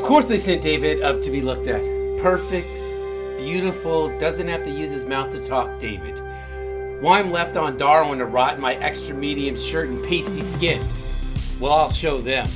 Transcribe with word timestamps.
Of 0.00 0.06
course, 0.06 0.24
they 0.24 0.38
sent 0.38 0.62
David 0.62 1.02
up 1.02 1.20
to 1.20 1.30
be 1.30 1.42
looked 1.42 1.66
at. 1.66 1.82
Perfect, 2.22 2.66
beautiful, 3.36 4.08
doesn't 4.18 4.48
have 4.48 4.64
to 4.64 4.70
use 4.70 4.90
his 4.90 5.04
mouth 5.04 5.30
to 5.30 5.44
talk, 5.44 5.78
David. 5.78 6.18
Why 7.02 7.18
I'm 7.18 7.30
left 7.30 7.58
on 7.58 7.76
Darwin 7.76 8.18
to 8.20 8.24
rot 8.24 8.54
in 8.54 8.62
my 8.62 8.76
extra 8.76 9.14
medium 9.14 9.58
shirt 9.58 9.90
and 9.90 10.02
pasty 10.02 10.40
skin? 10.40 10.82
Well, 11.60 11.74
I'll 11.74 11.92
show 11.92 12.18
them. 12.18 12.48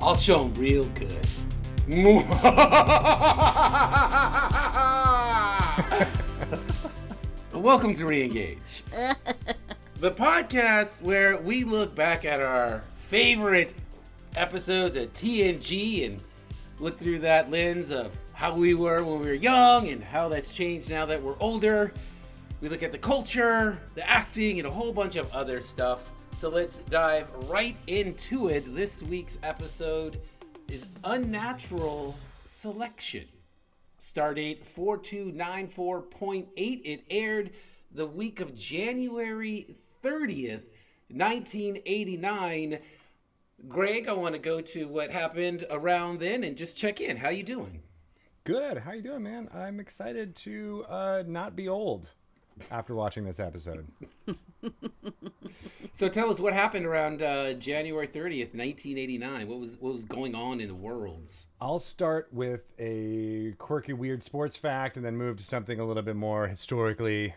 I'll 0.00 0.14
show 0.14 0.44
them 0.44 0.54
real 0.54 0.84
good. 0.84 1.26
Welcome 7.54 7.94
to 7.94 8.04
Reengage, 8.04 8.58
the 9.98 10.10
podcast 10.10 11.00
where 11.00 11.38
we 11.38 11.64
look 11.64 11.94
back 11.94 12.26
at 12.26 12.40
our 12.40 12.82
favorite 13.08 13.72
episodes 14.36 14.94
of 14.94 15.14
TNG 15.14 16.06
and 16.06 16.20
look 16.80 16.98
through 16.98 17.18
that 17.18 17.50
lens 17.50 17.90
of 17.90 18.16
how 18.32 18.54
we 18.54 18.72
were 18.74 19.04
when 19.04 19.20
we 19.20 19.26
were 19.26 19.34
young 19.34 19.88
and 19.88 20.02
how 20.02 20.30
that's 20.30 20.48
changed 20.52 20.88
now 20.88 21.04
that 21.04 21.22
we're 21.22 21.38
older. 21.38 21.92
We 22.62 22.70
look 22.70 22.82
at 22.82 22.90
the 22.90 22.98
culture, 22.98 23.78
the 23.94 24.08
acting, 24.08 24.58
and 24.58 24.66
a 24.66 24.70
whole 24.70 24.92
bunch 24.92 25.16
of 25.16 25.30
other 25.32 25.60
stuff. 25.60 26.10
So 26.38 26.48
let's 26.48 26.78
dive 26.78 27.28
right 27.48 27.76
into 27.86 28.48
it. 28.48 28.74
This 28.74 29.02
week's 29.02 29.36
episode 29.42 30.22
is 30.68 30.86
Unnatural 31.04 32.16
Selection. 32.44 33.26
Stardate 34.02 34.64
4294.8. 34.64 36.48
It 36.56 37.04
aired 37.10 37.50
the 37.92 38.06
week 38.06 38.40
of 38.40 38.54
January 38.54 39.76
30th, 40.02 40.70
1989. 41.10 42.78
Greg, 43.68 44.08
I 44.08 44.12
want 44.12 44.34
to 44.34 44.40
go 44.40 44.60
to 44.60 44.88
what 44.88 45.10
happened 45.10 45.66
around 45.70 46.20
then 46.20 46.44
and 46.44 46.56
just 46.56 46.76
check 46.76 47.00
in. 47.00 47.18
How 47.18 47.28
you 47.28 47.42
doing? 47.42 47.82
Good. 48.44 48.78
How 48.78 48.92
you 48.92 49.02
doing, 49.02 49.22
man? 49.22 49.48
I'm 49.54 49.80
excited 49.80 50.34
to 50.36 50.84
uh, 50.88 51.22
not 51.26 51.54
be 51.54 51.68
old 51.68 52.08
after 52.70 52.94
watching 52.94 53.24
this 53.24 53.38
episode. 53.38 53.86
so 55.94 56.08
tell 56.08 56.30
us 56.30 56.40
what 56.40 56.54
happened 56.54 56.86
around 56.86 57.22
uh, 57.22 57.52
January 57.54 58.08
30th, 58.08 58.54
1989. 58.54 59.46
What 59.46 59.60
was 59.60 59.76
what 59.78 59.92
was 59.92 60.04
going 60.04 60.34
on 60.34 60.60
in 60.60 60.68
the 60.68 60.74
worlds? 60.74 61.48
I'll 61.60 61.78
start 61.78 62.28
with 62.32 62.72
a 62.78 63.54
quirky, 63.58 63.92
weird 63.92 64.22
sports 64.22 64.56
fact, 64.56 64.96
and 64.96 65.04
then 65.04 65.16
move 65.16 65.36
to 65.36 65.44
something 65.44 65.78
a 65.78 65.84
little 65.84 66.02
bit 66.02 66.16
more 66.16 66.48
historically 66.48 67.34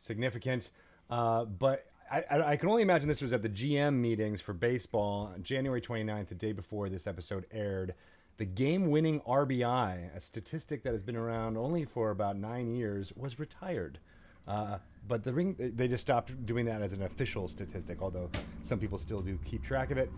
significant. 0.00 0.70
Uh, 1.08 1.44
but 1.44 1.86
I, 2.10 2.52
I, 2.52 2.56
can 2.56 2.68
only 2.68 2.82
imagine 2.82 3.08
this 3.08 3.20
was 3.20 3.32
at 3.32 3.42
the 3.42 3.48
GM 3.48 3.94
meetings 3.94 4.40
for 4.40 4.52
baseball, 4.52 5.32
January 5.42 5.80
29th, 5.80 6.28
the 6.28 6.34
day 6.34 6.52
before 6.52 6.88
this 6.88 7.06
episode 7.06 7.46
aired. 7.50 7.94
The 8.36 8.44
game 8.44 8.90
winning 8.90 9.20
RBI, 9.22 10.14
a 10.14 10.20
statistic 10.20 10.82
that 10.84 10.92
has 10.92 11.02
been 11.02 11.16
around 11.16 11.56
only 11.56 11.84
for 11.84 12.10
about 12.10 12.36
nine 12.36 12.68
years, 12.68 13.12
was 13.16 13.38
retired. 13.38 13.98
Uh, 14.46 14.78
but 15.08 15.24
the 15.24 15.32
ring, 15.32 15.56
they 15.58 15.88
just 15.88 16.02
stopped 16.02 16.46
doing 16.46 16.64
that 16.66 16.82
as 16.82 16.92
an 16.92 17.02
official 17.02 17.48
statistic, 17.48 18.00
although 18.00 18.30
some 18.62 18.78
people 18.78 18.98
still 18.98 19.20
do 19.20 19.38
keep 19.44 19.64
track 19.64 19.90
of 19.90 19.98
it. 19.98 20.10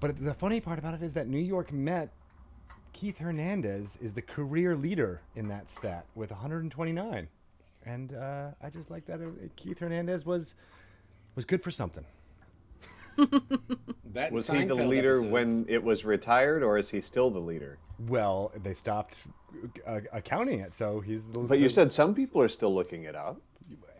But 0.00 0.22
the 0.22 0.34
funny 0.34 0.60
part 0.60 0.78
about 0.78 0.94
it 0.94 1.02
is 1.02 1.12
that 1.14 1.26
New 1.26 1.38
York 1.38 1.72
Met 1.72 2.12
Keith 2.92 3.18
Hernandez 3.18 3.98
is 4.00 4.12
the 4.12 4.22
career 4.22 4.76
leader 4.76 5.20
in 5.34 5.48
that 5.48 5.68
stat 5.68 6.06
with 6.14 6.30
129, 6.30 7.28
and 7.84 8.14
uh, 8.14 8.50
I 8.62 8.70
just 8.70 8.90
like 8.90 9.04
that 9.06 9.20
Keith 9.56 9.80
Hernandez 9.80 10.24
was 10.24 10.54
was 11.36 11.44
good 11.44 11.62
for 11.62 11.70
something. 11.70 12.04
that 13.16 14.32
was 14.32 14.48
Seinfeld 14.48 14.60
he 14.60 14.66
the 14.66 14.74
leader 14.74 15.10
episodes. 15.10 15.32
when 15.32 15.66
it 15.68 15.82
was 15.82 16.04
retired, 16.04 16.62
or 16.62 16.78
is 16.78 16.90
he 16.90 17.00
still 17.00 17.30
the 17.30 17.38
leader? 17.38 17.78
Well, 18.08 18.52
they 18.62 18.74
stopped 18.74 19.18
uh, 19.86 20.00
accounting 20.12 20.60
it, 20.60 20.74
so 20.74 21.00
he's. 21.00 21.22
The, 21.24 21.40
but 21.40 21.58
you 21.58 21.68
said 21.68 21.90
some 21.90 22.14
people 22.14 22.40
are 22.40 22.48
still 22.48 22.74
looking 22.74 23.04
it 23.04 23.14
up. 23.14 23.40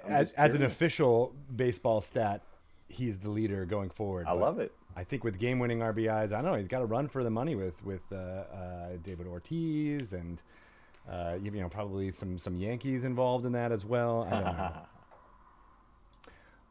As, 0.06 0.32
as, 0.32 0.54
an 0.54 0.64
official 0.64 1.34
baseball 1.56 2.02
stat, 2.02 2.42
he's 2.88 3.18
the 3.18 3.30
leader 3.30 3.64
going 3.64 3.88
forward. 3.88 4.26
I 4.26 4.32
love 4.32 4.58
it. 4.58 4.72
I 4.96 5.04
think 5.04 5.24
with 5.24 5.38
game-winning 5.38 5.78
RBIs, 5.78 6.32
I 6.32 6.42
don't 6.42 6.44
know. 6.44 6.54
He's 6.54 6.68
got 6.68 6.80
to 6.80 6.86
run 6.86 7.08
for 7.08 7.24
the 7.24 7.30
money 7.30 7.54
with 7.54 7.82
with 7.84 8.02
uh, 8.12 8.16
uh, 8.16 8.88
David 9.02 9.26
Ortiz 9.26 10.12
and 10.12 10.42
uh, 11.10 11.36
you 11.42 11.50
know 11.52 11.68
probably 11.68 12.10
some 12.10 12.38
some 12.38 12.56
Yankees 12.56 13.04
involved 13.04 13.46
in 13.46 13.52
that 13.52 13.72
as 13.72 13.84
well. 13.84 14.26
I 14.30 14.30
don't 14.30 14.56
know. 14.56 14.72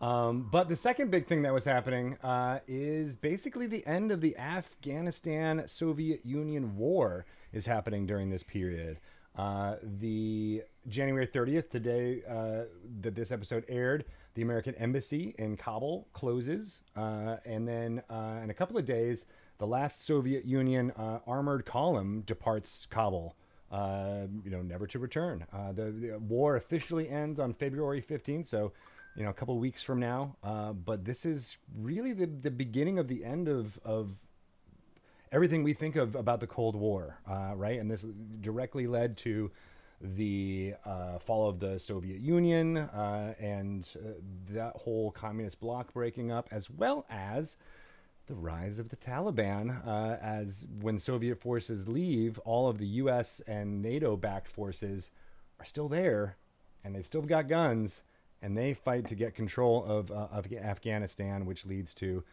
Um, 0.03 0.49
but 0.51 0.67
the 0.67 0.75
second 0.75 1.11
big 1.11 1.27
thing 1.27 1.43
that 1.43 1.53
was 1.53 1.63
happening 1.63 2.17
uh, 2.21 2.59
is 2.67 3.15
basically 3.15 3.67
the 3.67 3.87
end 3.87 4.11
of 4.11 4.19
the 4.19 4.35
Afghanistan 4.35 5.63
Soviet 5.65 6.25
Union 6.25 6.75
war 6.75 7.25
is 7.53 7.65
happening 7.65 8.05
during 8.05 8.29
this 8.29 8.43
period. 8.43 8.99
Uh, 9.37 9.75
the 9.81 10.61
January 10.89 11.25
30th, 11.25 11.69
today 11.69 12.21
uh, 12.29 12.63
that 12.99 13.15
this 13.15 13.31
episode 13.31 13.63
aired, 13.69 14.03
the 14.33 14.41
American 14.41 14.75
Embassy 14.75 15.35
in 15.39 15.55
Kabul 15.55 16.05
closes. 16.11 16.81
Uh, 16.97 17.37
and 17.45 17.65
then 17.65 18.03
uh, 18.09 18.41
in 18.43 18.49
a 18.49 18.53
couple 18.53 18.77
of 18.77 18.85
days, 18.85 19.25
the 19.57 19.67
last 19.67 20.05
Soviet 20.05 20.43
Union 20.43 20.91
uh, 20.97 21.19
armored 21.25 21.65
column 21.65 22.23
departs 22.25 22.85
Kabul. 22.89 23.37
you 23.71 24.51
know, 24.51 24.61
never 24.61 24.85
to 24.85 24.99
return. 24.99 25.45
The, 25.73 25.91
the 25.91 26.19
war 26.19 26.57
officially 26.57 27.07
ends 27.07 27.39
on 27.39 27.53
February 27.53 28.01
15th, 28.01 28.47
so 28.47 28.73
you 29.15 29.23
know, 29.23 29.29
a 29.29 29.33
couple 29.33 29.57
weeks 29.57 29.83
from 29.83 29.99
now. 29.99 30.35
Uh, 30.43 30.73
but 30.73 31.05
this 31.05 31.25
is 31.25 31.57
really 31.77 32.13
the, 32.13 32.25
the 32.25 32.51
beginning 32.51 32.97
of 32.99 33.07
the 33.07 33.23
end 33.23 33.47
of, 33.47 33.79
of 33.83 34.15
everything 35.31 35.63
we 35.63 35.73
think 35.73 35.95
of 35.95 36.15
about 36.15 36.39
the 36.39 36.47
Cold 36.47 36.75
War, 36.75 37.17
uh, 37.29 37.53
right? 37.55 37.79
And 37.79 37.89
this 37.89 38.05
directly 38.41 38.87
led 38.87 39.17
to 39.17 39.51
the 40.01 40.73
uh, 40.85 41.17
fall 41.19 41.47
of 41.47 41.59
the 41.59 41.79
Soviet 41.79 42.19
Union 42.19 42.77
uh, 42.77 43.33
and 43.39 43.87
uh, 43.95 44.09
that 44.49 44.75
whole 44.75 45.11
communist 45.11 45.59
bloc 45.59 45.93
breaking 45.93 46.31
up, 46.31 46.47
as 46.51 46.69
well 46.69 47.05
as 47.09 47.55
the 48.27 48.35
rise 48.35 48.79
of 48.79 48.89
the 48.89 48.95
Taliban. 48.95 49.85
Uh, 49.87 50.17
as 50.21 50.65
when 50.81 50.97
Soviet 50.99 51.39
forces 51.39 51.87
leave, 51.87 52.37
all 52.39 52.67
of 52.67 52.79
the 52.79 52.87
U.S. 52.87 53.41
and 53.47 53.81
NATO-backed 53.81 54.47
forces 54.47 55.11
are 55.59 55.65
still 55.65 55.87
there, 55.87 56.37
and 56.83 56.95
they've 56.95 57.05
still 57.05 57.21
got 57.21 57.47
guns 57.47 58.01
and 58.43 58.57
they 58.57 58.73
fight 58.73 59.07
to 59.07 59.15
get 59.15 59.33
control 59.33 59.83
of, 59.85 60.11
uh, 60.11 60.27
of 60.31 60.51
Afghanistan, 60.51 61.45
which 61.45 61.65
leads 61.65 61.93
to 61.95 62.23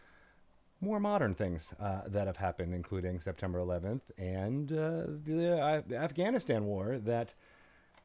more 0.80 0.98
modern 0.98 1.34
things 1.34 1.72
uh, 1.78 2.00
that 2.08 2.26
have 2.26 2.36
happened, 2.36 2.74
including 2.74 3.20
September 3.20 3.60
11th 3.60 4.00
and 4.18 4.72
uh, 4.72 5.02
the, 5.24 5.58
uh, 5.58 5.82
the, 5.86 5.96
Afghanistan 5.96 6.64
war. 6.64 6.98
That 6.98 7.32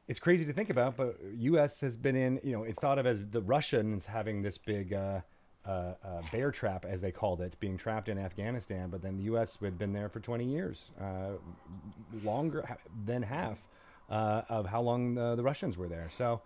it's 0.07 0.19
crazy 0.19 0.45
to 0.45 0.53
think 0.53 0.69
about, 0.69 0.95
but 0.95 1.17
U.S. 1.37 1.79
has 1.79 1.97
been 1.97 2.15
in. 2.15 2.39
You 2.43 2.51
know, 2.51 2.63
it's 2.63 2.79
thought 2.79 2.99
of 2.99 3.07
as 3.07 3.25
the 3.25 3.41
Russians 3.41 4.05
having 4.05 4.41
this 4.41 4.57
big. 4.57 4.93
Uh, 4.93 5.21
uh, 5.65 5.95
bear 6.31 6.51
trap, 6.51 6.85
as 6.85 7.01
they 7.01 7.11
called 7.11 7.41
it, 7.41 7.59
being 7.59 7.75
trapped 7.75 8.07
in 8.07 8.19
Afghanistan, 8.19 8.87
but 8.91 9.01
then 9.01 9.17
the 9.17 9.23
U.S. 9.23 9.57
had 9.63 9.79
been 9.79 9.93
there 9.93 10.09
for 10.09 10.19
20 10.19 10.45
years, 10.45 10.91
longer 12.23 12.63
than 13.03 13.23
half 13.23 13.57
of 14.07 14.67
how 14.67 14.79
long 14.79 15.15
the 15.15 15.41
Russians 15.41 15.75
were 15.75 15.87
there. 15.87 16.07
So 16.11 16.41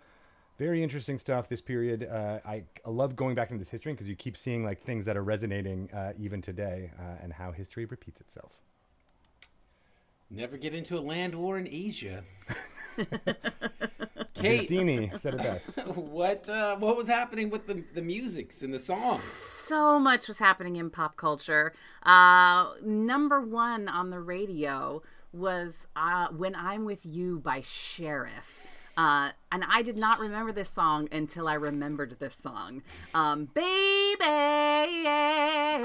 very 0.60 0.82
interesting 0.82 1.18
stuff 1.18 1.48
this 1.48 1.62
period 1.62 2.06
uh, 2.06 2.38
I, 2.44 2.62
I, 2.84 2.90
love 2.90 3.16
going 3.16 3.34
back 3.34 3.50
into 3.50 3.58
this 3.58 3.70
history 3.70 3.94
because 3.94 4.08
you 4.08 4.14
keep 4.14 4.36
seeing 4.36 4.62
like 4.62 4.82
things 4.82 5.06
that 5.06 5.16
are 5.16 5.24
resonating 5.24 5.90
uh, 5.90 6.12
even 6.18 6.42
today 6.42 6.90
uh, 6.98 7.22
and 7.22 7.32
how 7.32 7.50
history 7.50 7.86
repeats 7.86 8.20
itself 8.20 8.52
never 10.28 10.58
get 10.58 10.74
into 10.74 10.98
a 10.98 11.00
land 11.00 11.34
war 11.34 11.56
in 11.56 11.66
asia 11.66 12.22
Kate 14.34 14.68
said 15.18 15.34
it 15.34 15.38
best. 15.38 15.86
what 15.94 16.48
uh, 16.48 16.76
what 16.76 16.96
was 16.96 17.08
happening 17.08 17.50
with 17.50 17.66
the 17.66 17.84
the 17.94 18.00
musics 18.00 18.62
and 18.62 18.72
the 18.72 18.78
songs? 18.78 19.22
So 19.22 19.98
much 19.98 20.28
was 20.28 20.38
happening 20.38 20.76
in 20.76 20.88
pop 20.88 21.16
culture. 21.16 21.74
Uh, 22.02 22.70
number 22.82 23.40
one 23.40 23.86
on 23.86 24.08
the 24.08 24.20
radio 24.20 25.02
was 25.32 25.88
uh, 25.94 26.28
"When 26.28 26.54
I'm 26.54 26.86
with 26.86 27.04
You" 27.04 27.38
by 27.38 27.60
Sheriff. 27.60 28.79
Uh, 29.00 29.32
and 29.50 29.64
I 29.66 29.80
did 29.80 29.96
not 29.96 30.20
remember 30.20 30.52
this 30.52 30.68
song 30.68 31.08
until 31.10 31.48
I 31.48 31.54
remembered 31.54 32.18
this 32.18 32.34
song. 32.34 32.82
Um, 33.14 33.46
baby. 33.46 34.20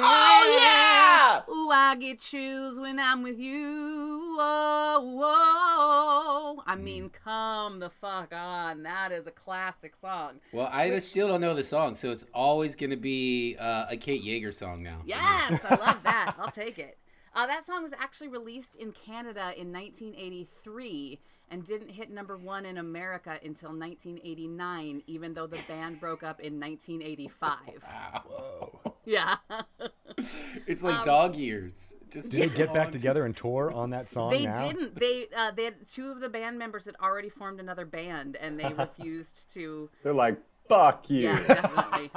Oh, 0.03 0.59
yeah. 0.59 1.41
Ooh, 1.49 1.71
I 1.71 1.95
get 1.97 2.19
chills 2.19 2.77
when 2.77 2.99
I'm 2.99 3.23
with 3.23 3.39
you. 3.39 4.35
Whoa, 4.37 4.99
whoa. 4.99 6.63
I 6.67 6.75
mean, 6.75 7.09
come 7.09 7.79
the 7.79 7.89
fuck 7.89 8.33
on. 8.35 8.83
That 8.83 9.13
is 9.13 9.25
a 9.27 9.31
classic 9.31 9.95
song. 9.95 10.41
Well, 10.51 10.67
I 10.69 10.89
Which, 10.89 11.03
still 11.03 11.29
don't 11.29 11.39
know 11.39 11.53
the 11.53 11.63
song, 11.63 11.95
so 11.95 12.11
it's 12.11 12.25
always 12.33 12.75
going 12.75 12.89
to 12.89 12.97
be 12.97 13.55
uh, 13.57 13.85
a 13.91 13.95
Kate 13.95 14.25
Yeager 14.25 14.53
song 14.53 14.83
now. 14.83 15.03
Yes, 15.05 15.63
I 15.63 15.75
love 15.75 16.03
that. 16.03 16.35
I'll 16.37 16.51
take 16.51 16.79
it. 16.79 16.97
Uh, 17.35 17.45
that 17.45 17.65
song 17.65 17.83
was 17.83 17.91
actually 17.99 18.29
released 18.29 18.75
in 18.77 18.93
Canada 18.93 19.51
in 19.57 19.71
1983 19.71 21.19
and 21.51 21.65
didn't 21.65 21.89
hit 21.89 22.09
number 22.09 22.37
one 22.37 22.65
in 22.65 22.77
America 22.77 23.37
until 23.43 23.69
1989, 23.69 25.03
even 25.05 25.33
though 25.33 25.45
the 25.45 25.61
band 25.67 25.99
broke 25.99 26.23
up 26.23 26.39
in 26.39 26.59
1985. 26.59 27.57
Wow. 27.83 28.79
Yeah. 29.07 29.35
it's 30.65 30.81
like 30.81 30.95
um, 30.95 31.05
dog 31.05 31.35
years. 31.35 31.93
Just 32.09 32.31
did 32.31 32.49
they 32.49 32.57
get 32.57 32.73
back 32.73 32.91
together 32.91 33.23
and 33.25 33.37
tour 33.37 33.71
on 33.71 33.91
that 33.91 34.09
song? 34.09 34.31
They 34.31 34.47
now? 34.47 34.55
didn't. 34.55 34.99
They 34.99 35.27
uh, 35.37 35.51
they 35.51 35.65
had 35.65 35.85
two 35.85 36.09
of 36.09 36.21
the 36.21 36.29
band 36.29 36.57
members 36.57 36.85
had 36.85 36.95
already 36.99 37.29
formed 37.29 37.59
another 37.59 37.85
band, 37.85 38.35
and 38.35 38.59
they 38.59 38.73
refused 38.73 39.53
to. 39.53 39.91
They're 40.01 40.11
like, 40.11 40.39
"Fuck 40.67 41.07
you." 41.11 41.19
Yeah, 41.19 41.43
definitely. 41.45 42.09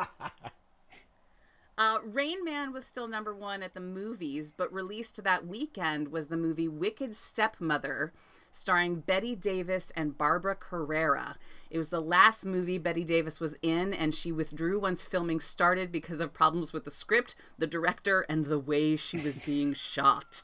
Uh, 1.78 2.00
Rain 2.04 2.44
Man 2.44 2.72
was 2.72 2.84
still 2.84 3.06
number 3.06 3.32
one 3.32 3.62
at 3.62 3.72
the 3.72 3.80
movies, 3.80 4.50
but 4.50 4.72
released 4.72 5.22
that 5.22 5.46
weekend 5.46 6.08
was 6.08 6.26
the 6.26 6.36
movie 6.36 6.66
Wicked 6.66 7.14
Stepmother, 7.14 8.12
starring 8.50 8.96
Bette 8.96 9.36
Davis 9.36 9.92
and 9.94 10.19
Barbara 10.19 10.56
Carrera. 10.56 11.36
It 11.70 11.78
was 11.78 11.90
the 11.90 12.00
last 12.00 12.44
movie 12.44 12.78
Bette 12.78 13.04
Davis 13.04 13.38
was 13.38 13.54
in, 13.62 13.94
and 13.94 14.12
she 14.12 14.32
withdrew 14.32 14.80
once 14.80 15.04
filming 15.04 15.38
started 15.38 15.92
because 15.92 16.19
of 16.19 16.32
problems 16.34 16.72
with 16.72 16.82
the 16.82 16.90
script, 16.90 17.36
the 17.58 17.66
director, 17.69 18.26
and 18.28 18.46
the 18.46 18.58
way 18.58 18.96
she 18.96 19.16
was 19.16 19.38
being 19.38 19.72
shot. 19.74 20.42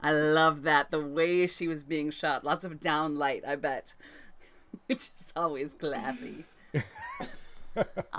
I 0.00 0.12
love 0.12 0.62
that. 0.62 0.92
The 0.92 1.04
way 1.04 1.48
she 1.48 1.66
was 1.66 1.82
being 1.82 2.12
shot. 2.12 2.44
Lots 2.44 2.64
of 2.64 2.78
downlight, 2.78 3.44
I 3.44 3.56
bet. 3.56 3.96
Which 4.86 5.10
is 5.18 5.32
always 5.34 5.72
classy. 5.72 6.44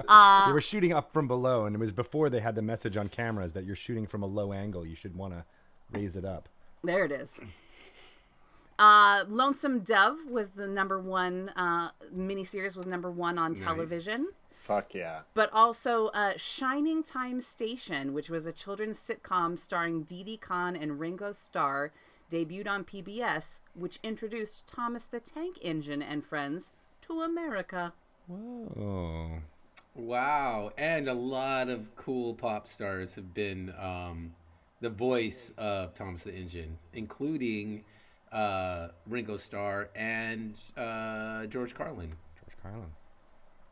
Uh, 0.08 0.48
they 0.48 0.54
were 0.54 0.62
shooting 0.62 0.92
up 0.92 1.14
from 1.14 1.28
below, 1.28 1.66
and 1.66 1.76
it 1.76 1.80
was 1.80 1.92
before 1.92 2.30
they 2.30 2.40
had 2.40 2.56
the 2.56 2.62
message 2.62 2.98
on 2.98 3.08
cameras 3.08 3.54
that 3.54 3.64
you're 3.66 3.76
shooting 3.76 4.06
from 4.06 4.24
a 4.24 4.26
low 4.26 4.52
angle. 4.52 4.86
You 4.86 4.96
should 4.96 5.16
want 5.16 5.34
to 5.34 5.46
raise 5.92 6.16
it 6.16 6.26
up. 6.26 6.50
There 6.84 7.06
it 7.06 7.12
is. 7.12 7.40
Uh, 8.80 9.24
Lonesome 9.30 9.82
Dove 9.82 10.26
was 10.30 10.52
the 10.52 10.68
number 10.68 11.00
one 11.00 11.50
uh, 11.56 11.92
miniseries. 12.14 12.76
Was 12.76 12.88
number 12.88 13.12
one 13.12 13.38
on 13.38 13.54
nice. 13.54 13.62
television. 13.62 14.28
Fuck 14.52 14.94
yeah! 14.94 15.22
But 15.34 15.50
also 15.54 16.08
uh, 16.08 16.34
Shining 16.38 17.04
Time 17.04 17.40
Station, 17.42 18.14
which 18.14 18.30
was 18.30 18.46
a 18.46 18.52
children's 18.52 19.00
sitcom 19.00 19.60
starring 19.60 20.04
Didi 20.04 20.38
Conn 20.38 20.76
and 20.76 21.00
Ringo 21.00 21.34
Starr, 21.34 21.92
debuted 22.32 22.68
on 22.68 22.84
PBS, 22.84 23.60
which 23.74 24.00
introduced 24.04 24.68
Thomas 24.68 25.06
the 25.06 25.20
Tank 25.20 25.58
Engine 25.62 26.02
and 26.02 26.26
friends 26.26 26.72
to 27.02 27.22
America. 27.22 27.94
Whoa. 28.28 29.42
Wow. 29.96 30.72
And 30.78 31.08
a 31.08 31.14
lot 31.14 31.70
of 31.70 31.96
cool 31.96 32.34
pop 32.34 32.68
stars 32.68 33.16
have 33.16 33.34
been 33.34 33.74
um, 33.80 34.34
the 34.82 34.90
voice 34.90 35.52
of 35.58 35.94
Thomas 35.94 36.24
the 36.24 36.34
Engine, 36.34 36.78
including 36.94 37.84
uh, 38.32 38.90
Ringo 39.08 39.38
Starr 39.38 39.90
and 39.96 40.58
uh, 40.78 41.46
George 41.46 41.76
Carlin. 41.76 42.14
George 42.40 42.58
Carlin. 42.62 42.90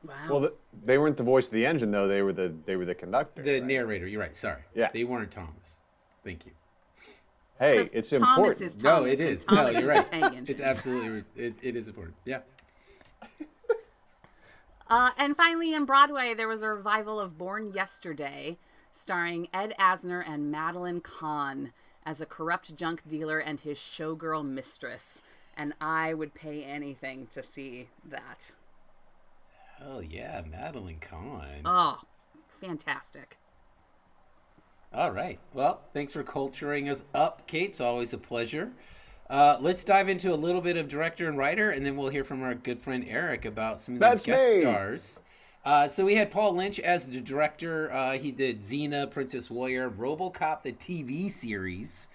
Wow. 0.03 0.15
Well, 0.29 0.39
the, 0.39 0.53
they 0.83 0.97
weren't 0.97 1.17
the 1.17 1.23
voice 1.23 1.47
of 1.47 1.53
the 1.53 1.65
engine 1.65 1.91
though. 1.91 2.07
They 2.07 2.21
were 2.21 2.33
the 2.33 2.53
they 2.65 2.75
were 2.75 2.85
the 2.85 2.95
conductor. 2.95 3.43
The 3.43 3.59
right? 3.59 3.63
narrator. 3.65 4.07
You're 4.07 4.21
right. 4.21 4.35
Sorry. 4.35 4.61
Yeah. 4.73 4.89
They 4.91 5.03
weren't 5.03 5.31
Thomas. 5.31 5.83
Thank 6.23 6.45
you. 6.45 6.51
Hey, 7.59 7.87
it's 7.93 8.09
Thomas 8.09 8.29
important. 8.29 8.61
Is 8.61 8.75
Thomas 8.75 8.83
no, 8.83 9.05
it 9.05 9.19
is. 9.19 9.45
No, 9.47 9.69
you're 9.69 9.87
right. 9.87 10.09
It's 10.49 10.59
absolutely 10.59 11.23
it, 11.35 11.53
it 11.61 11.75
is 11.75 11.87
important. 11.87 12.15
Yeah. 12.25 12.39
Uh, 14.91 15.11
and 15.17 15.37
finally, 15.37 15.73
in 15.73 15.85
Broadway, 15.85 16.33
there 16.33 16.49
was 16.49 16.61
a 16.61 16.67
revival 16.67 17.17
of 17.17 17.37
Born 17.37 17.71
Yesterday, 17.71 18.57
starring 18.91 19.47
Ed 19.53 19.73
Asner 19.79 20.21
and 20.27 20.51
Madeline 20.51 20.99
Kahn 20.99 21.71
as 22.05 22.19
a 22.19 22.25
corrupt 22.25 22.75
junk 22.75 23.07
dealer 23.07 23.39
and 23.39 23.61
his 23.61 23.77
showgirl 23.77 24.45
mistress. 24.45 25.21
And 25.55 25.75
I 25.79 26.13
would 26.13 26.33
pay 26.33 26.65
anything 26.65 27.27
to 27.27 27.41
see 27.41 27.87
that. 28.03 28.51
Oh, 29.81 30.01
yeah, 30.01 30.41
Madeline 30.45 30.99
Kahn. 30.99 31.61
Oh, 31.63 32.01
fantastic. 32.59 33.37
All 34.93 35.11
right. 35.11 35.39
Well, 35.53 35.79
thanks 35.93 36.11
for 36.11 36.21
culturing 36.21 36.89
us 36.89 37.05
up, 37.13 37.47
Kate. 37.47 37.69
It's 37.69 37.79
always 37.79 38.11
a 38.11 38.17
pleasure. 38.17 38.73
Uh, 39.31 39.57
let's 39.61 39.85
dive 39.85 40.09
into 40.09 40.33
a 40.33 40.35
little 40.35 40.59
bit 40.59 40.75
of 40.75 40.89
director 40.89 41.29
and 41.29 41.37
writer, 41.37 41.71
and 41.71 41.85
then 41.85 41.95
we'll 41.95 42.09
hear 42.09 42.25
from 42.25 42.43
our 42.43 42.53
good 42.53 42.81
friend 42.81 43.05
Eric 43.07 43.45
about 43.45 43.79
some 43.79 43.95
of 43.95 44.01
these 44.01 44.09
That's 44.09 44.25
guest 44.25 44.55
me. 44.55 44.59
stars. 44.59 45.19
Uh, 45.63 45.87
so 45.87 46.03
we 46.03 46.15
had 46.15 46.29
Paul 46.29 46.53
Lynch 46.55 46.81
as 46.81 47.07
the 47.07 47.21
director. 47.21 47.93
Uh, 47.93 48.17
he 48.17 48.31
did 48.31 48.61
Xena, 48.61 49.09
Princess 49.09 49.49
Warrior, 49.49 49.91
RoboCop, 49.91 50.63
the 50.63 50.73
TV 50.73 51.29
series, 51.29 52.09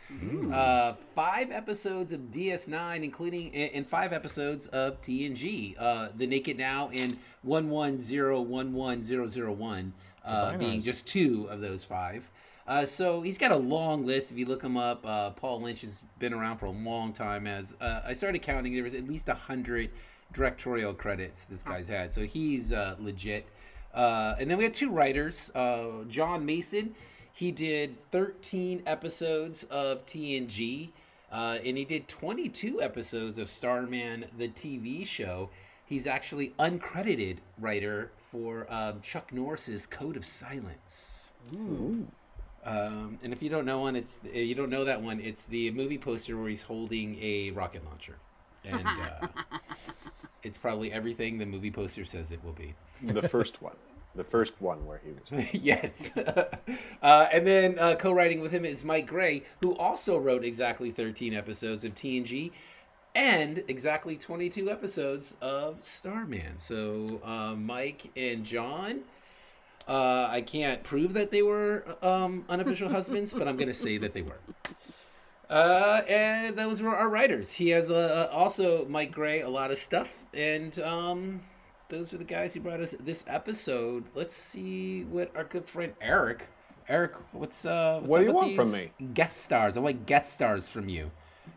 uh, 0.53 0.93
five 1.15 1.51
episodes 1.53 2.13
of 2.13 2.21
DS9, 2.33 3.03
including 3.03 3.55
and 3.55 3.87
five 3.87 4.13
episodes 4.13 4.67
of 4.67 5.01
TNG, 5.01 5.75
uh, 5.79 6.09
The 6.17 6.27
Naked 6.27 6.59
Now, 6.59 6.91
and 6.93 7.19
One 7.43 7.71
One 7.71 7.99
Zero 7.99 8.43
One 8.43 8.75
One 8.75 9.03
Zero 9.03 9.27
Zero 9.27 9.53
One, 9.53 9.95
uh, 10.25 10.59
being 10.59 10.83
just 10.83 11.07
two 11.07 11.47
of 11.49 11.61
those 11.63 11.83
five. 11.83 12.29
Uh, 12.67 12.85
so 12.85 13.23
he's 13.23 13.39
got 13.39 13.53
a 13.53 13.57
long 13.57 14.05
list. 14.05 14.33
If 14.33 14.39
you 14.39 14.47
look 14.47 14.63
him 14.63 14.77
up, 14.77 15.07
uh, 15.07 15.31
Paul 15.31 15.61
Lynch 15.61 15.83
has 15.83 16.03
been 16.19 16.33
around 16.33 16.59
for 16.59 16.67
a 16.67 16.71
long 16.71 17.13
time. 17.13 17.47
As 17.47 17.77
uh, 17.81 18.01
I 18.05 18.13
started 18.13 18.43
counting, 18.43 18.75
there 18.75 18.83
was 18.83 18.95
at 18.95 19.07
least 19.07 19.29
a 19.29 19.35
hundred 19.35 19.91
directorial 20.33 20.93
credits 20.93 21.45
this 21.45 21.63
guy's 21.63 21.89
had. 21.89 22.13
So 22.13 22.23
he's 22.23 22.73
uh, 22.73 22.97
legit. 22.99 23.47
Uh, 23.95 24.35
and 24.39 24.51
then 24.51 24.59
we 24.59 24.65
had 24.65 24.75
two 24.75 24.91
writers, 24.91 25.51
uh, 25.55 26.05
John 26.09 26.45
Mason. 26.45 26.95
He 27.33 27.53
did 27.53 27.97
13 28.11 28.83
episodes 28.87 29.65
of 29.65 30.05
TNG, 30.07 30.91
and 31.31 31.77
he 31.77 31.85
did 31.85 32.09
22 32.09 32.83
episodes 32.83 33.39
of 33.39 33.49
Starman, 33.49 34.25
the 34.37 34.49
TV 34.49 35.07
show. 35.07 35.51
He's 35.85 36.07
actually 36.07 36.53
uncredited 36.59 37.39
writer 37.61 38.11
for 38.33 38.67
um, 38.73 39.01
Chuck 39.03 39.33
Norris's 39.33 39.87
Code 39.87 40.17
of 40.17 40.25
Silence. 40.25 41.33
Ooh. 41.53 42.09
Um, 42.67 43.19
and 43.23 43.33
if 43.33 43.43
you 43.43 43.49
don't 43.49 43.65
know 43.65 43.81
one, 43.81 43.95
it's 43.95 44.21
you 44.33 44.57
don't 44.57 44.71
know 44.71 44.85
that 44.85 45.01
one. 45.01 45.21
It's 45.21 45.45
the 45.45 45.71
movie 45.71 45.99
poster 45.99 46.37
where 46.37 46.49
he's 46.49 46.63
holding 46.63 47.17
a 47.23 47.53
rocket 47.53 47.85
launcher, 47.85 48.17
and 48.65 48.85
uh, 48.85 49.29
it's 50.43 50.59
probably 50.59 50.93
everything 50.93 51.39
the 51.39 51.47
movie 51.47 51.71
poster 51.71 52.05
says 52.05 52.33
it 52.33 52.43
will 52.45 52.53
be. 52.53 52.75
The 53.03 53.29
first 53.29 53.63
one, 53.63 53.77
the 54.17 54.25
first 54.25 54.55
one 54.59 54.85
where 54.85 55.01
he 55.05 55.37
was. 55.37 55.55
yes, 55.55 56.11
uh, 57.03 57.29
and 57.33 57.47
then 57.47 57.79
uh, 57.79 57.95
co-writing 57.95 58.41
with 58.41 58.51
him 58.51 58.65
is 58.65 58.83
Mike 58.83 59.07
Gray, 59.07 59.45
who 59.61 59.77
also 59.77 60.19
wrote 60.19 60.45
exactly 60.45 60.91
13 60.91 61.35
episodes 61.35 61.85
of 61.85 61.95
TNG. 61.95 62.51
And 63.15 63.65
exactly 63.67 64.17
22 64.17 64.71
episodes 64.71 65.37
of 65.41 65.83
Starman. 65.83 66.59
So, 66.59 67.23
uh, 67.25 67.55
Mike 67.55 68.11
and 68.15 68.45
John, 68.45 69.05
uh, 69.89 70.29
I 70.31 70.41
can't 70.41 70.83
prove 70.83 71.15
that 71.15 71.31
they 71.31 71.43
were 71.43 71.85
um, 72.03 72.45
unofficial 72.49 72.89
husbands, 72.89 73.33
but 73.33 73.47
I'm 73.47 73.57
going 73.57 73.69
to 73.69 73.75
say 73.75 73.99
that 73.99 74.15
they 74.15 74.23
were. 74.23 74.41
Uh, 75.49 76.03
and 76.09 76.57
those 76.57 76.83
were 76.83 76.97
our 76.97 77.09
writers. 77.09 77.55
He 77.55 77.69
has 77.69 77.89
uh, 77.89 78.29
also 78.33 78.85
Mike 78.87 79.13
Gray 79.13 79.43
a 79.43 79.49
lot 79.49 79.71
of 79.71 79.79
stuff, 79.79 80.13
and 80.35 80.77
um, 80.81 81.41
those 81.89 82.13
are 82.13 82.19
the 82.19 82.25
guys 82.25 82.53
who 82.53 82.61
brought 82.61 82.81
us 82.81 82.97
this 82.99 83.25
episode. 83.29 84.05
Let's 84.17 84.35
see 84.35 85.05
what 85.05 85.31
our 85.37 85.45
good 85.45 85.67
friend 85.67 85.93
Eric. 86.01 86.49
Eric, 86.89 87.13
what's 87.33 87.65
uh? 87.65 87.99
What's 88.01 88.11
what 88.11 88.19
do 88.19 88.25
you 88.25 88.33
want 88.33 88.57
from 88.57 88.73
me? 88.73 88.91
Guest 89.15 89.43
stars. 89.43 89.77
I 89.77 89.81
want 89.81 90.05
guest 90.05 90.33
stars 90.33 90.69
from 90.69 90.89
you. 90.89 91.13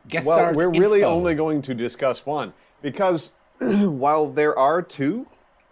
Guest 0.07 0.27
well, 0.27 0.37
stars. 0.37 0.55
we're 0.55 0.69
really 0.69 1.03
only 1.03 1.33
going 1.33 1.63
to 1.63 1.73
discuss 1.73 2.27
one 2.27 2.53
because 2.83 3.33
while 3.59 4.27
there 4.27 4.57
are 4.57 4.83
two, 4.83 5.25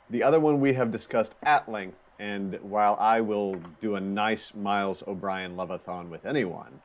the 0.09 0.23
other 0.23 0.39
one 0.39 0.59
we 0.59 0.73
have 0.73 0.91
discussed 0.91 1.35
at 1.43 1.69
length 1.69 1.97
and 2.19 2.57
while 2.61 2.97
I 2.99 3.21
will 3.21 3.61
do 3.81 3.95
a 3.95 3.99
nice 3.99 4.53
Miles 4.55 5.03
O'Brien 5.07 5.55
love-a-thon 5.55 6.09
with 6.09 6.25
anyone, 6.25 6.79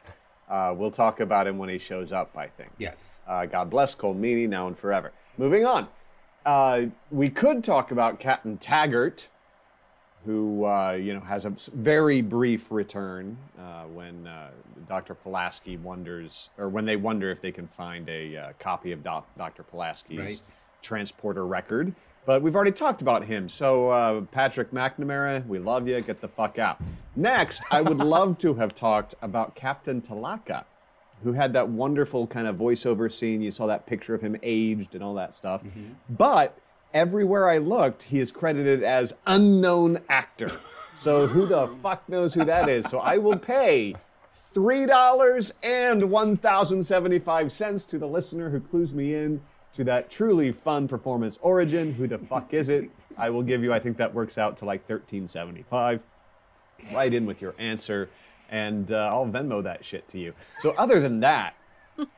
uh, 0.48 0.74
we'll 0.76 0.90
talk 0.90 1.20
about 1.20 1.46
him 1.46 1.56
when 1.56 1.68
he 1.68 1.78
shows 1.78 2.12
up, 2.12 2.36
I 2.36 2.46
think. 2.46 2.70
Yes. 2.78 3.22
Uh, 3.26 3.46
God 3.46 3.70
bless 3.70 3.94
Colm 3.94 4.20
Meaney 4.20 4.48
now 4.48 4.66
and 4.66 4.78
forever. 4.78 5.12
Moving 5.38 5.64
on. 5.64 5.88
Uh, 6.44 6.86
we 7.10 7.30
could 7.30 7.64
talk 7.64 7.90
about 7.90 8.20
Captain 8.20 8.58
Taggart, 8.58 9.28
who 10.26 10.66
uh, 10.66 10.92
you 10.92 11.14
know 11.14 11.20
has 11.20 11.44
a 11.44 11.54
very 11.72 12.20
brief 12.20 12.70
return 12.70 13.38
uh, 13.58 13.84
when 13.84 14.26
uh, 14.26 14.50
Dr. 14.88 15.14
Pulaski 15.14 15.76
wonders, 15.76 16.50
or 16.58 16.68
when 16.68 16.84
they 16.84 16.96
wonder 16.96 17.30
if 17.30 17.40
they 17.40 17.52
can 17.52 17.66
find 17.66 18.08
a 18.08 18.52
copy 18.58 18.92
of 18.92 19.02
Doc, 19.02 19.26
Dr. 19.38 19.62
Pulaski's 19.62 20.18
right. 20.18 20.42
transporter 20.82 21.46
record. 21.46 21.94
But 22.24 22.42
we've 22.42 22.54
already 22.54 22.72
talked 22.72 23.02
about 23.02 23.24
him. 23.24 23.48
So, 23.48 23.90
uh, 23.90 24.20
Patrick 24.20 24.70
McNamara, 24.70 25.44
we 25.46 25.58
love 25.58 25.88
you. 25.88 26.00
Get 26.00 26.20
the 26.20 26.28
fuck 26.28 26.58
out. 26.58 26.80
Next, 27.16 27.62
I 27.70 27.82
would 27.82 27.98
love 27.98 28.38
to 28.38 28.54
have 28.54 28.74
talked 28.74 29.14
about 29.20 29.56
Captain 29.56 30.00
Telaka, 30.00 30.64
who 31.24 31.32
had 31.32 31.52
that 31.54 31.68
wonderful 31.68 32.28
kind 32.28 32.46
of 32.46 32.56
voiceover 32.56 33.12
scene. 33.12 33.42
You 33.42 33.50
saw 33.50 33.66
that 33.66 33.86
picture 33.86 34.14
of 34.14 34.20
him 34.20 34.36
aged 34.42 34.94
and 34.94 35.02
all 35.02 35.14
that 35.14 35.34
stuff. 35.34 35.64
Mm-hmm. 35.64 35.94
But 36.10 36.56
everywhere 36.94 37.48
I 37.48 37.58
looked, 37.58 38.04
he 38.04 38.20
is 38.20 38.30
credited 38.30 38.84
as 38.84 39.14
unknown 39.26 39.98
actor. 40.08 40.50
So, 40.94 41.26
who 41.26 41.46
the 41.46 41.68
fuck 41.82 42.08
knows 42.08 42.34
who 42.34 42.44
that 42.44 42.68
is? 42.68 42.86
So, 42.88 43.00
I 43.00 43.18
will 43.18 43.38
pay 43.38 43.96
$3 44.54 45.52
and 45.64 46.10
1075 46.10 47.52
cents 47.52 47.84
to 47.86 47.98
the 47.98 48.06
listener 48.06 48.50
who 48.50 48.60
clues 48.60 48.94
me 48.94 49.14
in 49.14 49.40
to 49.74 49.84
that 49.84 50.10
truly 50.10 50.52
fun 50.52 50.88
performance 50.88 51.38
origin. 51.42 51.92
Who 51.94 52.06
the 52.06 52.18
fuck 52.18 52.52
is 52.54 52.68
it? 52.68 52.90
I 53.16 53.30
will 53.30 53.42
give 53.42 53.62
you, 53.62 53.72
I 53.72 53.78
think 53.78 53.96
that 53.98 54.12
works 54.12 54.38
out 54.38 54.56
to 54.58 54.64
like 54.64 54.80
1375. 54.80 56.00
Write 56.94 57.14
in 57.14 57.26
with 57.26 57.40
your 57.40 57.54
answer 57.58 58.08
and 58.52 58.92
uh, 58.92 59.10
I'll 59.12 59.26
Venmo 59.26 59.62
that 59.64 59.84
shit 59.84 60.06
to 60.10 60.18
you. 60.18 60.34
So 60.60 60.74
other 60.76 61.00
than 61.00 61.20
that, 61.20 61.54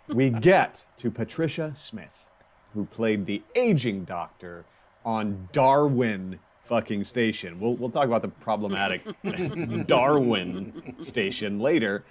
we 0.09 0.31
get 0.31 0.85
to 0.99 1.11
Patricia 1.11 1.73
Smith, 1.77 2.27
who 2.75 2.85
played 2.87 3.25
the 3.25 3.43
aging 3.55 4.05
doctor 4.05 4.65
on 5.05 5.49
Darwin 5.53 6.41
fucking 6.65 7.05
station. 7.05 7.61
We'll 7.61 7.75
we'll 7.75 7.91
talk 7.91 8.07
about 8.07 8.23
the 8.23 8.29
problematic 8.29 9.03
Darwin 9.87 10.97
station 11.01 11.61
later. 11.61 12.05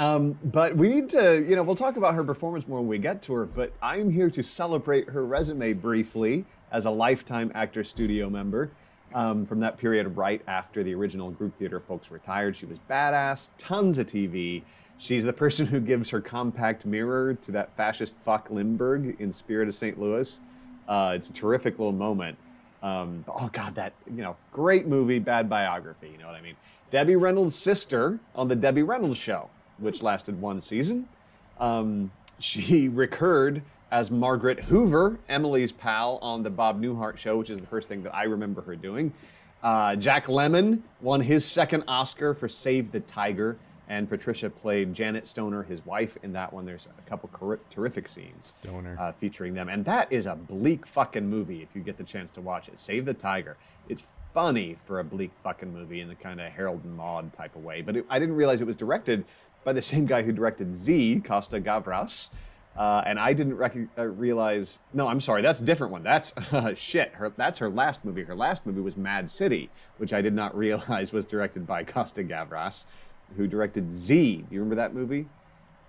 Um, 0.00 0.38
but 0.42 0.74
we 0.74 0.88
need 0.88 1.10
to, 1.10 1.44
you 1.46 1.54
know, 1.54 1.62
we'll 1.62 1.76
talk 1.76 1.98
about 1.98 2.14
her 2.14 2.24
performance 2.24 2.66
more 2.66 2.78
when 2.78 2.88
we 2.88 2.96
get 2.96 3.20
to 3.24 3.34
her. 3.34 3.44
But 3.44 3.70
I'm 3.82 4.10
here 4.10 4.30
to 4.30 4.42
celebrate 4.42 5.10
her 5.10 5.26
resume 5.26 5.74
briefly 5.74 6.46
as 6.72 6.86
a 6.86 6.90
lifetime 6.90 7.52
actor 7.54 7.84
studio 7.84 8.30
member 8.30 8.70
um, 9.14 9.44
from 9.44 9.60
that 9.60 9.76
period 9.76 10.16
right 10.16 10.40
after 10.46 10.82
the 10.82 10.94
original 10.94 11.30
group 11.30 11.54
theater 11.58 11.80
folks 11.80 12.10
retired. 12.10 12.56
She 12.56 12.64
was 12.64 12.78
badass, 12.88 13.50
tons 13.58 13.98
of 13.98 14.06
TV. 14.06 14.62
She's 14.96 15.22
the 15.22 15.34
person 15.34 15.66
who 15.66 15.80
gives 15.80 16.08
her 16.08 16.20
compact 16.22 16.86
mirror 16.86 17.34
to 17.34 17.52
that 17.52 17.76
fascist 17.76 18.14
fuck 18.24 18.50
Lindbergh 18.50 19.20
in 19.20 19.34
Spirit 19.34 19.68
of 19.68 19.74
St. 19.74 20.00
Louis. 20.00 20.40
Uh, 20.88 21.12
it's 21.14 21.28
a 21.28 21.32
terrific 21.34 21.78
little 21.78 21.92
moment. 21.92 22.38
Um, 22.82 23.22
oh 23.28 23.50
God, 23.52 23.74
that 23.74 23.92
you 24.06 24.22
know, 24.22 24.34
great 24.50 24.86
movie, 24.86 25.18
bad 25.18 25.50
biography. 25.50 26.08
You 26.08 26.16
know 26.16 26.26
what 26.26 26.36
I 26.36 26.40
mean? 26.40 26.56
Debbie 26.90 27.16
Reynolds' 27.16 27.54
sister 27.54 28.18
on 28.34 28.48
the 28.48 28.56
Debbie 28.56 28.82
Reynolds 28.82 29.18
Show, 29.18 29.50
which 29.80 30.02
lasted 30.02 30.40
one 30.40 30.62
season. 30.62 31.08
Um, 31.58 32.10
she 32.38 32.88
recurred 33.04 33.62
as 33.90 34.10
Margaret 34.10 34.60
Hoover, 34.60 35.18
Emily's 35.28 35.72
pal, 35.72 36.18
on 36.22 36.42
the 36.44 36.50
Bob 36.50 36.80
Newhart 36.80 37.18
Show, 37.18 37.38
which 37.38 37.50
is 37.50 37.58
the 37.60 37.66
first 37.66 37.88
thing 37.88 38.02
that 38.04 38.14
I 38.14 38.24
remember 38.24 38.62
her 38.62 38.76
doing. 38.76 39.12
Uh, 39.62 39.96
Jack 39.96 40.26
Lemmon 40.26 40.80
won 41.00 41.20
his 41.20 41.44
second 41.44 41.84
Oscar 41.88 42.32
for 42.32 42.48
Save 42.48 42.92
the 42.92 43.00
Tiger, 43.00 43.58
and 43.88 44.08
Patricia 44.08 44.48
played 44.48 44.94
Janet 44.94 45.26
Stoner, 45.26 45.64
his 45.64 45.84
wife, 45.84 46.16
in 46.22 46.32
that 46.34 46.52
one. 46.52 46.64
There's 46.64 46.86
a 46.86 47.10
couple 47.10 47.28
cor- 47.32 47.58
terrific 47.68 48.08
scenes 48.08 48.56
Stoner. 48.62 48.96
uh, 48.98 49.12
featuring 49.12 49.52
them, 49.52 49.68
and 49.68 49.84
that 49.86 50.10
is 50.12 50.26
a 50.26 50.36
bleak 50.36 50.86
fucking 50.86 51.28
movie. 51.28 51.60
If 51.62 51.70
you 51.74 51.82
get 51.82 51.98
the 51.98 52.04
chance 52.04 52.30
to 52.32 52.40
watch 52.40 52.68
it, 52.68 52.78
Save 52.78 53.04
the 53.06 53.14
Tiger. 53.14 53.56
It's 53.88 54.04
funny 54.32 54.76
for 54.86 55.00
a 55.00 55.04
bleak 55.04 55.32
fucking 55.42 55.74
movie 55.74 56.00
in 56.00 56.06
the 56.08 56.14
kind 56.14 56.40
of 56.40 56.52
Harold 56.52 56.84
and 56.84 56.96
Maude 56.96 57.32
type 57.36 57.56
of 57.56 57.64
way, 57.64 57.82
but 57.82 57.96
it, 57.96 58.06
I 58.08 58.20
didn't 58.20 58.36
realize 58.36 58.60
it 58.60 58.66
was 58.66 58.76
directed 58.76 59.24
by 59.64 59.72
the 59.72 59.82
same 59.82 60.06
guy 60.06 60.22
who 60.22 60.32
directed 60.32 60.76
Z, 60.76 61.22
Costa 61.24 61.60
Gavras. 61.60 62.30
Uh, 62.76 63.02
and 63.04 63.18
I 63.18 63.32
didn't 63.32 63.56
rec- 63.56 63.76
uh, 63.98 64.06
realize. 64.06 64.78
No, 64.94 65.08
I'm 65.08 65.20
sorry. 65.20 65.42
That's 65.42 65.60
a 65.60 65.64
different 65.64 65.92
one. 65.92 66.02
That's 66.02 66.32
uh, 66.52 66.74
shit. 66.74 67.12
Her, 67.14 67.32
that's 67.36 67.58
her 67.58 67.68
last 67.68 68.04
movie. 68.04 68.22
Her 68.22 68.34
last 68.34 68.64
movie 68.64 68.80
was 68.80 68.96
Mad 68.96 69.28
City, 69.28 69.70
which 69.98 70.12
I 70.12 70.22
did 70.22 70.34
not 70.34 70.56
realize 70.56 71.12
was 71.12 71.26
directed 71.26 71.66
by 71.66 71.84
Costa 71.84 72.22
Gavras, 72.22 72.84
who 73.36 73.46
directed 73.46 73.92
Z. 73.92 74.36
Do 74.48 74.54
you 74.54 74.60
remember 74.60 74.76
that 74.76 74.94
movie? 74.94 75.26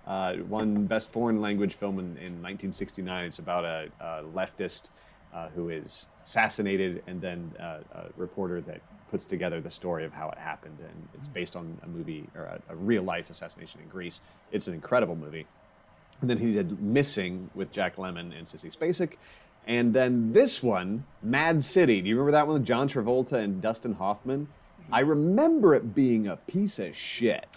Uh, 0.06 0.34
won 0.48 0.86
Best 0.86 1.12
Foreign 1.12 1.40
Language 1.40 1.74
Film 1.74 1.98
in, 2.00 2.06
in 2.16 2.42
1969. 2.42 3.24
It's 3.24 3.38
about 3.38 3.64
a, 3.64 3.88
a 4.00 4.24
leftist 4.24 4.90
uh, 5.32 5.48
who 5.48 5.68
is 5.70 6.06
assassinated 6.24 7.02
and 7.06 7.20
then 7.20 7.52
uh, 7.58 7.78
a 7.94 8.04
reporter 8.16 8.60
that 8.62 8.80
puts 9.10 9.24
together 9.24 9.60
the 9.60 9.70
story 9.70 10.04
of 10.04 10.12
how 10.12 10.30
it 10.30 10.38
happened. 10.38 10.78
And 10.80 11.08
it's 11.14 11.28
based 11.28 11.56
on 11.56 11.78
a 11.82 11.86
movie 11.86 12.26
or 12.34 12.44
a, 12.44 12.60
a 12.70 12.76
real 12.76 13.02
life 13.02 13.30
assassination 13.30 13.80
in 13.80 13.88
Greece. 13.88 14.20
It's 14.52 14.68
an 14.68 14.74
incredible 14.74 15.16
movie. 15.16 15.46
And 16.20 16.30
then 16.30 16.38
he 16.38 16.52
did 16.52 16.80
Missing 16.80 17.50
with 17.54 17.72
Jack 17.72 17.96
Lemmon 17.96 18.36
and 18.36 18.46
Sissy 18.46 18.74
Spacek. 18.74 19.14
And 19.66 19.92
then 19.92 20.32
this 20.32 20.62
one, 20.62 21.04
Mad 21.22 21.62
City. 21.62 22.00
Do 22.00 22.08
you 22.08 22.16
remember 22.16 22.32
that 22.32 22.46
one 22.46 22.54
with 22.54 22.64
John 22.66 22.88
Travolta 22.88 23.34
and 23.34 23.60
Dustin 23.60 23.94
Hoffman? 23.94 24.48
I 24.90 25.00
remember 25.00 25.74
it 25.74 25.94
being 25.94 26.26
a 26.26 26.36
piece 26.36 26.78
of 26.78 26.96
shit. 26.96 27.46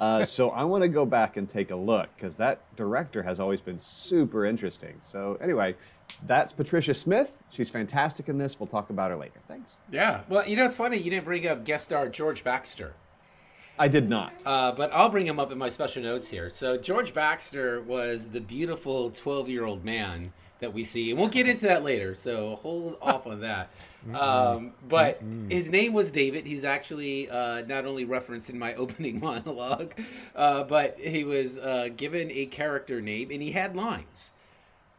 Uh, 0.00 0.24
so 0.24 0.48
I 0.48 0.64
want 0.64 0.80
to 0.82 0.88
go 0.88 1.04
back 1.04 1.36
and 1.36 1.46
take 1.46 1.70
a 1.70 1.76
look 1.76 2.08
because 2.16 2.34
that 2.36 2.62
director 2.74 3.22
has 3.22 3.38
always 3.38 3.60
been 3.60 3.78
super 3.78 4.46
interesting. 4.46 4.98
So 5.02 5.36
anyway, 5.42 5.76
that's 6.26 6.52
Patricia 6.52 6.94
Smith. 6.94 7.32
She's 7.50 7.70
fantastic 7.70 8.28
in 8.28 8.38
this. 8.38 8.58
We'll 8.58 8.66
talk 8.66 8.90
about 8.90 9.10
her 9.10 9.16
later. 9.16 9.40
Thanks. 9.48 9.72
Yeah. 9.90 10.22
Well, 10.28 10.46
you 10.46 10.56
know, 10.56 10.64
it's 10.64 10.76
funny 10.76 10.98
you 10.98 11.10
didn't 11.10 11.24
bring 11.24 11.46
up 11.46 11.64
guest 11.64 11.86
star 11.86 12.08
George 12.08 12.44
Baxter. 12.44 12.94
I 13.78 13.88
did 13.88 14.10
not. 14.10 14.34
Uh, 14.44 14.72
but 14.72 14.92
I'll 14.92 15.08
bring 15.08 15.26
him 15.26 15.40
up 15.40 15.50
in 15.50 15.56
my 15.56 15.70
special 15.70 16.02
notes 16.02 16.28
here. 16.28 16.50
So 16.50 16.76
George 16.76 17.14
Baxter 17.14 17.80
was 17.80 18.28
the 18.28 18.40
beautiful 18.40 19.10
12-year-old 19.10 19.84
man 19.84 20.34
that 20.58 20.74
we 20.74 20.84
see, 20.84 21.10
and 21.10 21.18
we'll 21.18 21.30
get 21.30 21.48
into 21.48 21.66
that 21.66 21.82
later. 21.82 22.14
So 22.14 22.56
hold 22.56 22.98
off 23.02 23.26
on 23.26 23.40
that. 23.40 23.70
Um, 24.14 24.72
but 24.86 25.22
his 25.48 25.70
name 25.70 25.94
was 25.94 26.10
David. 26.10 26.46
He's 26.46 26.64
actually 26.64 27.30
uh, 27.30 27.62
not 27.62 27.86
only 27.86 28.04
referenced 28.04 28.50
in 28.50 28.58
my 28.58 28.74
opening 28.76 29.18
monologue, 29.18 29.94
uh, 30.36 30.64
but 30.64 30.98
he 31.00 31.24
was 31.24 31.56
uh, 31.58 31.88
given 31.96 32.30
a 32.30 32.46
character 32.46 33.00
name, 33.00 33.30
and 33.30 33.40
he 33.42 33.52
had 33.52 33.74
lines, 33.74 34.32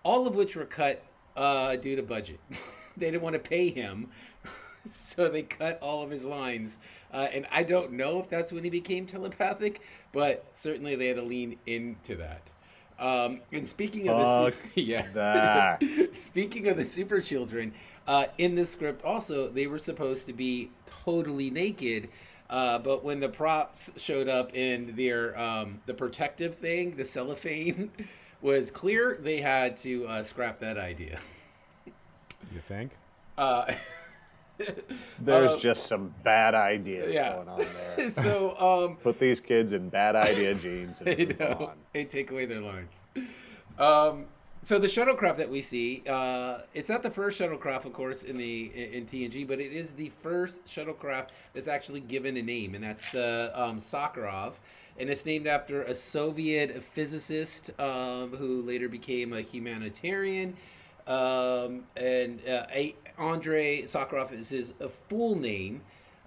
all 0.03 0.25
of 0.27 0.33
which 0.33 0.55
were 0.55 0.65
cut 0.65 1.03
uh, 1.41 1.75
due 1.75 1.95
to 1.95 2.03
budget. 2.03 2.39
they 2.97 3.09
didn't 3.09 3.23
want 3.23 3.33
to 3.33 3.39
pay 3.39 3.69
him. 3.69 4.09
so 4.91 5.27
they 5.27 5.41
cut 5.41 5.79
all 5.81 6.03
of 6.03 6.11
his 6.11 6.23
lines. 6.23 6.77
Uh, 7.11 7.27
and 7.33 7.47
I 7.51 7.63
don't 7.63 7.93
know 7.93 8.19
if 8.19 8.29
that's 8.29 8.53
when 8.53 8.63
he 8.63 8.69
became 8.69 9.07
telepathic, 9.07 9.81
but 10.13 10.45
certainly 10.51 10.95
they 10.95 11.07
had 11.07 11.17
to 11.17 11.23
lean 11.23 11.57
into 11.65 12.15
that. 12.17 12.43
Um, 12.99 13.41
and 13.51 13.67
speaking 13.67 14.07
of 14.09 14.19
the 14.19 14.53
yeah, 14.79 15.77
speaking 16.13 16.67
of 16.67 16.77
the 16.77 16.83
super 16.83 17.19
children, 17.19 17.73
uh, 18.07 18.27
in 18.37 18.53
the 18.53 18.63
script 18.63 19.03
also 19.03 19.49
they 19.49 19.65
were 19.65 19.79
supposed 19.79 20.27
to 20.27 20.33
be 20.33 20.69
totally 20.85 21.49
naked. 21.49 22.09
Uh, 22.47 22.77
but 22.77 23.03
when 23.03 23.19
the 23.19 23.29
props 23.29 23.91
showed 23.97 24.27
up 24.27 24.53
in 24.53 24.95
their 24.95 25.35
um, 25.39 25.81
the 25.87 25.95
protective 25.95 26.53
thing, 26.53 26.95
the 26.95 27.05
cellophane 27.05 27.89
was 28.41 28.71
clear, 28.71 29.17
they 29.21 29.41
had 29.41 29.77
to 29.77 30.07
uh, 30.07 30.23
scrap 30.23 30.59
that 30.59 30.77
idea. 30.77 31.19
You 31.85 32.59
think? 32.67 32.91
Uh, 33.37 33.73
There's 35.19 35.51
Uh, 35.53 35.57
just 35.59 35.87
some 35.87 36.13
bad 36.23 36.53
ideas 36.53 37.15
yeah. 37.15 37.33
going 37.35 37.47
on 37.49 37.65
there. 37.95 38.11
so 38.23 38.55
um, 38.89 38.97
Put 38.97 39.19
these 39.19 39.39
kids 39.39 39.73
in 39.73 39.89
bad 39.89 40.15
idea 40.15 40.53
jeans 40.55 41.01
and 41.01 41.09
I 41.21 41.25
move 41.25 41.39
know. 41.39 41.67
on. 41.71 41.77
And 41.95 42.09
take 42.09 42.29
away 42.31 42.45
their 42.45 42.61
lines. 42.61 43.07
Um, 43.79 44.25
so 44.63 44.77
the 44.77 44.87
shuttlecraft 44.87 45.37
that 45.37 45.49
we 45.49 45.61
see, 45.63 46.03
uh, 46.07 46.59
it's 46.75 46.89
not 46.89 47.01
the 47.01 47.09
first 47.09 47.39
shuttlecraft, 47.39 47.85
of 47.85 47.93
course, 47.93 48.21
in 48.21 48.37
the 48.37 48.65
in 48.95 49.07
TNG, 49.07 49.47
but 49.47 49.59
it 49.59 49.71
is 49.71 49.93
the 49.93 50.09
first 50.21 50.65
shuttlecraft 50.65 51.29
that's 51.53 51.67
actually 51.67 51.99
given 52.01 52.37
a 52.37 52.43
name, 52.43 52.75
and 52.75 52.83
that's 52.83 53.09
the 53.11 53.51
um, 53.55 53.79
Sakharov, 53.79 54.53
and 54.99 55.09
it's 55.09 55.25
named 55.25 55.47
after 55.47 55.83
a 55.83 55.95
Soviet 55.95 56.81
physicist 56.83 57.71
um, 57.79 58.35
who 58.37 58.61
later 58.61 58.89
became 58.89 59.33
a 59.33 59.41
humanitarian. 59.41 60.55
Um, 61.07 61.83
and 61.95 62.39
uh, 62.47 62.65
a, 62.73 62.95
Andrei 63.17 63.83
Sakharov 63.83 64.31
is 64.31 64.49
his 64.49 64.73
full 65.09 65.35
name. 65.35 65.81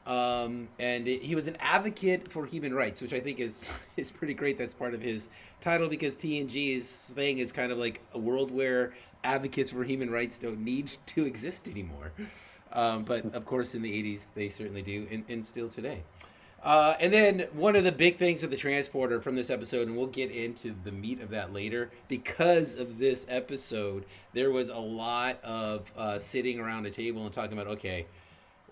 Um, 0.06 0.68
and 0.78 1.08
it, 1.08 1.22
he 1.22 1.34
was 1.34 1.46
an 1.46 1.56
advocate 1.60 2.30
for 2.30 2.44
human 2.44 2.74
rights, 2.74 3.00
which 3.00 3.14
I 3.14 3.20
think 3.20 3.40
is 3.40 3.70
is 3.96 4.10
pretty 4.10 4.34
great. 4.34 4.58
That's 4.58 4.74
part 4.74 4.94
of 4.94 5.00
his 5.00 5.28
title 5.60 5.88
because 5.88 6.16
TNG's 6.16 7.10
thing 7.14 7.38
is 7.38 7.52
kind 7.52 7.72
of 7.72 7.78
like 7.78 8.00
a 8.12 8.18
world 8.18 8.50
where 8.50 8.92
advocates 9.22 9.70
for 9.70 9.82
human 9.82 10.10
rights 10.10 10.38
don't 10.38 10.62
need 10.62 10.92
to 11.06 11.24
exist 11.24 11.68
anymore. 11.68 12.12
Um, 12.72 13.04
but 13.04 13.34
of 13.34 13.46
course, 13.46 13.74
in 13.74 13.80
the 13.80 13.90
'80s, 13.90 14.26
they 14.34 14.50
certainly 14.50 14.82
do, 14.82 15.06
and, 15.10 15.24
and 15.28 15.44
still 15.46 15.68
today. 15.68 16.02
Uh, 16.64 16.96
and 16.98 17.12
then 17.12 17.46
one 17.52 17.76
of 17.76 17.84
the 17.84 17.92
big 17.92 18.16
things 18.16 18.40
with 18.40 18.50
the 18.50 18.56
transporter 18.56 19.20
from 19.20 19.36
this 19.36 19.50
episode, 19.50 19.86
and 19.86 19.96
we'll 19.96 20.06
get 20.06 20.30
into 20.30 20.74
the 20.84 20.90
meat 20.90 21.20
of 21.20 21.28
that 21.28 21.52
later, 21.52 21.90
because 22.08 22.74
of 22.74 22.98
this 22.98 23.26
episode, 23.28 24.06
there 24.32 24.50
was 24.50 24.70
a 24.70 24.78
lot 24.78 25.38
of 25.44 25.92
uh, 25.94 26.18
sitting 26.18 26.58
around 26.58 26.86
a 26.86 26.90
table 26.90 27.22
and 27.26 27.34
talking 27.34 27.52
about, 27.52 27.66
okay, 27.66 28.06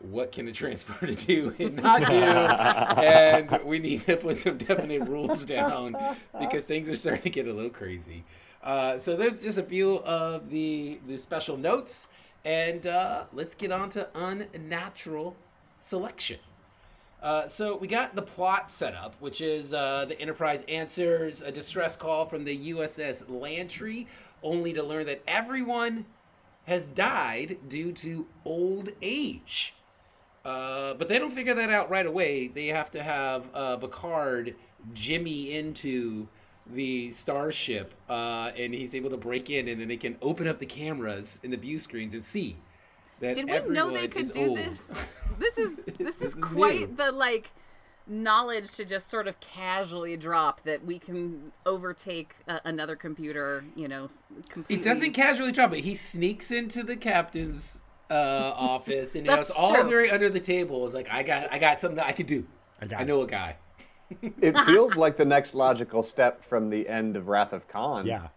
what 0.00 0.32
can 0.32 0.49
a 0.49 0.52
transporter 0.54 1.12
do 1.12 1.54
and 1.58 1.76
not 1.76 2.06
do? 2.06 2.14
and 3.02 3.62
we 3.64 3.78
need 3.78 4.00
to 4.06 4.16
put 4.16 4.38
some 4.38 4.56
definite 4.56 5.02
rules 5.02 5.44
down 5.44 5.94
because 6.40 6.64
things 6.64 6.88
are 6.88 6.96
starting 6.96 7.22
to 7.22 7.30
get 7.30 7.46
a 7.46 7.52
little 7.52 7.70
crazy. 7.70 8.25
Uh, 8.62 8.96
so 8.96 9.16
there's 9.16 9.42
just 9.42 9.58
a 9.58 9.62
few 9.62 9.99
of 9.99 10.49
the 10.49 11.00
the 11.08 11.18
special 11.18 11.56
notes, 11.56 12.08
and 12.44 12.87
uh, 12.87 13.25
let's 13.32 13.54
get 13.54 13.72
on 13.72 13.90
to 13.90 14.08
unnatural 14.14 15.34
selection. 15.80 16.38
Uh, 17.22 17.46
so 17.46 17.76
we 17.76 17.86
got 17.86 18.16
the 18.16 18.22
plot 18.22 18.68
set 18.68 18.94
up, 18.94 19.14
which 19.20 19.40
is 19.40 19.72
uh, 19.72 20.04
the 20.06 20.20
Enterprise 20.20 20.64
answers 20.68 21.40
a 21.40 21.52
distress 21.52 21.96
call 21.96 22.26
from 22.26 22.44
the 22.44 22.72
USS 22.72 23.24
Lantree, 23.26 24.06
only 24.42 24.72
to 24.72 24.82
learn 24.82 25.06
that 25.06 25.22
everyone 25.28 26.04
has 26.66 26.88
died 26.88 27.58
due 27.68 27.92
to 27.92 28.26
old 28.44 28.90
age. 29.00 29.74
Uh, 30.44 30.94
but 30.94 31.08
they 31.08 31.20
don't 31.20 31.30
figure 31.30 31.54
that 31.54 31.70
out 31.70 31.88
right 31.88 32.06
away. 32.06 32.48
They 32.48 32.66
have 32.68 32.90
to 32.90 33.02
have 33.02 33.44
uh, 33.54 33.76
Picard 33.76 34.56
jimmy 34.92 35.52
into 35.54 36.26
the 36.66 37.12
starship, 37.12 37.94
uh, 38.08 38.50
and 38.56 38.74
he's 38.74 38.96
able 38.96 39.10
to 39.10 39.16
break 39.16 39.48
in, 39.48 39.68
and 39.68 39.80
then 39.80 39.86
they 39.86 39.96
can 39.96 40.16
open 40.22 40.48
up 40.48 40.58
the 40.58 40.66
cameras 40.66 41.38
and 41.44 41.52
the 41.52 41.56
view 41.56 41.78
screens 41.78 42.14
and 42.14 42.24
see 42.24 42.56
Did 43.22 43.48
we 43.48 43.72
know 43.72 43.90
they 43.90 44.08
could 44.08 44.30
do 44.30 44.48
old. 44.50 44.58
this? 44.58 44.92
This 45.38 45.56
is 45.58 45.76
this, 45.76 45.96
This 45.96 46.20
is 46.22 46.34
is 46.36 46.44
quite 46.44 46.90
new. 46.90 46.94
the 46.96 47.10
like 47.10 47.50
knowledge 48.06 48.70
to 48.76 48.84
just 48.84 49.08
sort 49.08 49.26
of 49.26 49.40
casually 49.40 50.16
drop 50.16 50.62
that 50.62 50.84
we 50.84 50.98
can 50.98 51.52
overtake 51.64 52.34
uh, 52.46 52.58
another 52.64 52.94
computer, 52.96 53.64
you 53.74 53.88
know, 53.88 54.04
s- 54.04 54.22
He 54.36 54.42
completely. 54.48 54.84
doesn't 54.84 55.12
casually 55.12 55.50
drop 55.52 55.72
it. 55.72 55.80
He 55.84 55.94
sneaks 55.94 56.50
into 56.50 56.82
the 56.82 56.96
captain's 56.96 57.80
uh, 58.10 58.14
office 58.56 59.14
and 59.14 59.26
it's 59.26 59.50
all 59.50 59.74
true. 59.74 59.88
very 59.88 60.10
under 60.10 60.28
the 60.28 60.40
table. 60.40 60.84
It's 60.84 60.94
like 60.94 61.08
I 61.10 61.22
got 61.22 61.50
I 61.52 61.58
got 61.58 61.78
something 61.78 61.96
that 61.96 62.06
I 62.06 62.12
could 62.12 62.26
do. 62.26 62.46
I 62.80 62.86
got 62.86 63.00
I 63.00 63.02
it. 63.02 63.06
know 63.08 63.22
a 63.22 63.26
guy. 63.26 63.56
It 64.20 64.56
feels 64.66 64.94
like 64.96 65.16
the 65.16 65.24
next 65.24 65.54
logical 65.54 66.02
step 66.02 66.44
from 66.44 66.68
the 66.68 66.86
end 66.88 67.16
of 67.16 67.28
Wrath 67.28 67.54
of 67.54 67.66
Khan. 67.66 68.06
Yeah. 68.06 68.28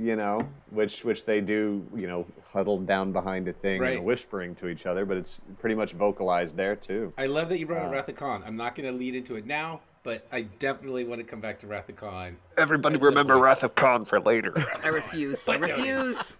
You 0.00 0.14
know, 0.14 0.48
which 0.70 1.02
which 1.04 1.24
they 1.24 1.40
do, 1.40 1.84
you 1.92 2.06
know, 2.06 2.24
huddled 2.52 2.86
down 2.86 3.10
behind 3.12 3.48
a 3.48 3.52
thing 3.52 3.80
Right. 3.80 3.96
and 3.96 4.04
whispering 4.06 4.54
to 4.56 4.68
each 4.68 4.86
other, 4.86 5.04
but 5.04 5.16
it's 5.16 5.40
pretty 5.58 5.74
much 5.74 5.92
vocalized 5.92 6.56
there 6.56 6.76
too. 6.76 7.12
I 7.18 7.26
love 7.26 7.48
that 7.48 7.58
you 7.58 7.66
brought 7.66 7.82
up 7.82 7.88
Uh, 7.88 7.94
Wrath 7.94 8.08
of 8.08 8.14
Khan. 8.14 8.44
I'm 8.46 8.56
not 8.56 8.76
going 8.76 8.88
to 8.90 8.96
lead 8.96 9.16
into 9.16 9.34
it 9.34 9.44
now, 9.44 9.80
but 10.04 10.24
I 10.30 10.42
definitely 10.42 11.02
want 11.04 11.20
to 11.20 11.24
come 11.26 11.40
back 11.40 11.58
to 11.60 11.66
Wrath 11.66 11.88
of 11.88 11.96
Khan. 11.96 12.36
Everybody 12.56 12.94
At 12.94 13.00
some 13.00 13.08
remember 13.08 13.34
point. 13.34 13.44
Wrath 13.44 13.62
of 13.64 13.74
Khan 13.74 14.04
for 14.04 14.20
later. 14.20 14.54
I 14.84 14.88
refuse. 14.88 15.48
I 15.48 15.56
refuse. 15.56 16.36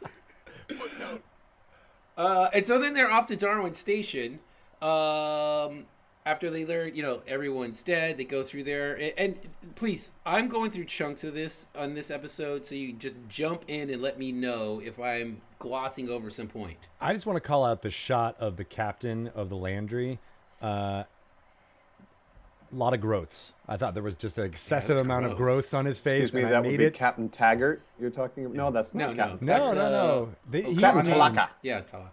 Uh, 2.17 2.49
and 2.53 2.65
so 2.67 2.79
then 2.79 2.95
they're 2.95 3.11
off 3.11 3.27
to 3.27 3.37
Darwin 3.37 3.75
Station. 3.75 4.41
Um, 4.81 5.87
after 6.29 6.51
they 6.51 6.67
learn, 6.67 6.95
you 6.95 7.03
know, 7.03 7.23
everyone's 7.27 7.83
dead, 7.83 8.19
they 8.19 8.25
go 8.25 8.43
through 8.43 8.63
there. 8.63 8.95
And, 8.95 9.13
and 9.17 9.39
please, 9.77 10.13
I'm 10.27 10.49
going 10.49 10.71
through 10.71 10.85
chunks 10.85 11.25
of 11.25 11.33
this 11.33 11.69
on 11.75 11.95
this 11.95 12.11
episode, 12.11 12.67
so 12.67 12.75
you 12.75 12.93
just 12.93 13.17
jump 13.31 13.65
in 13.67 13.89
and 13.89 14.03
let 14.03 14.19
me 14.19 14.31
know 14.31 14.83
if 14.85 15.01
I'm 15.01 15.41
glossing 15.59 16.11
over 16.11 16.29
some 16.29 16.47
point. 16.47 16.77
I 17.01 17.15
just 17.15 17.25
want 17.25 17.39
to 17.39 17.41
call 17.41 17.65
out 17.65 17.81
the 17.81 17.91
shot 17.91 18.37
of 18.39 18.59
the 18.59 18.65
captain 18.65 19.29
of 19.35 19.49
the 19.49 19.57
Lantree. 19.57 20.19
Uh, 20.61 21.05
a 22.71 22.75
lot 22.75 22.93
of 22.93 23.01
growths. 23.01 23.55
I 23.67 23.79
thought 23.79 23.95
there 23.95 24.03
was 24.03 24.19
just 24.19 24.37
an 24.37 24.45
excessive 24.45 24.97
that's 24.97 25.07
amount 25.07 25.25
of 25.25 25.35
growths 25.39 25.73
on 25.73 25.87
his 25.87 25.99
face, 25.99 26.25
Excuse 26.25 26.35
me, 26.35 26.41
and 26.43 26.49
I 26.49 26.61
that 26.61 26.69
would 26.69 26.77
be 26.77 26.85
it. 26.85 26.93
Captain 26.93 27.31
Taggart 27.31 27.81
you're 27.99 28.11
talking 28.11 28.45
about? 28.45 28.55
No, 28.55 28.71
that's 28.71 28.95
not 28.95 29.17
no. 29.17 29.25
Captain 29.25 29.47
no, 29.47 29.53
That's, 29.55 29.67
no, 29.67 29.73
no. 29.75 30.35
They, 30.51 30.65
oh, 30.65 30.71
he 30.73 30.77
Captain 30.77 30.99
was 31.01 31.09
Telaka. 31.09 31.49
Yeah, 31.63 31.81
Tala. 31.81 32.11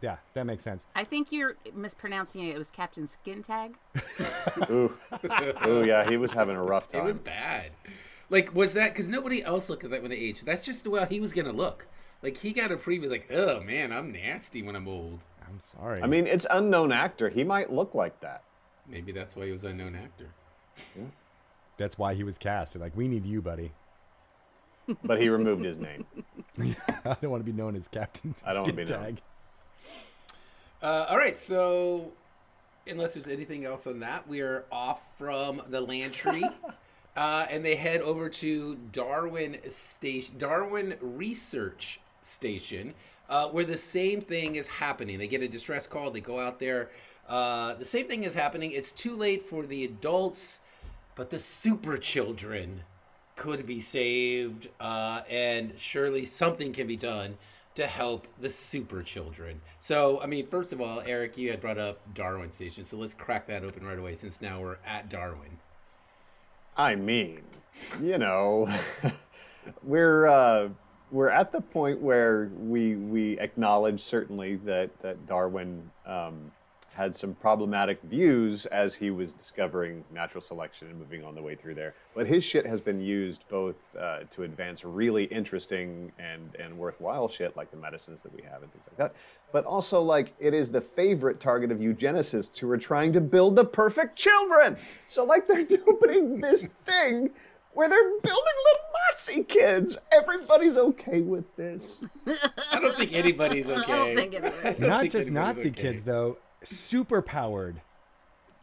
Yeah, 0.00 0.16
that 0.34 0.44
makes 0.44 0.62
sense. 0.62 0.86
I 0.94 1.04
think 1.04 1.32
you're 1.32 1.56
mispronouncing 1.74 2.42
it. 2.42 2.54
It 2.54 2.58
was 2.58 2.70
Captain 2.70 3.08
Skin 3.08 3.42
Tag. 3.42 3.76
Ooh. 4.70 4.92
Ooh, 5.66 5.84
yeah, 5.86 6.08
he 6.08 6.16
was 6.16 6.32
having 6.32 6.56
a 6.56 6.62
rough 6.62 6.88
time. 6.88 7.02
It 7.02 7.04
was 7.04 7.18
bad. 7.18 7.70
Like, 8.28 8.54
was 8.54 8.74
that 8.74 8.92
because 8.92 9.08
nobody 9.08 9.42
else 9.42 9.70
looked 9.70 9.84
at 9.84 9.90
that 9.90 10.02
when 10.02 10.10
they 10.10 10.16
aged? 10.18 10.44
That's 10.44 10.62
just 10.62 10.84
the 10.84 10.90
way 10.90 11.06
he 11.08 11.20
was 11.20 11.32
gonna 11.32 11.52
look. 11.52 11.86
Like 12.22 12.36
he 12.38 12.52
got 12.52 12.72
a 12.72 12.76
preview, 12.76 13.08
like, 13.08 13.30
oh 13.32 13.60
man, 13.60 13.92
I'm 13.92 14.12
nasty 14.12 14.62
when 14.62 14.76
I'm 14.76 14.88
old. 14.88 15.20
I'm 15.46 15.60
sorry. 15.60 16.02
I 16.02 16.06
mean, 16.06 16.26
it's 16.26 16.46
unknown 16.50 16.92
actor. 16.92 17.28
He 17.28 17.44
might 17.44 17.72
look 17.72 17.94
like 17.94 18.20
that. 18.20 18.42
Maybe 18.88 19.12
that's 19.12 19.36
why 19.36 19.46
he 19.46 19.52
was 19.52 19.64
unknown 19.64 19.94
actor. 19.94 20.28
that's 21.76 21.98
why 21.98 22.14
he 22.14 22.24
was 22.24 22.36
cast. 22.36 22.72
They're 22.72 22.82
like, 22.82 22.96
we 22.96 23.08
need 23.08 23.24
you, 23.24 23.40
buddy. 23.40 23.72
But 25.04 25.20
he 25.20 25.28
removed 25.28 25.64
his 25.64 25.78
name. 25.78 26.06
I 26.58 27.16
don't 27.20 27.30
want 27.30 27.44
to 27.44 27.50
be 27.50 27.56
known 27.56 27.74
as 27.76 27.88
Captain 27.88 28.34
I 28.44 28.52
don't 28.52 28.62
wanna 28.62 28.72
Skin 28.72 28.86
be 28.86 28.92
known. 28.92 29.18
Uh, 30.82 31.06
all 31.08 31.16
right, 31.16 31.38
so 31.38 32.12
unless 32.86 33.14
there's 33.14 33.28
anything 33.28 33.64
else 33.64 33.86
on 33.86 34.00
that, 34.00 34.28
we 34.28 34.40
are 34.40 34.64
off 34.70 35.02
from 35.18 35.62
the 35.68 35.84
Lantree, 35.84 36.52
uh, 37.16 37.46
and 37.50 37.64
they 37.64 37.76
head 37.76 38.00
over 38.00 38.28
to 38.28 38.76
Darwin 38.92 39.58
Station, 39.68 40.34
Darwin 40.38 40.96
Research 41.00 42.00
Station, 42.22 42.94
uh, 43.28 43.48
where 43.48 43.64
the 43.64 43.78
same 43.78 44.20
thing 44.20 44.56
is 44.56 44.68
happening. 44.68 45.18
They 45.18 45.26
get 45.26 45.42
a 45.42 45.48
distress 45.48 45.86
call. 45.86 46.10
They 46.10 46.20
go 46.20 46.38
out 46.38 46.60
there. 46.60 46.90
Uh, 47.28 47.74
the 47.74 47.84
same 47.84 48.06
thing 48.06 48.24
is 48.24 48.34
happening. 48.34 48.70
It's 48.70 48.92
too 48.92 49.16
late 49.16 49.44
for 49.44 49.66
the 49.66 49.84
adults, 49.84 50.60
but 51.16 51.30
the 51.30 51.38
super 51.38 51.96
children 51.96 52.82
could 53.34 53.66
be 53.66 53.80
saved, 53.80 54.68
uh, 54.78 55.22
and 55.28 55.72
surely 55.76 56.24
something 56.24 56.72
can 56.72 56.86
be 56.86 56.96
done 56.96 57.36
to 57.76 57.86
help 57.86 58.26
the 58.40 58.50
super 58.50 59.02
children. 59.02 59.60
So, 59.80 60.20
I 60.20 60.26
mean, 60.26 60.46
first 60.48 60.72
of 60.72 60.80
all, 60.80 61.02
Eric, 61.06 61.36
you 61.36 61.50
had 61.50 61.60
brought 61.60 61.78
up 61.78 62.00
Darwin 62.14 62.50
Station, 62.50 62.84
so 62.84 62.96
let's 62.96 63.14
crack 63.14 63.46
that 63.46 63.62
open 63.62 63.86
right 63.86 63.98
away 63.98 64.14
since 64.16 64.40
now 64.40 64.60
we're 64.60 64.78
at 64.84 65.08
Darwin. 65.08 65.58
I 66.76 66.94
mean, 66.94 67.42
you 68.02 68.18
know, 68.18 68.68
we're 69.82 70.26
uh, 70.26 70.68
we're 71.10 71.28
at 71.28 71.52
the 71.52 71.60
point 71.60 72.00
where 72.00 72.50
we 72.58 72.96
we 72.96 73.38
acknowledge 73.38 74.00
certainly 74.00 74.56
that 74.56 74.98
that 75.02 75.26
Darwin 75.26 75.90
um, 76.06 76.52
had 76.96 77.14
some 77.14 77.34
problematic 77.34 78.00
views 78.04 78.64
as 78.66 78.94
he 78.94 79.10
was 79.10 79.34
discovering 79.34 80.02
natural 80.12 80.40
selection 80.40 80.88
and 80.88 80.98
moving 80.98 81.22
on 81.22 81.34
the 81.34 81.42
way 81.42 81.54
through 81.54 81.74
there. 81.74 81.94
But 82.14 82.26
his 82.26 82.42
shit 82.42 82.64
has 82.64 82.80
been 82.80 83.00
used 83.00 83.44
both 83.50 83.76
uh, 83.98 84.20
to 84.30 84.44
advance 84.44 84.84
really 84.84 85.24
interesting 85.24 86.10
and 86.18 86.56
and 86.58 86.76
worthwhile 86.78 87.28
shit 87.28 87.54
like 87.56 87.70
the 87.70 87.76
medicines 87.76 88.22
that 88.22 88.34
we 88.34 88.42
have 88.42 88.62
and 88.62 88.72
things 88.72 88.84
like 88.88 88.96
that. 88.96 89.14
But 89.52 89.66
also 89.66 90.00
like 90.00 90.34
it 90.38 90.54
is 90.54 90.70
the 90.70 90.80
favorite 90.80 91.38
target 91.38 91.70
of 91.70 91.78
eugenicists 91.78 92.58
who 92.58 92.70
are 92.70 92.78
trying 92.78 93.12
to 93.12 93.20
build 93.20 93.56
the 93.56 93.64
perfect 93.64 94.16
children. 94.16 94.78
So 95.06 95.24
like 95.24 95.46
they're 95.46 95.64
doing 95.66 96.40
this 96.40 96.68
thing 96.86 97.30
where 97.74 97.90
they're 97.90 98.10
building 98.22 98.54
little 98.64 98.86
Nazi 99.10 99.44
kids. 99.44 99.98
Everybody's 100.10 100.78
okay 100.78 101.20
with 101.20 101.54
this. 101.56 102.00
I 102.72 102.80
don't 102.80 102.94
think 102.94 103.12
anybody's 103.12 103.68
okay. 103.68 103.92
I 103.92 103.96
don't 103.96 104.16
think 104.16 104.34
it 104.34 104.44
is. 104.44 104.78
Don't 104.78 105.00
think 105.00 105.12
just 105.12 105.30
Nazi 105.30 105.68
okay. 105.68 105.82
kids, 105.82 106.02
though. 106.02 106.38
Super 106.66 107.22
powered. 107.22 107.80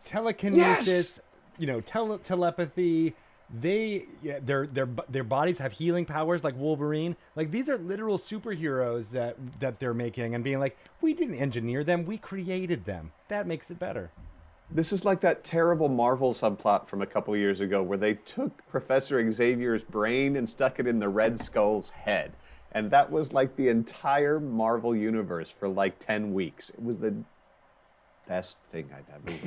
Telekinesis, 0.05 1.19
you 1.57 1.67
know, 1.67 1.81
tele- 1.81 2.19
telepathy. 2.19 3.13
They, 3.53 4.05
yeah, 4.23 4.39
their 4.41 4.65
their 4.65 4.87
their 5.09 5.23
bodies 5.23 5.59
have 5.59 5.73
healing 5.73 6.05
powers 6.05 6.43
like 6.43 6.57
Wolverine. 6.57 7.15
Like 7.35 7.51
these 7.51 7.69
are 7.69 7.77
literal 7.77 8.17
superheroes 8.17 9.11
that 9.11 9.37
that 9.59 9.79
they're 9.79 9.93
making 9.93 10.33
and 10.33 10.43
being 10.43 10.59
like, 10.59 10.77
we 11.01 11.13
didn't 11.13 11.35
engineer 11.35 11.83
them, 11.83 12.05
we 12.05 12.17
created 12.17 12.85
them. 12.85 13.11
That 13.27 13.45
makes 13.45 13.69
it 13.69 13.77
better. 13.79 14.11
This 14.71 14.91
is 14.91 15.05
like 15.05 15.21
that 15.21 15.43
terrible 15.43 15.87
Marvel 15.87 16.33
subplot 16.33 16.87
from 16.87 17.03
a 17.03 17.05
couple 17.05 17.35
years 17.37 17.61
ago 17.61 17.83
where 17.83 17.97
they 17.97 18.15
took 18.15 18.65
Professor 18.67 19.31
Xavier's 19.31 19.83
brain 19.83 20.35
and 20.35 20.49
stuck 20.49 20.79
it 20.79 20.87
in 20.87 20.99
the 20.99 21.09
Red 21.09 21.39
Skull's 21.39 21.91
head. 21.91 22.31
And 22.71 22.89
that 22.89 23.11
was 23.11 23.33
like 23.33 23.55
the 23.55 23.69
entire 23.69 24.39
Marvel 24.39 24.95
universe 24.95 25.51
for 25.51 25.67
like 25.67 25.99
10 25.99 26.33
weeks. 26.33 26.71
It 26.71 26.81
was 26.83 26.97
the 26.97 27.13
best 28.27 28.57
thing 28.71 28.89
I've 28.93 29.05
ever 29.15 29.37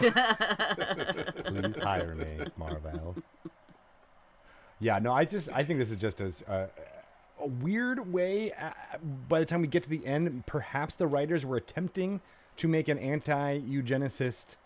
read. 0.00 1.44
Please 1.72 1.82
hire 1.82 2.14
me, 2.14 2.38
Marvel. 2.56 3.16
Yeah, 4.80 4.98
no, 4.98 5.12
I 5.12 5.24
just 5.24 5.48
I 5.52 5.62
think 5.62 5.78
this 5.78 5.90
is 5.90 5.96
just 5.96 6.20
a, 6.20 6.32
a, 6.48 6.66
a 7.40 7.46
weird 7.46 8.12
way. 8.12 8.52
Uh, 8.52 8.70
by 9.28 9.40
the 9.40 9.46
time 9.46 9.60
we 9.60 9.68
get 9.68 9.84
to 9.84 9.90
the 9.90 10.04
end, 10.04 10.44
perhaps 10.46 10.94
the 10.94 11.06
writers 11.06 11.46
were 11.46 11.56
attempting 11.56 12.20
to 12.56 12.68
make 12.68 12.88
an 12.88 12.98
anti-eugenicist 12.98 14.56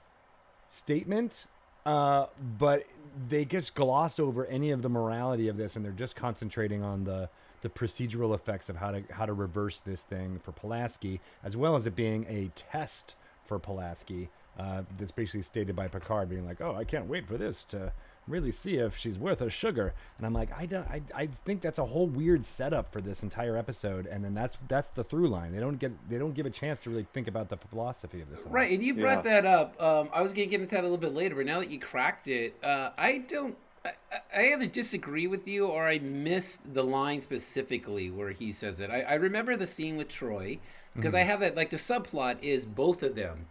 statement, 0.68 1.46
uh, 1.84 2.26
but 2.58 2.84
they 3.28 3.44
just 3.44 3.74
gloss 3.74 4.18
over 4.18 4.46
any 4.46 4.70
of 4.70 4.82
the 4.82 4.88
morality 4.88 5.48
of 5.48 5.56
this, 5.56 5.76
and 5.76 5.84
they're 5.84 5.92
just 5.92 6.16
concentrating 6.16 6.82
on 6.82 7.04
the 7.04 7.28
the 7.62 7.68
procedural 7.70 8.34
effects 8.34 8.68
of 8.68 8.76
how 8.76 8.92
to 8.92 9.02
how 9.10 9.26
to 9.26 9.32
reverse 9.32 9.80
this 9.80 10.02
thing 10.02 10.38
for 10.42 10.52
Pulaski, 10.52 11.20
as 11.42 11.56
well 11.56 11.74
as 11.74 11.86
it 11.86 11.96
being 11.96 12.24
a 12.28 12.50
test 12.54 13.16
for 13.46 13.58
Pulaski. 13.58 14.28
Uh, 14.58 14.82
that's 14.98 15.12
basically 15.12 15.42
stated 15.42 15.76
by 15.76 15.86
Picard, 15.86 16.30
being 16.30 16.46
like, 16.46 16.62
"Oh, 16.62 16.74
I 16.74 16.84
can't 16.84 17.06
wait 17.06 17.26
for 17.28 17.36
this 17.36 17.62
to 17.64 17.92
really 18.26 18.50
see 18.50 18.76
if 18.76 18.96
she's 18.96 19.18
worth 19.18 19.40
her 19.40 19.50
sugar." 19.50 19.92
And 20.16 20.26
I'm 20.26 20.32
like, 20.32 20.48
I 20.58 20.64
don't, 20.64 20.88
I, 20.88 21.02
I 21.14 21.26
think 21.26 21.60
that's 21.60 21.78
a 21.78 21.84
whole 21.84 22.06
weird 22.06 22.42
setup 22.42 22.90
for 22.90 23.02
this 23.02 23.22
entire 23.22 23.54
episode, 23.58 24.06
and 24.06 24.24
then 24.24 24.32
that's 24.32 24.56
that's 24.66 24.88
the 24.88 25.04
through 25.04 25.28
line. 25.28 25.52
They 25.52 25.60
don't 25.60 25.78
get 25.78 25.92
they 26.08 26.16
don't 26.16 26.32
give 26.32 26.46
a 26.46 26.50
chance 26.50 26.80
to 26.80 26.90
really 26.90 27.06
think 27.12 27.28
about 27.28 27.50
the 27.50 27.58
philosophy 27.58 28.22
of 28.22 28.30
this. 28.30 28.40
Right, 28.40 28.46
all. 28.46 28.52
Right, 28.52 28.72
and 28.72 28.82
you 28.82 28.94
brought 28.94 29.26
Yeah. 29.26 29.42
that 29.42 29.46
up. 29.46 29.82
Um, 29.82 30.08
I 30.10 30.22
was 30.22 30.32
going 30.32 30.48
to 30.48 30.50
get 30.50 30.62
into 30.62 30.74
that 30.74 30.80
a 30.80 30.88
little 30.88 30.96
bit 30.96 31.12
later, 31.12 31.34
but 31.34 31.44
now 31.44 31.60
that 31.60 31.68
you 31.70 31.78
cracked 31.78 32.26
it, 32.26 32.54
uh, 32.64 32.90
I 32.96 33.18
don't. 33.18 33.58
I, 33.84 33.92
I 34.34 34.52
either 34.54 34.66
disagree 34.66 35.26
with 35.26 35.46
you 35.46 35.66
or 35.66 35.86
I 35.86 35.98
missed 35.98 36.60
the 36.74 36.82
line 36.82 37.20
specifically 37.20 38.10
where 38.10 38.30
he 38.30 38.50
says 38.52 38.80
it. 38.80 38.90
I, 38.90 39.02
I 39.02 39.14
remember 39.14 39.54
the 39.56 39.66
scene 39.66 39.96
with 39.96 40.08
Troi 40.08 40.58
because 40.96 41.14
I 41.14 41.20
have 41.20 41.40
that 41.40 41.56
like 41.56 41.70
the 41.70 41.76
subplot 41.76 42.42
is 42.42 42.66
both 42.66 43.02
of 43.02 43.14
them 43.14 43.46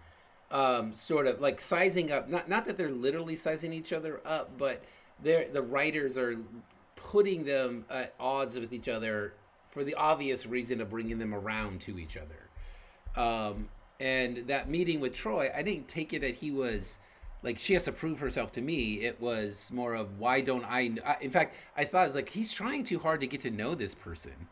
um, 0.52 0.94
sort 0.94 1.28
of 1.28 1.42
like 1.42 1.60
sizing 1.60 2.12
up. 2.12 2.30
Not 2.30 2.48
not 2.50 2.66
that 2.66 2.78
they're 2.78 2.90
literally 2.90 3.36
sizing 3.36 3.74
each 3.74 3.92
other 3.94 4.22
up, 4.26 4.58
but 4.58 4.84
they're 5.22 5.48
the 5.52 5.62
writers 5.62 6.18
are 6.18 6.38
putting 6.96 7.46
them 7.46 7.86
at 7.90 8.14
odds 8.20 8.58
with 8.58 8.74
each 8.74 8.88
other 8.88 9.34
for 9.70 9.84
the 9.84 9.94
obvious 9.96 10.46
reason 10.46 10.82
of 10.82 10.90
bringing 10.90 11.20
them 11.20 11.34
around 11.34 11.82
to 11.82 12.00
each 12.00 12.18
other. 12.18 13.22
Um, 13.22 13.70
and 14.00 14.48
that 14.48 14.70
meeting 14.70 15.00
with 15.00 15.14
Troi, 15.14 15.56
I 15.56 15.62
didn't 15.62 15.88
take 15.88 16.14
it 16.14 16.22
that 16.22 16.36
he 16.36 16.52
was 16.52 16.98
like 17.44 17.58
she 17.58 17.74
has 17.74 17.84
to 17.86 17.92
prove 17.92 18.20
herself 18.20 18.52
to 18.54 18.62
me. 18.62 19.02
It 19.02 19.20
was 19.20 19.72
more 19.74 19.94
of 19.94 20.20
why 20.20 20.42
don't 20.42 20.66
I? 20.66 20.96
I 21.06 21.18
in 21.22 21.32
fact, 21.32 21.56
I 21.76 21.86
thought 21.86 22.04
it 22.04 22.08
was 22.08 22.16
like 22.16 22.30
he's 22.30 22.52
trying 22.52 22.84
too 22.84 23.00
hard 23.00 23.20
to 23.22 23.28
get 23.28 23.42
to 23.42 23.52
know 23.52 23.76
this 23.76 23.94
person. 23.94 24.48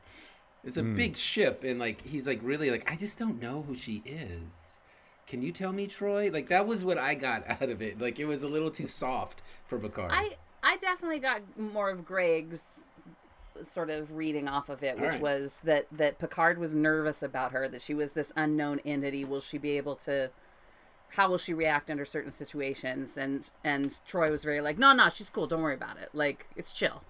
It's 0.63 0.77
a 0.77 0.81
hmm. 0.81 0.95
big 0.95 1.17
ship, 1.17 1.63
and 1.63 1.79
like 1.79 2.01
he's 2.05 2.25
like 2.25 2.39
really 2.41 2.71
like 2.71 2.89
I 2.89 2.95
just 2.95 3.17
don't 3.17 3.41
know 3.41 3.63
who 3.63 3.75
she 3.75 4.01
is. 4.05 4.79
can 5.27 5.41
you 5.41 5.51
tell 5.51 5.71
me, 5.71 5.87
Troi? 5.87 6.31
Like 6.31 6.49
that 6.49 6.67
was 6.67 6.85
what 6.85 6.97
I 6.97 7.15
got 7.15 7.49
out 7.61 7.69
of 7.69 7.81
it. 7.81 7.99
Like 7.99 8.19
it 8.19 8.25
was 8.25 8.43
a 8.43 8.47
little 8.47 8.71
too 8.71 8.87
soft 8.87 9.41
for 9.67 9.77
Picard. 9.77 10.11
I 10.13 10.31
I 10.63 10.77
definitely 10.77 11.19
got 11.19 11.41
more 11.57 11.89
of 11.89 12.05
Greg's 12.05 12.85
sort 13.61 13.89
of 13.89 14.13
reading 14.13 14.47
off 14.47 14.69
of 14.69 14.83
it, 14.83 14.97
which 14.99 15.13
right. 15.13 15.21
was 15.21 15.59
that 15.63 15.87
that 15.91 16.19
Picard 16.19 16.57
was 16.57 16.73
nervous 16.73 17.21
about 17.21 17.51
her, 17.51 17.67
that 17.67 17.81
she 17.81 17.93
was 17.93 18.13
this 18.13 18.31
unknown 18.35 18.79
entity. 18.85 19.25
Will 19.25 19.41
she 19.41 19.57
be 19.57 19.77
able 19.77 19.95
to? 19.97 20.31
How 21.15 21.29
will 21.29 21.37
she 21.37 21.53
react 21.53 21.91
under 21.91 22.05
certain 22.05 22.31
situations? 22.31 23.17
And 23.17 23.49
and 23.63 23.87
Troi 24.07 24.31
was 24.31 24.43
very 24.43 24.61
like, 24.61 24.77
no, 24.77 24.93
no, 24.93 25.09
she's 25.09 25.29
cool. 25.29 25.45
Don't 25.45 25.61
worry 25.61 25.75
about 25.75 25.97
it. 25.97 26.09
Like 26.13 26.47
it's 26.55 26.71
chill. 26.71 27.03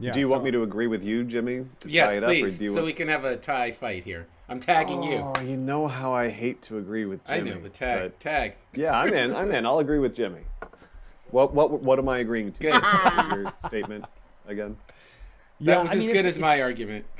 Yeah, 0.00 0.12
do 0.12 0.20
you 0.20 0.26
so- 0.26 0.32
want 0.32 0.44
me 0.44 0.50
to 0.52 0.62
agree 0.62 0.86
with 0.86 1.02
you, 1.04 1.24
Jimmy? 1.24 1.66
To 1.80 1.90
yes, 1.90 2.10
tie 2.10 2.16
it 2.18 2.22
please, 2.24 2.54
Up, 2.54 2.56
or 2.56 2.58
do 2.58 2.64
you 2.64 2.70
so 2.70 2.74
want... 2.76 2.86
we 2.86 2.92
can 2.92 3.08
have 3.08 3.24
a 3.24 3.36
tie 3.36 3.72
fight 3.72 4.04
here. 4.04 4.26
I'm 4.48 4.60
tagging 4.60 5.02
you. 5.02 5.16
Oh, 5.18 5.40
you 5.42 5.56
know 5.56 5.88
how 5.88 6.14
I 6.14 6.28
hate 6.30 6.62
to 6.62 6.78
agree 6.78 7.04
with 7.04 7.20
I 7.26 7.38
Jimmy. 7.38 7.50
know, 7.50 7.58
but 7.62 7.74
tag, 7.74 8.02
but- 8.02 8.20
tag. 8.20 8.54
Yeah, 8.74 8.92
I'm 8.98 9.12
in. 9.12 9.34
I'm 9.34 9.52
in. 9.52 9.66
I'll 9.66 9.80
agree 9.80 9.98
with 9.98 10.14
Jimmy. 10.14 10.40
What 11.30 11.52
what 11.52 11.70
what 11.82 11.98
am 11.98 12.08
I 12.08 12.18
agreeing 12.18 12.52
to? 12.52 12.60
Good. 12.60 12.82
Your 13.36 13.52
statement 13.64 14.04
again. 14.46 14.76
That 15.60 15.82
was 15.82 15.90
I 15.90 15.94
as 15.96 15.98
mean, 16.04 16.12
good 16.12 16.24
it- 16.24 16.28
as 16.28 16.38
my 16.38 16.60
argument. 16.62 17.04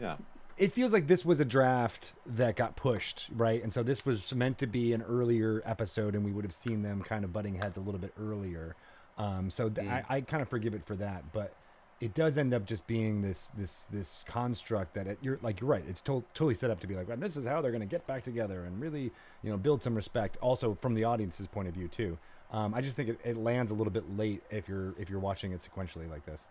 Yeah. 0.00 0.14
it 0.56 0.72
feels 0.72 0.92
like 0.92 1.08
this 1.08 1.24
was 1.24 1.40
a 1.40 1.44
draft 1.44 2.12
that 2.24 2.54
got 2.54 2.76
pushed, 2.76 3.26
right? 3.34 3.60
And 3.60 3.72
so 3.72 3.82
this 3.82 4.06
was 4.06 4.32
meant 4.32 4.56
to 4.58 4.68
be 4.68 4.92
an 4.92 5.02
earlier 5.02 5.60
episode, 5.66 6.14
and 6.14 6.24
we 6.24 6.30
would 6.30 6.44
have 6.44 6.52
seen 6.54 6.82
them 6.82 7.02
kind 7.02 7.24
of 7.24 7.32
butting 7.32 7.56
heads 7.56 7.78
a 7.78 7.80
little 7.80 7.98
bit 8.00 8.12
earlier. 8.16 8.76
Um, 9.18 9.50
so 9.50 9.68
th- 9.68 9.88
I, 9.88 10.04
I 10.08 10.20
kind 10.20 10.40
of 10.40 10.48
forgive 10.48 10.72
it 10.74 10.84
for 10.84 10.94
that, 10.94 11.24
but 11.32 11.52
it 12.00 12.14
does 12.14 12.38
end 12.38 12.54
up 12.54 12.64
just 12.64 12.86
being 12.86 13.20
this 13.20 13.50
this 13.56 13.86
this 13.90 14.22
construct 14.26 14.94
that 14.94 15.06
it, 15.06 15.18
you're 15.20 15.38
like 15.42 15.60
you're 15.60 15.70
right. 15.70 15.84
It's 15.88 16.00
to- 16.02 16.24
totally 16.34 16.54
set 16.54 16.70
up 16.70 16.80
to 16.80 16.86
be 16.86 16.94
like, 16.94 17.08
well, 17.08 17.16
this 17.16 17.36
is 17.36 17.46
how 17.46 17.60
they're 17.60 17.72
going 17.72 17.80
to 17.80 17.86
get 17.86 18.06
back 18.06 18.22
together 18.22 18.64
and 18.64 18.80
really 18.80 19.10
you 19.42 19.50
know 19.50 19.56
build 19.56 19.82
some 19.82 19.94
respect. 19.94 20.36
Also 20.40 20.76
from 20.80 20.94
the 20.94 21.04
audience's 21.04 21.48
point 21.48 21.68
of 21.68 21.74
view 21.74 21.88
too. 21.88 22.18
Um, 22.50 22.72
I 22.72 22.80
just 22.80 22.96
think 22.96 23.10
it, 23.10 23.20
it 23.24 23.36
lands 23.36 23.70
a 23.70 23.74
little 23.74 23.92
bit 23.92 24.16
late 24.16 24.42
if 24.50 24.68
you're 24.68 24.94
if 24.98 25.10
you're 25.10 25.20
watching 25.20 25.52
it 25.52 25.58
sequentially 25.58 26.08
like 26.10 26.24
this. 26.24 26.42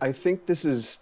I 0.00 0.12
think 0.12 0.46
this 0.46 0.64
is 0.64 0.98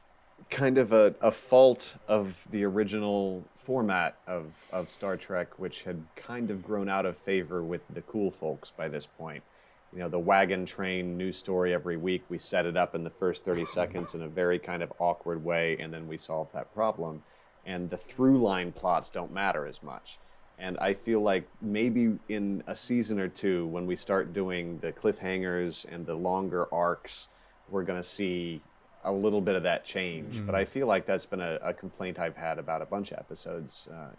kind 0.49 0.79
of 0.79 0.93
a, 0.93 1.15
a 1.21 1.31
fault 1.31 1.97
of 2.09 2.47
the 2.51 2.65
original 2.65 3.45
format 3.57 4.17
of, 4.27 4.47
of 4.73 4.91
Star 4.91 5.17
Trek, 5.17 5.59
which 5.59 5.83
had 5.83 6.03
kind 6.17 6.51
of 6.51 6.63
grown 6.63 6.89
out 6.89 7.07
of 7.07 7.17
favor 7.17 7.63
with 7.63 7.83
the 7.91 8.01
cool 8.03 8.31
folks 8.31 8.71
by 8.71 8.89
this 8.89 9.07
point. 9.07 9.43
You 9.93 9.99
know, 9.99 10.09
the 10.09 10.19
wagon 10.19 10.67
train 10.67 11.17
news 11.17 11.37
story 11.37 11.75
every 11.75 11.97
week, 11.97 12.23
we 12.29 12.39
set 12.39 12.65
it 12.65 12.77
up 12.77 12.95
in 12.95 13.03
the 13.05 13.11
first 13.11 13.45
30 13.45 13.65
seconds 13.75 14.15
in 14.15 14.23
a 14.23 14.29
very 14.29 14.59
kind 14.59 14.83
of 14.83 14.93
awkward 14.99 15.45
way, 15.45 15.77
and 15.79 15.93
then 15.93 16.07
we 16.07 16.17
solve 16.17 16.49
that 16.53 16.73
problem. 16.75 17.23
And 17.67 17.91
the 17.91 17.97
through 17.97 18.41
line 18.41 18.73
plots 18.73 19.11
don't 19.11 19.33
matter 19.33 19.67
as 19.67 19.83
much. 19.83 20.19
And 20.59 20.79
I 20.79 20.95
feel 20.95 21.21
like 21.21 21.49
maybe 21.61 22.19
in 22.29 22.63
a 22.67 22.77
season 22.77 23.19
or 23.19 23.29
two, 23.29 23.67
when 23.67 23.87
we 23.87 23.97
start 23.97 24.33
doing 24.33 24.79
the 24.79 24.93
cliffhangers 24.93 25.91
and 25.91 26.07
the 26.07 26.15
longer 26.15 26.73
arcs, 26.73 27.29
we're 27.71 27.83
going 27.83 28.01
to 28.01 28.09
see 28.09 28.61
a 29.03 29.13
little 29.13 29.41
bit 29.41 29.55
of 29.55 29.63
that 29.63 29.85
change. 29.85 30.45
But 30.45 30.55
I 30.55 30.67
feel 30.67 30.87
like 30.87 31.07
that's 31.07 31.25
been 31.25 31.41
a, 31.41 31.59
a 31.63 31.73
complaint 31.73 32.19
I've 32.19 32.37
had 32.37 32.59
about 32.59 32.83
a 32.83 32.87
bunch 32.87 33.11
of 33.13 33.19
episodes 33.19 33.89
uh, 33.93 34.11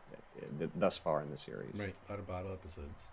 th- 0.57 0.71
thus 0.75 0.97
far 0.97 1.21
in 1.21 1.29
the 1.29 1.37
series. 1.37 1.75
Right, 1.75 1.95
a 2.07 2.11
lot 2.11 2.19
of 2.19 2.27
bottle 2.27 2.51
episodes. 2.51 3.03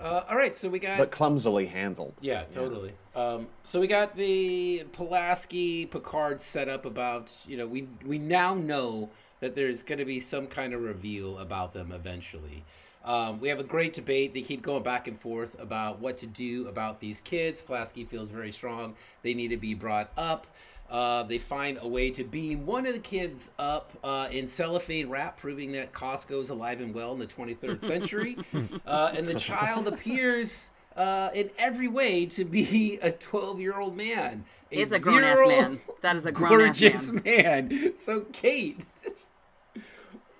Uh, 0.00 0.22
all 0.28 0.36
right, 0.36 0.56
so 0.56 0.68
we 0.68 0.78
got 0.78 0.98
But 0.98 1.10
clumsily 1.10 1.66
handled. 1.66 2.14
Yeah, 2.20 2.44
totally. 2.44 2.92
Um, 3.14 3.46
so 3.62 3.80
we 3.80 3.86
got 3.86 4.16
the 4.16 4.84
Pulaski 4.92 5.86
Picard 5.86 6.42
setup 6.42 6.84
about 6.84 7.32
you 7.46 7.56
know 7.56 7.66
we 7.66 7.88
we 8.04 8.18
now 8.18 8.54
know 8.54 9.10
that 9.40 9.54
there's 9.54 9.82
going 9.82 9.98
to 9.98 10.04
be 10.04 10.20
some 10.20 10.46
kind 10.46 10.72
of 10.72 10.82
reveal 10.82 11.38
about 11.38 11.72
them 11.74 11.92
eventually. 11.92 12.64
Um, 13.04 13.38
we 13.38 13.48
have 13.48 13.60
a 13.60 13.64
great 13.64 13.92
debate. 13.92 14.32
They 14.32 14.40
keep 14.40 14.62
going 14.62 14.82
back 14.82 15.06
and 15.06 15.20
forth 15.20 15.60
about 15.60 16.00
what 16.00 16.16
to 16.18 16.26
do 16.26 16.66
about 16.68 17.00
these 17.00 17.20
kids. 17.20 17.60
Pulaski 17.60 18.04
feels 18.04 18.28
very 18.28 18.50
strong. 18.50 18.94
They 19.22 19.34
need 19.34 19.48
to 19.48 19.58
be 19.58 19.74
brought 19.74 20.10
up. 20.16 20.46
Uh, 20.90 21.22
they 21.24 21.38
find 21.38 21.78
a 21.80 21.88
way 21.88 22.10
to 22.10 22.22
beam 22.22 22.66
one 22.66 22.86
of 22.86 22.92
the 22.92 23.00
kids 23.00 23.50
up 23.58 23.90
uh, 24.04 24.28
in 24.30 24.46
cellophane 24.46 25.08
wrap, 25.08 25.36
proving 25.36 25.72
that 25.72 25.92
Costco 25.92 26.42
is 26.42 26.50
alive 26.50 26.80
and 26.80 26.94
well 26.94 27.12
in 27.12 27.18
the 27.18 27.26
23rd 27.26 27.80
century. 27.80 28.36
uh, 28.86 29.12
and 29.16 29.26
the 29.26 29.34
child 29.34 29.88
appears 29.88 30.70
uh, 30.96 31.30
in 31.34 31.50
every 31.58 31.88
way 31.88 32.26
to 32.26 32.44
be 32.44 32.98
a 33.02 33.10
12 33.10 33.60
year 33.60 33.80
old 33.80 33.96
man. 33.96 34.44
It's 34.70 34.92
a 34.92 34.98
grown 34.98 35.24
ass 35.24 35.38
man. 35.46 35.80
That 36.00 36.16
is 36.16 36.26
a 36.26 36.32
grown 36.32 36.60
ass 36.60 36.80
gorgeous 36.80 37.12
man. 37.12 37.68
man. 37.68 37.92
So, 37.96 38.22
Kate, 38.32 38.80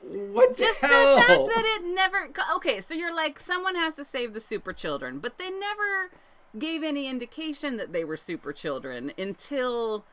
what 0.03 0.57
Just 0.57 0.81
the 0.81 0.87
the 0.87 1.23
fact 1.27 1.29
that 1.29 1.79
it 1.81 1.95
never. 1.95 2.31
Okay, 2.57 2.81
so 2.81 2.95
you're 2.95 3.15
like, 3.15 3.39
someone 3.41 3.77
has 3.77 3.95
to 3.95 4.05
save 4.05 4.35
the 4.35 4.41
super 4.41 4.73
children, 4.73 5.19
but 5.19 5.39
they 5.39 5.51
never 5.51 6.11
gave 6.59 6.83
any 6.83 7.09
indication 7.09 7.77
that 7.77 7.93
they 7.93 8.05
were 8.05 8.17
super 8.17 8.53
children 8.53 9.13
until 9.19 10.05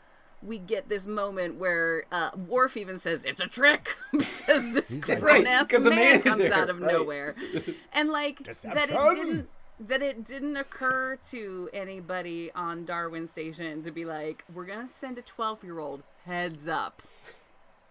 we 0.44 0.58
get 0.58 0.90
this 0.90 1.06
moment 1.06 1.56
where 1.56 2.06
uh, 2.12 2.32
Worf 2.48 2.78
even 2.78 3.00
says 3.00 3.26
it's 3.26 3.42
a 3.42 3.48
trick 3.48 3.96
because 4.12 4.74
this 4.74 4.94
like, 4.94 5.20
grown 5.20 5.46
Right, 5.46 5.48
ass 5.48 5.72
man, 5.72 5.84
man 5.90 6.22
comes 6.22 6.40
there, 6.40 6.54
out 6.54 6.70
of 6.70 6.80
right. 6.80 6.94
nowhere, 6.94 7.36
and 7.94 8.10
like 8.10 8.44
that 8.44 8.90
it 8.90 9.16
didn't 9.16 9.50
that 9.80 10.02
it 10.02 10.24
didn't 10.24 10.58
occur 10.58 11.18
to 11.30 11.70
anybody 11.74 12.52
on 12.54 12.86
Darwin 12.86 13.28
Station 13.28 13.82
to 13.84 13.92
be 13.92 14.06
like, 14.06 14.44
we're 14.54 14.66
gonna 14.66 14.88
send 14.88 15.18
a 15.18 15.22
twelve 15.22 15.64
year 15.64 15.80
old 15.80 16.04
heads 16.26 16.68
up. 16.68 17.02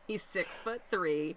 He's 0.07 0.23
six 0.23 0.59
foot 0.59 0.83
three. 0.91 1.37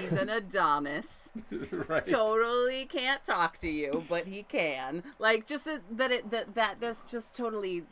He's 0.00 0.12
an 0.12 0.28
Adonis. 0.28 1.32
right. 1.88 2.04
Totally 2.04 2.84
can't 2.84 3.24
talk 3.24 3.58
to 3.58 3.68
you, 3.68 4.04
but 4.08 4.28
he 4.28 4.44
can. 4.44 5.02
Like 5.18 5.48
just 5.48 5.64
that, 5.64 5.80
that 5.90 6.12
it 6.12 6.30
that 6.30 6.54
that 6.54 6.80
this 6.80 7.02
just 7.08 7.36
totally 7.36 7.82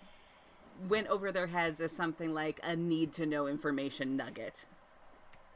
went 0.89 1.07
over 1.09 1.33
their 1.33 1.47
heads 1.47 1.81
as 1.81 1.93
something 1.93 2.33
like 2.35 2.61
a 2.63 2.77
need 2.77 3.13
to 3.15 3.27
know 3.27 3.47
information 3.47 4.17
nugget. 4.17 4.67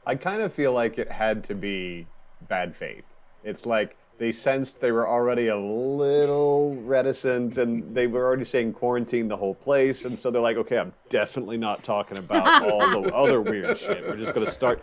I 0.05 0.15
kind 0.15 0.41
of 0.41 0.53
feel 0.53 0.71
like 0.71 0.97
it 0.97 1.11
had 1.11 1.43
to 1.45 1.55
be 1.55 2.07
bad 2.47 2.75
faith. 2.75 3.03
It's 3.43 3.65
like 3.65 3.97
they 4.17 4.31
sensed 4.31 4.81
they 4.81 4.91
were 4.91 5.07
already 5.07 5.47
a 5.47 5.57
little 5.57 6.75
reticent 6.75 7.57
and 7.57 7.93
they 7.93 8.07
were 8.07 8.25
already 8.25 8.45
saying 8.45 8.73
quarantine 8.73 9.27
the 9.27 9.37
whole 9.37 9.53
place. 9.53 10.05
And 10.05 10.17
so 10.17 10.31
they're 10.31 10.41
like, 10.41 10.57
okay, 10.57 10.77
I'm 10.79 10.93
definitely 11.09 11.57
not 11.57 11.83
talking 11.83 12.17
about 12.17 12.63
all 12.71 13.01
the 13.01 13.13
other 13.13 13.41
weird 13.41 13.77
shit. 13.77 14.07
We're 14.07 14.17
just 14.17 14.33
going 14.33 14.45
to 14.45 14.51
start, 14.51 14.81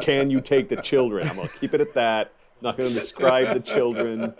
can 0.00 0.30
you 0.30 0.40
take 0.40 0.68
the 0.68 0.76
children? 0.76 1.28
I'm 1.28 1.36
going 1.36 1.48
to 1.48 1.58
keep 1.58 1.72
it 1.72 1.80
at 1.80 1.94
that. 1.94 2.32
not 2.60 2.76
going 2.76 2.88
to 2.88 2.94
describe 2.94 3.54
the 3.54 3.60
children. 3.60 4.34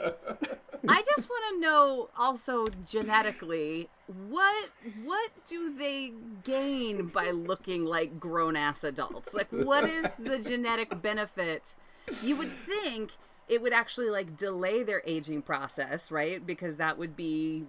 I 0.89 1.03
just 1.03 1.29
want 1.29 1.55
to 1.55 1.61
know 1.61 2.09
also 2.17 2.67
genetically 2.89 3.89
what 4.29 4.71
what 5.03 5.31
do 5.47 5.75
they 5.77 6.13
gain 6.43 7.07
by 7.07 7.31
looking 7.31 7.85
like 7.85 8.21
grown 8.21 8.57
ass 8.57 8.85
adults? 8.85 9.35
Like 9.35 9.49
what 9.51 9.85
is 9.85 10.07
the 10.19 10.39
genetic 10.39 11.01
benefit? 11.01 11.75
You 12.23 12.37
would 12.37 12.51
think 12.51 13.13
it 13.49 13.63
would 13.63 13.73
actually 13.73 14.11
like 14.11 14.37
delay 14.37 14.83
their 14.83 15.03
aging 15.07 15.43
process, 15.43 16.11
right? 16.11 16.45
Because 16.45 16.77
that 16.77 16.99
would 16.99 17.17
be 17.17 17.65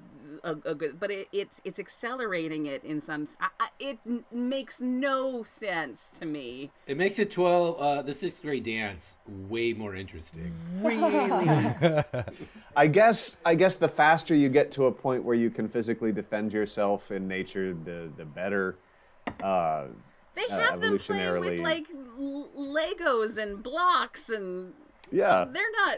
a, 0.45 0.51
a 0.71 0.75
good, 0.75 0.99
but 0.99 1.12
it, 1.12 1.27
it's 1.34 1.60
it's 1.65 1.79
accelerating 1.79 2.67
it 2.67 2.84
in 2.86 3.01
some. 3.01 3.27
I, 3.41 3.47
I, 3.60 3.67
it 3.79 3.97
n- 4.08 4.23
makes 4.31 4.79
no 4.79 5.43
sense 5.43 6.10
to 6.19 6.25
me. 6.25 6.71
It 6.88 6.97
makes 6.97 7.19
it 7.19 7.31
12, 7.31 7.79
uh, 7.79 8.01
the 8.03 8.13
sixth 8.13 8.41
grade 8.41 8.63
dance, 8.63 9.17
way 9.49 9.73
more 9.73 9.95
interesting. 9.95 10.53
Really, 10.81 10.99
I 12.77 12.88
guess 12.88 13.38
I 13.43 13.55
guess 13.55 13.75
the 13.75 13.89
faster 13.89 14.36
you 14.36 14.47
get 14.49 14.71
to 14.73 14.86
a 14.86 14.91
point 14.91 15.23
where 15.23 15.36
you 15.36 15.49
can 15.49 15.67
physically 15.67 16.12
defend 16.12 16.53
yourself 16.53 17.12
in 17.12 17.27
nature, 17.27 17.73
the 17.73 18.10
the 18.15 18.25
better. 18.25 18.77
Uh, 19.43 19.86
they 20.36 20.43
Uh, 20.53 20.60
have 20.60 20.81
them 20.81 20.97
playing 20.99 21.39
with 21.39 21.60
like 21.60 21.88
l- 22.19 22.49
Legos 22.58 23.38
and 23.38 23.63
blocks 23.63 24.29
and 24.29 24.73
yeah, 25.12 25.45
they're 25.51 25.71
not 25.86 25.97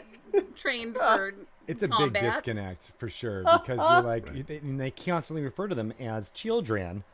trained 0.56 0.94
for 1.02 1.34
It's 1.68 1.82
a 1.82 1.88
combat. 1.88 2.22
big 2.22 2.32
disconnect 2.32 2.92
for 2.98 3.08
sure 3.08 3.42
because 3.42 3.78
you're 3.78 4.02
like 4.02 4.26
you- 4.34 4.42
they, 4.42 4.56
and 4.56 4.80
they 4.80 4.90
constantly 4.90 5.42
refer 5.42 5.68
to 5.68 5.74
them 5.74 5.92
as 6.00 6.30
children. 6.30 7.04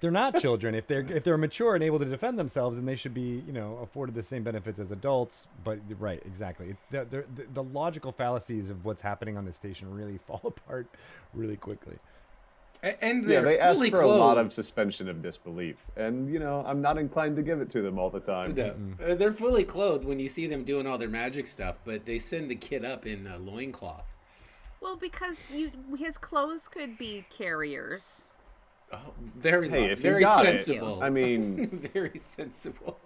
They're 0.00 0.10
not 0.10 0.38
children. 0.38 0.74
if 0.74 0.86
they're 0.86 1.00
if 1.10 1.24
they're 1.24 1.38
mature 1.38 1.74
and 1.74 1.82
able 1.82 1.98
to 1.98 2.04
defend 2.04 2.38
themselves, 2.38 2.76
then 2.76 2.84
they 2.84 2.94
should 2.96 3.14
be 3.14 3.42
you 3.46 3.52
know 3.52 3.78
afforded 3.82 4.14
the 4.14 4.22
same 4.22 4.42
benefits 4.42 4.78
as 4.78 4.90
adults. 4.90 5.46
But 5.64 5.78
right, 5.98 6.22
exactly. 6.26 6.76
The, 6.90 7.06
the, 7.10 7.24
the, 7.34 7.46
the 7.54 7.62
logical 7.62 8.12
fallacies 8.12 8.68
of 8.68 8.84
what's 8.84 9.00
happening 9.00 9.38
on 9.38 9.46
the 9.46 9.52
station 9.52 9.94
really 9.94 10.18
fall 10.26 10.42
apart 10.44 10.86
really 11.32 11.56
quickly. 11.56 11.96
A- 12.84 13.02
And 13.04 13.22
yeah. 13.22 13.28
they're 13.28 13.42
They 13.44 13.58
ask 13.58 13.78
fully 13.78 13.90
for 13.90 14.02
a 14.02 14.06
lot 14.06 14.38
of 14.38 14.52
suspension 14.52 15.08
of 15.08 15.22
disbelief, 15.22 15.76
and 15.96 16.30
you 16.32 16.38
know 16.38 16.62
I'm 16.66 16.80
not 16.82 16.98
inclined 16.98 17.34
to 17.36 17.42
give 17.42 17.60
it 17.60 17.70
to 17.70 17.82
them 17.82 17.98
all 17.98 18.10
the 18.10 18.20
time. 18.20 18.54
No, 18.54 18.74
uh, 19.04 19.14
they're 19.14 19.32
fully 19.32 19.64
clothed 19.64 20.04
when 20.04 20.20
you 20.20 20.28
see 20.28 20.46
them 20.46 20.62
doing 20.64 20.86
all 20.86 20.98
their 20.98 21.08
magic 21.08 21.46
stuff, 21.46 21.76
but 21.84 22.04
they 22.04 22.18
send 22.18 22.50
the 22.50 22.54
kid 22.54 22.84
up 22.84 23.06
in 23.06 23.26
a 23.26 23.38
loincloth. 23.38 24.14
Well, 24.80 24.96
because 24.96 25.50
you, 25.50 25.70
his 25.98 26.18
clothes 26.18 26.68
could 26.68 26.98
be 26.98 27.24
carriers. 27.30 28.26
Oh, 28.92 28.98
very, 29.34 29.68
Hey, 29.70 29.80
lo- 29.80 29.86
if 29.92 29.98
you 30.04 30.10
very 30.10 30.20
got 30.20 30.44
it, 30.46 30.60
sensible. 30.62 31.02
I 31.02 31.08
mean, 31.08 31.88
very 31.94 32.18
sensible. 32.18 32.98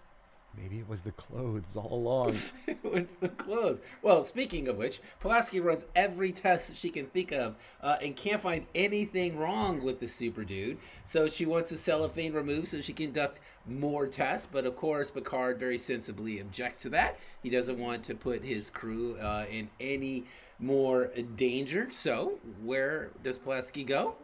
Maybe 0.60 0.78
it 0.78 0.88
was 0.88 1.02
the 1.02 1.12
clothes 1.12 1.76
all 1.76 1.92
along. 1.92 2.34
it 2.66 2.82
was 2.82 3.12
the 3.12 3.28
clothes. 3.28 3.80
Well, 4.02 4.24
speaking 4.24 4.68
of 4.68 4.76
which, 4.76 5.00
Pulaski 5.20 5.60
runs 5.60 5.86
every 5.94 6.32
test 6.32 6.76
she 6.76 6.90
can 6.90 7.06
think 7.06 7.32
of 7.32 7.56
uh, 7.82 7.96
and 8.02 8.16
can't 8.16 8.42
find 8.42 8.66
anything 8.74 9.38
wrong 9.38 9.82
with 9.82 10.00
the 10.00 10.08
super 10.08 10.44
dude. 10.44 10.78
So 11.04 11.28
she 11.28 11.46
wants 11.46 11.70
the 11.70 11.76
cellophane 11.76 12.32
removed 12.32 12.68
so 12.68 12.80
she 12.80 12.92
can 12.92 13.12
conduct 13.12 13.40
more 13.66 14.06
tests. 14.06 14.46
But 14.50 14.66
of 14.66 14.76
course, 14.76 15.10
Picard 15.10 15.58
very 15.58 15.78
sensibly 15.78 16.40
objects 16.40 16.82
to 16.82 16.90
that. 16.90 17.18
He 17.42 17.50
doesn't 17.50 17.78
want 17.78 18.02
to 18.04 18.14
put 18.14 18.44
his 18.44 18.70
crew 18.70 19.16
uh, 19.18 19.46
in 19.50 19.70
any 19.80 20.24
more 20.58 21.10
danger. 21.36 21.88
So 21.90 22.38
where 22.62 23.10
does 23.22 23.38
Pulaski 23.38 23.84
go? 23.84 24.16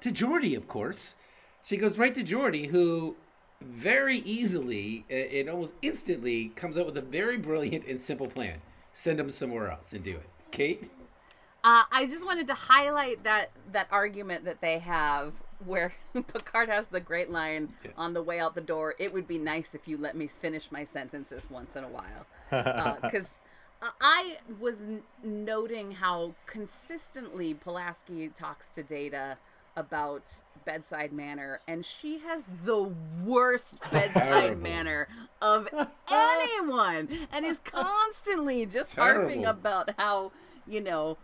To 0.00 0.10
Geordi, 0.10 0.56
of 0.56 0.68
course. 0.68 1.16
She 1.64 1.78
goes 1.78 1.96
right 1.96 2.14
to 2.14 2.22
Geordi, 2.22 2.68
who 2.68 3.16
very 3.64 4.18
easily 4.18 5.04
and 5.10 5.48
almost 5.48 5.74
instantly 5.82 6.52
comes 6.56 6.78
up 6.78 6.86
with 6.86 6.96
a 6.96 7.02
very 7.02 7.38
brilliant 7.38 7.86
and 7.86 8.00
simple 8.00 8.26
plan. 8.26 8.60
Send 8.92 9.18
them 9.18 9.30
somewhere 9.30 9.70
else 9.70 9.92
and 9.92 10.04
do 10.04 10.12
it. 10.12 10.28
Kate? 10.50 10.90
Uh, 11.64 11.84
I 11.90 12.06
just 12.06 12.26
wanted 12.26 12.46
to 12.48 12.54
highlight 12.54 13.24
that 13.24 13.50
that 13.72 13.88
argument 13.90 14.44
that 14.44 14.60
they 14.60 14.78
have 14.80 15.34
where 15.64 15.92
Picard 16.12 16.68
has 16.68 16.88
the 16.88 17.00
great 17.00 17.30
line 17.30 17.72
yeah. 17.82 17.92
on 17.96 18.12
the 18.12 18.22
way 18.22 18.38
out 18.38 18.54
the 18.54 18.60
door. 18.60 18.94
It 18.98 19.12
would 19.12 19.26
be 19.26 19.38
nice 19.38 19.74
if 19.74 19.88
you 19.88 19.96
let 19.96 20.14
me 20.14 20.26
finish 20.26 20.70
my 20.70 20.84
sentences 20.84 21.46
once 21.50 21.74
in 21.74 21.84
a 21.84 21.88
while, 21.88 23.00
because 23.00 23.40
uh, 23.82 23.88
I 24.00 24.36
was 24.60 24.82
n- 24.82 25.02
noting 25.22 25.92
how 25.92 26.34
consistently 26.46 27.54
Pulaski 27.54 28.28
talks 28.28 28.68
to 28.68 28.82
Data 28.82 29.38
about 29.76 30.40
bedside 30.64 31.12
manner, 31.12 31.60
and 31.68 31.84
she 31.84 32.18
has 32.20 32.44
the 32.64 32.90
worst 33.24 33.78
bedside 33.90 34.60
manner 34.60 35.08
of 35.42 35.68
anyone, 36.10 37.08
and 37.32 37.44
is 37.44 37.60
constantly 37.60 38.66
just 38.66 38.92
Terrible. 38.94 39.22
harping 39.22 39.44
about 39.44 39.90
how 39.98 40.32
you 40.66 40.80
know 40.80 41.18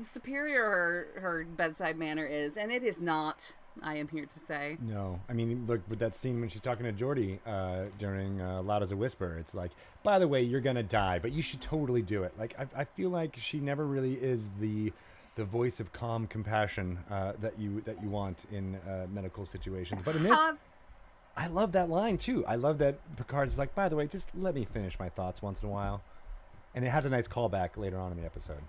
superior 0.00 0.64
her, 0.64 1.20
her 1.20 1.44
bedside 1.56 1.98
manner 1.98 2.24
is, 2.26 2.56
and 2.56 2.70
it 2.70 2.82
is 2.82 3.00
not. 3.00 3.54
I 3.80 3.94
am 3.94 4.08
here 4.08 4.26
to 4.26 4.38
say. 4.40 4.76
No, 4.80 5.20
I 5.28 5.32
mean, 5.34 5.64
look 5.68 5.80
with 5.88 6.00
that 6.00 6.16
scene 6.16 6.40
when 6.40 6.48
she's 6.48 6.60
talking 6.60 6.84
to 6.84 6.92
Geordi 6.92 7.38
uh, 7.46 7.84
during 7.98 8.40
uh, 8.40 8.60
"Loud 8.62 8.82
as 8.82 8.90
a 8.90 8.96
Whisper." 8.96 9.36
It's 9.38 9.54
like, 9.54 9.70
by 10.02 10.18
the 10.18 10.26
way, 10.26 10.42
you're 10.42 10.60
gonna 10.60 10.82
die, 10.82 11.20
but 11.20 11.30
you 11.30 11.42
should 11.42 11.60
totally 11.60 12.02
do 12.02 12.24
it. 12.24 12.32
Like, 12.36 12.56
I, 12.58 12.80
I 12.80 12.84
feel 12.84 13.10
like 13.10 13.36
she 13.38 13.60
never 13.60 13.86
really 13.86 14.14
is 14.14 14.50
the 14.60 14.92
the 15.38 15.44
voice 15.44 15.78
of 15.78 15.92
calm 15.92 16.26
compassion 16.26 16.98
uh, 17.10 17.32
that 17.40 17.56
you 17.58 17.80
that 17.82 18.02
you 18.02 18.10
want 18.10 18.44
in 18.50 18.74
uh, 18.74 19.06
medical 19.14 19.46
situations. 19.46 20.02
But 20.04 20.16
in 20.16 20.24
this, 20.24 20.38
I 21.36 21.46
love 21.46 21.70
that 21.72 21.88
line 21.88 22.18
too. 22.18 22.44
I 22.44 22.56
love 22.56 22.78
that 22.78 22.98
Picard's 23.16 23.56
like, 23.56 23.72
by 23.74 23.88
the 23.88 23.94
way, 23.94 24.08
just 24.08 24.28
let 24.34 24.56
me 24.56 24.64
finish 24.64 24.98
my 24.98 25.08
thoughts 25.08 25.40
once 25.40 25.62
in 25.62 25.68
a 25.68 25.70
while, 25.70 26.02
and 26.74 26.84
it 26.84 26.88
has 26.88 27.06
a 27.06 27.08
nice 27.08 27.28
callback 27.28 27.76
later 27.76 27.98
on 27.98 28.10
in 28.10 28.18
the 28.18 28.24
episode. 28.24 28.60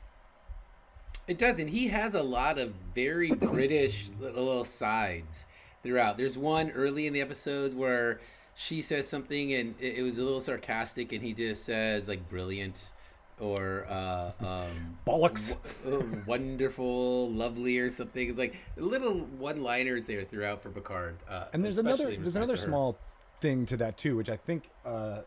It 1.27 1.39
does, 1.39 1.58
and 1.58 1.71
he 1.71 1.88
has 1.88 2.13
a 2.13 2.21
lot 2.21 2.60
of 2.60 2.73
very 2.93 3.32
British 3.32 4.12
little 4.19 4.63
sides 4.63 5.47
throughout. 5.82 6.17
There's 6.17 6.38
one 6.38 6.69
early 6.69 7.08
in 7.08 7.13
the 7.13 7.21
episode 7.21 7.75
where 7.75 8.19
she 8.55 8.84
says 8.84 9.08
something 9.08 9.53
and 9.53 9.73
it, 9.79 10.03
was 10.03 10.19
a 10.19 10.23
little 10.23 10.41
sarcastic, 10.41 11.12
and 11.13 11.23
he 11.23 11.34
just 11.34 11.63
says 11.65 12.08
like 12.08 12.29
"brilliant." 12.29 12.91
Or 13.39 13.86
uh, 13.89 14.32
um, 14.41 14.97
bollocks, 15.08 15.56
w- 15.84 15.99
uh, 16.02 16.17
wonderful, 16.25 17.32
lovely, 17.32 17.78
or 17.80 17.89
something. 17.89 18.28
It's 18.30 18.38
like 18.38 18.56
little 18.75 19.13
one-liners 19.38 20.06
there 20.06 20.25
throughout 20.25 20.62
for 20.62 20.69
Picard. 20.69 21.15
Uh, 21.30 21.45
and 21.54 21.63
there's 21.63 21.78
another 21.78 22.15
there's 22.15 22.36
another 22.36 22.58
small 22.58 22.97
thing 23.39 23.65
to 23.67 23.78
that 23.78 23.97
too, 23.97 24.17
which 24.17 24.30
I 24.30 24.36
think 24.36 24.63
uh, 24.86 25.19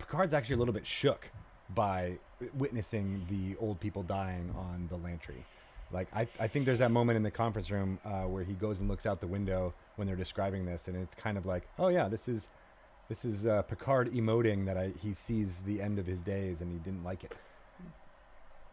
Picard's 0.00 0.34
actually 0.34 0.56
a 0.56 0.58
little 0.58 0.74
bit 0.74 0.86
shook 0.86 1.28
by 1.74 2.18
witnessing 2.54 3.24
the 3.30 3.56
old 3.64 3.78
people 3.78 4.02
dying 4.02 4.52
on 4.56 4.88
the 4.90 4.96
Lantree. 4.96 5.42
Like 5.92 6.08
I, 6.14 6.22
I 6.40 6.48
think 6.48 6.66
there's 6.66 6.80
that 6.80 6.90
moment 6.90 7.16
in 7.16 7.22
the 7.22 7.30
conference 7.30 7.70
room 7.70 7.98
uh, 8.04 8.22
where 8.22 8.44
he 8.44 8.54
goes 8.54 8.80
and 8.80 8.88
looks 8.88 9.06
out 9.06 9.20
the 9.20 9.26
window 9.26 9.72
when 9.96 10.06
they're 10.06 10.16
describing 10.16 10.66
this, 10.66 10.88
and 10.88 10.96
it's 10.96 11.14
kind 11.14 11.38
of 11.38 11.46
like, 11.46 11.66
oh 11.78 11.88
yeah, 11.88 12.08
this 12.08 12.28
is 12.28 12.48
this 13.08 13.24
is 13.24 13.46
uh, 13.46 13.62
Picard 13.62 14.12
emoting 14.12 14.66
that 14.66 14.76
I, 14.76 14.92
he 15.00 15.14
sees 15.14 15.60
the 15.60 15.80
end 15.80 15.98
of 15.98 16.06
his 16.06 16.20
days 16.20 16.60
and 16.60 16.70
he 16.70 16.78
didn't 16.78 17.04
like 17.04 17.24
it. 17.24 17.32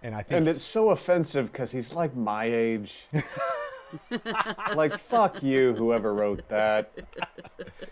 And 0.03 0.13
I 0.13 0.21
think, 0.21 0.37
and 0.39 0.47
it's 0.47 0.61
so 0.63 0.89
offensive 0.89 1.51
because 1.51 1.71
he's 1.71 1.93
like 1.93 2.15
my 2.15 2.45
age. 2.45 3.05
like 4.75 4.97
fuck 4.97 5.41
you, 5.41 5.73
whoever 5.73 6.13
wrote 6.13 6.47
that. 6.49 6.91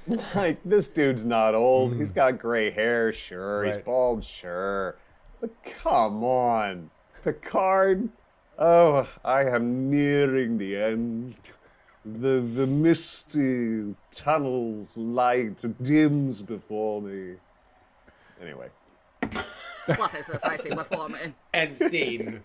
like 0.35 0.59
this 0.65 0.89
dude's 0.89 1.23
not 1.23 1.55
old. 1.55 1.93
Mm. 1.93 1.99
He's 1.99 2.11
got 2.11 2.37
gray 2.37 2.71
hair, 2.71 3.13
sure. 3.13 3.61
Right. 3.61 3.75
He's 3.75 3.83
bald, 3.83 4.23
sure. 4.23 4.97
But 5.39 5.51
come 5.63 6.23
on, 6.23 6.89
Picard. 7.23 8.09
Oh, 8.59 9.07
I 9.23 9.45
am 9.45 9.89
nearing 9.89 10.57
the 10.57 10.75
end 10.75 11.35
the 12.05 12.41
the 12.41 12.67
misty 12.67 13.95
tunnels 14.11 14.97
light 14.97 15.63
dims 15.83 16.41
before 16.41 17.01
me. 17.01 17.35
Anyway. 18.41 18.67
what 19.95 20.13
is 20.13 20.27
this 20.27 20.43
I 20.43 20.57
see 20.57 20.73
before 20.73 21.09
me? 21.09 21.19
And 21.53 21.77
scene. 21.77 22.43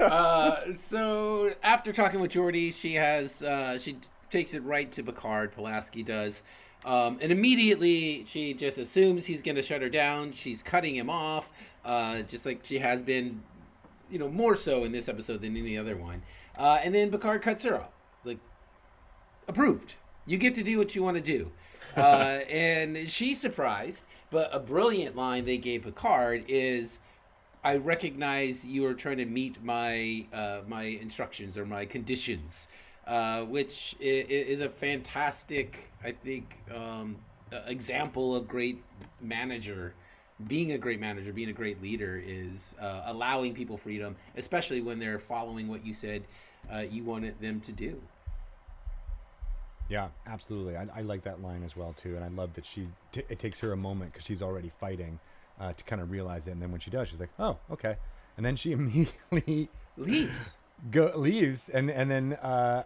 uh, 0.00 0.72
so 0.72 1.50
after 1.62 1.92
talking 1.92 2.20
with 2.20 2.32
Geordi, 2.32 2.72
she 2.72 2.94
has 2.94 3.42
uh, 3.42 3.78
she 3.78 3.98
takes 4.28 4.54
it 4.54 4.62
right 4.62 4.90
to 4.92 5.02
Picard. 5.02 5.52
Pulaski 5.52 6.02
does, 6.02 6.42
um, 6.84 7.18
and 7.20 7.32
immediately 7.32 8.24
she 8.26 8.54
just 8.54 8.78
assumes 8.78 9.26
he's 9.26 9.42
going 9.42 9.56
to 9.56 9.62
shut 9.62 9.82
her 9.82 9.88
down. 9.88 10.32
She's 10.32 10.62
cutting 10.62 10.94
him 10.94 11.10
off, 11.10 11.50
uh, 11.84 12.22
just 12.22 12.46
like 12.46 12.60
she 12.62 12.78
has 12.78 13.02
been, 13.02 13.42
you 14.08 14.18
know, 14.18 14.28
more 14.28 14.56
so 14.56 14.84
in 14.84 14.92
this 14.92 15.08
episode 15.08 15.40
than 15.42 15.56
any 15.56 15.76
other 15.76 15.96
one. 15.96 16.22
Uh, 16.56 16.78
and 16.82 16.94
then 16.94 17.10
Picard 17.10 17.42
cuts 17.42 17.64
her 17.64 17.76
off. 17.76 17.90
Like 18.24 18.38
approved. 19.50 19.94
You 20.26 20.38
get 20.38 20.54
to 20.54 20.62
do 20.62 20.78
what 20.78 20.94
you 20.94 21.02
want 21.02 21.16
to 21.16 21.22
do. 21.22 21.52
Uh, 21.96 22.38
and 22.48 23.10
she's 23.10 23.40
surprised, 23.40 24.04
but 24.30 24.48
a 24.54 24.60
brilliant 24.60 25.16
line 25.16 25.44
they 25.44 25.58
gave 25.58 25.82
Picard 25.82 26.44
is, 26.46 27.00
"I 27.64 27.78
recognize 27.78 28.64
you 28.64 28.86
are 28.86 28.94
trying 28.94 29.16
to 29.16 29.24
meet 29.24 29.60
my 29.64 30.24
uh, 30.32 30.60
my 30.68 30.84
instructions 30.84 31.58
or 31.58 31.66
my 31.66 31.84
conditions," 31.84 32.68
uh, 33.08 33.42
which 33.42 33.96
is 33.98 34.60
a 34.60 34.68
fantastic, 34.68 35.90
I 36.04 36.12
think, 36.12 36.58
um, 36.72 37.16
example 37.66 38.36
of 38.36 38.46
great 38.46 38.84
manager. 39.20 39.92
Being 40.46 40.70
a 40.70 40.78
great 40.78 41.00
manager, 41.00 41.32
being 41.32 41.50
a 41.50 41.58
great 41.62 41.82
leader, 41.82 42.22
is 42.24 42.76
uh, 42.80 43.02
allowing 43.06 43.52
people 43.52 43.76
freedom, 43.76 44.14
especially 44.36 44.80
when 44.80 45.00
they're 45.00 45.18
following 45.18 45.66
what 45.66 45.84
you 45.84 45.92
said 45.92 46.22
uh, 46.72 46.78
you 46.78 47.02
wanted 47.02 47.40
them 47.40 47.60
to 47.62 47.72
do. 47.72 48.00
Yeah, 49.90 50.08
absolutely. 50.24 50.76
I, 50.76 50.86
I, 50.94 51.00
like 51.02 51.24
that 51.24 51.42
line 51.42 51.64
as 51.64 51.76
well 51.76 51.92
too, 51.92 52.14
and 52.14 52.24
I 52.24 52.28
love 52.28 52.54
that 52.54 52.64
she. 52.64 52.86
T- 53.10 53.24
it 53.28 53.40
takes 53.40 53.58
her 53.58 53.72
a 53.72 53.76
moment 53.76 54.12
because 54.12 54.24
she's 54.24 54.40
already 54.40 54.70
fighting 54.80 55.18
uh, 55.60 55.72
to 55.72 55.84
kind 55.84 56.00
of 56.00 56.12
realize 56.12 56.46
it, 56.46 56.52
and 56.52 56.62
then 56.62 56.70
when 56.70 56.80
she 56.80 56.90
does, 56.90 57.08
she's 57.08 57.18
like, 57.18 57.32
"Oh, 57.40 57.58
okay," 57.72 57.96
and 58.36 58.46
then 58.46 58.54
she 58.54 58.70
immediately 58.72 59.68
leaves. 59.96 60.56
Go 60.92 61.12
leaves, 61.16 61.68
and 61.68 61.90
and 61.90 62.08
then 62.08 62.34
uh, 62.34 62.84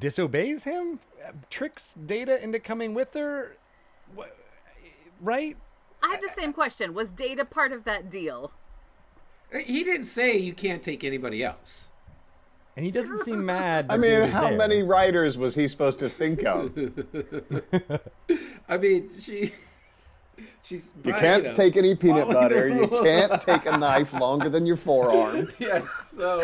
disobeys 0.00 0.64
him, 0.64 0.98
tricks 1.50 1.94
Data 2.06 2.42
into 2.42 2.58
coming 2.58 2.94
with 2.94 3.12
her. 3.12 3.56
What, 4.14 4.34
right? 5.20 5.56
I 6.02 6.12
have 6.12 6.22
the 6.22 6.30
same 6.34 6.52
question. 6.52 6.94
Was 6.94 7.10
Data 7.10 7.44
part 7.44 7.72
of 7.72 7.84
that 7.84 8.10
deal? 8.10 8.52
He 9.52 9.84
didn't 9.84 10.06
say 10.06 10.36
you 10.36 10.54
can't 10.54 10.82
take 10.82 11.04
anybody 11.04 11.44
else. 11.44 11.90
And 12.76 12.84
he 12.84 12.90
doesn't 12.90 13.18
seem 13.18 13.44
mad. 13.46 13.86
I 13.88 13.96
mean, 13.96 14.28
how 14.28 14.48
there. 14.48 14.56
many 14.56 14.82
writers 14.82 15.36
was 15.36 15.54
he 15.54 15.68
supposed 15.68 15.98
to 16.00 16.08
think 16.08 16.44
of? 16.44 16.72
I 18.68 18.78
mean, 18.78 19.10
she. 19.18 19.52
She's. 20.62 20.94
You 21.04 21.12
can't 21.12 21.42
you 21.42 21.48
know, 21.50 21.54
take 21.54 21.76
any 21.76 21.94
peanut 21.94 22.28
butter. 22.28 22.68
You 22.68 22.86
can't 23.04 23.40
take 23.40 23.66
a 23.66 23.76
knife 23.76 24.12
longer 24.14 24.48
than 24.48 24.64
your 24.64 24.76
forearm. 24.76 25.48
Yes. 25.58 25.86
So 26.16 26.40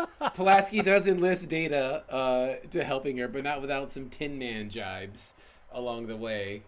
uh, 0.00 0.30
Pulaski 0.30 0.82
does 0.82 1.06
enlist 1.06 1.48
Data 1.48 2.02
uh, 2.12 2.66
to 2.70 2.82
helping 2.82 3.18
her, 3.18 3.28
but 3.28 3.44
not 3.44 3.60
without 3.60 3.90
some 3.90 4.08
Tin 4.08 4.38
Man 4.38 4.70
jibes 4.70 5.34
along 5.72 6.08
the 6.08 6.16
way. 6.16 6.62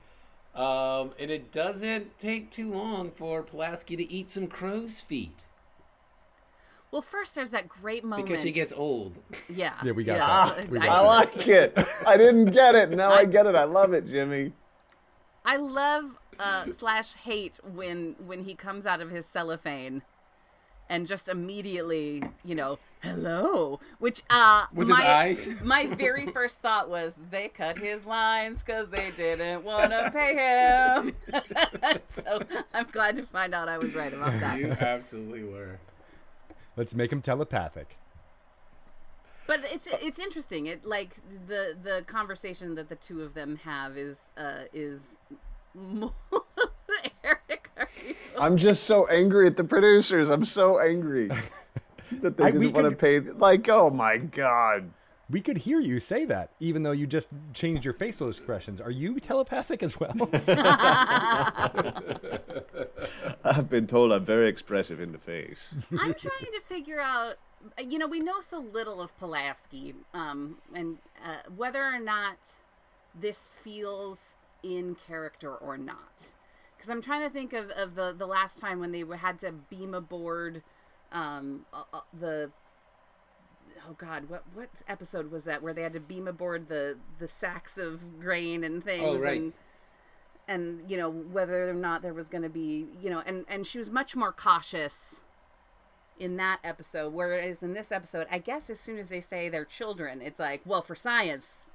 Um, 0.54 1.12
and 1.18 1.30
it 1.30 1.50
doesn't 1.50 2.18
take 2.18 2.50
too 2.50 2.72
long 2.72 3.10
for 3.10 3.42
Pulaski 3.42 3.96
to 3.96 4.12
eat 4.12 4.30
some 4.30 4.46
crow's 4.46 5.00
feet. 5.00 5.44
Well, 6.92 7.02
first 7.02 7.34
there's 7.34 7.50
that 7.50 7.68
great 7.68 8.04
moment 8.04 8.28
because 8.28 8.42
she 8.42 8.52
gets 8.52 8.70
old. 8.70 9.16
Yeah. 9.48 9.72
Yeah, 9.82 9.92
we 9.92 10.04
got 10.04 10.18
yeah. 10.18 10.54
that. 10.54 10.68
We 10.70 10.78
got 10.78 10.88
I, 10.88 10.96
I 10.96 11.00
like 11.00 11.48
it. 11.48 11.78
I 12.06 12.18
didn't 12.18 12.52
get 12.52 12.74
it. 12.74 12.90
Now 12.90 13.10
I, 13.10 13.20
I 13.20 13.24
get 13.24 13.46
it. 13.46 13.54
I 13.54 13.64
love 13.64 13.94
it, 13.94 14.06
Jimmy. 14.06 14.52
I 15.44 15.56
love 15.56 16.18
uh, 16.38 16.70
slash 16.70 17.14
hate 17.14 17.58
when 17.64 18.14
when 18.24 18.44
he 18.44 18.54
comes 18.54 18.84
out 18.84 19.00
of 19.00 19.10
his 19.10 19.24
cellophane 19.24 20.02
and 20.90 21.06
just 21.06 21.30
immediately, 21.30 22.22
you 22.44 22.54
know, 22.54 22.78
hello. 23.02 23.80
Which 23.98 24.20
uh, 24.28 24.66
With 24.74 24.88
his 24.88 24.98
my 24.98 25.10
eyes? 25.10 25.48
my 25.64 25.86
very 25.86 26.26
first 26.26 26.60
thought 26.60 26.90
was 26.90 27.18
they 27.30 27.48
cut 27.48 27.78
his 27.78 28.04
lines 28.04 28.62
because 28.62 28.88
they 28.88 29.10
didn't 29.16 29.64
want 29.64 29.92
to 29.92 30.10
pay 30.12 30.34
him. 30.34 31.14
so 32.08 32.42
I'm 32.74 32.86
glad 32.92 33.16
to 33.16 33.22
find 33.22 33.54
out 33.54 33.70
I 33.70 33.78
was 33.78 33.94
right 33.94 34.12
about 34.12 34.38
that. 34.40 34.58
You 34.58 34.72
absolutely 34.72 35.44
were. 35.44 35.78
Let's 36.76 36.94
make 36.94 37.12
him 37.12 37.20
telepathic. 37.22 37.96
But 39.46 39.60
it's 39.64 39.86
it's 39.90 40.18
interesting. 40.18 40.66
It 40.66 40.84
like 40.86 41.16
the 41.48 41.76
the 41.82 42.02
conversation 42.06 42.74
that 42.76 42.88
the 42.88 42.94
two 42.96 43.22
of 43.22 43.34
them 43.34 43.56
have 43.64 43.96
is 43.96 44.30
uh 44.36 44.64
is 44.72 45.16
more 45.74 46.12
Eric. 47.24 47.70
Are 47.76 47.88
you 48.06 48.14
I'm 48.38 48.56
just 48.56 48.84
so 48.84 49.06
angry 49.08 49.46
at 49.46 49.56
the 49.56 49.64
producers. 49.64 50.30
I'm 50.30 50.44
so 50.44 50.78
angry 50.80 51.28
that 52.22 52.36
they 52.36 52.44
I- 52.44 52.50
didn't 52.52 52.60
we 52.60 52.68
want 52.68 52.84
to 52.84 52.90
could- 52.90 52.98
pay. 53.26 53.32
Like, 53.32 53.68
oh 53.68 53.90
my 53.90 54.16
god. 54.18 54.90
We 55.32 55.40
could 55.40 55.56
hear 55.56 55.80
you 55.80 55.98
say 55.98 56.26
that, 56.26 56.50
even 56.60 56.82
though 56.82 56.92
you 56.92 57.06
just 57.06 57.30
changed 57.54 57.86
your 57.86 57.94
facial 57.94 58.28
expressions. 58.28 58.82
Are 58.82 58.90
you 58.90 59.18
telepathic 59.18 59.82
as 59.82 59.98
well? 59.98 60.12
I've 63.42 63.70
been 63.70 63.86
told 63.86 64.12
I'm 64.12 64.26
very 64.26 64.46
expressive 64.48 65.00
in 65.00 65.12
the 65.12 65.18
face. 65.18 65.74
I'm 65.90 66.12
trying 66.12 66.52
to 66.52 66.60
figure 66.66 67.00
out. 67.00 67.36
You 67.82 67.98
know, 67.98 68.06
we 68.06 68.20
know 68.20 68.40
so 68.40 68.58
little 68.58 69.00
of 69.00 69.16
Pulaski, 69.18 69.94
um, 70.12 70.58
and 70.74 70.98
uh, 71.24 71.48
whether 71.56 71.82
or 71.82 71.98
not 71.98 72.56
this 73.18 73.48
feels 73.48 74.34
in 74.62 74.96
character 75.06 75.54
or 75.54 75.78
not. 75.78 76.32
Because 76.76 76.90
I'm 76.90 77.00
trying 77.00 77.22
to 77.22 77.30
think 77.30 77.54
of, 77.54 77.70
of 77.70 77.94
the 77.94 78.12
the 78.12 78.26
last 78.26 78.58
time 78.58 78.80
when 78.80 78.92
they 78.92 79.02
had 79.16 79.38
to 79.38 79.52
beam 79.52 79.94
aboard 79.94 80.62
um, 81.10 81.64
uh, 81.72 81.84
uh, 81.94 82.00
the. 82.12 82.50
Oh 83.88 83.94
God, 83.94 84.28
what 84.28 84.44
what 84.54 84.68
episode 84.88 85.30
was 85.30 85.44
that 85.44 85.62
where 85.62 85.72
they 85.72 85.82
had 85.82 85.92
to 85.94 86.00
beam 86.00 86.28
aboard 86.28 86.68
the 86.68 86.98
the 87.18 87.28
sacks 87.28 87.78
of 87.78 88.20
grain 88.20 88.64
and 88.64 88.82
things 88.82 89.20
oh, 89.20 89.22
right. 89.22 89.36
and 89.36 89.52
and 90.48 90.90
you 90.90 90.96
know 90.96 91.10
whether 91.10 91.68
or 91.68 91.74
not 91.74 92.02
there 92.02 92.14
was 92.14 92.28
going 92.28 92.42
to 92.42 92.48
be 92.48 92.86
you 93.00 93.10
know 93.10 93.22
and 93.26 93.44
and 93.48 93.66
she 93.66 93.78
was 93.78 93.90
much 93.90 94.16
more 94.16 94.32
cautious 94.32 95.20
in 96.18 96.36
that 96.36 96.58
episode 96.62 97.12
whereas 97.12 97.62
in 97.62 97.72
this 97.72 97.90
episode 97.90 98.26
i 98.30 98.38
guess 98.38 98.68
as 98.68 98.78
soon 98.78 98.98
as 98.98 99.08
they 99.08 99.20
say 99.20 99.48
they're 99.48 99.64
children 99.64 100.20
it's 100.20 100.38
like 100.38 100.60
well 100.64 100.82
for 100.82 100.94
science 100.94 101.68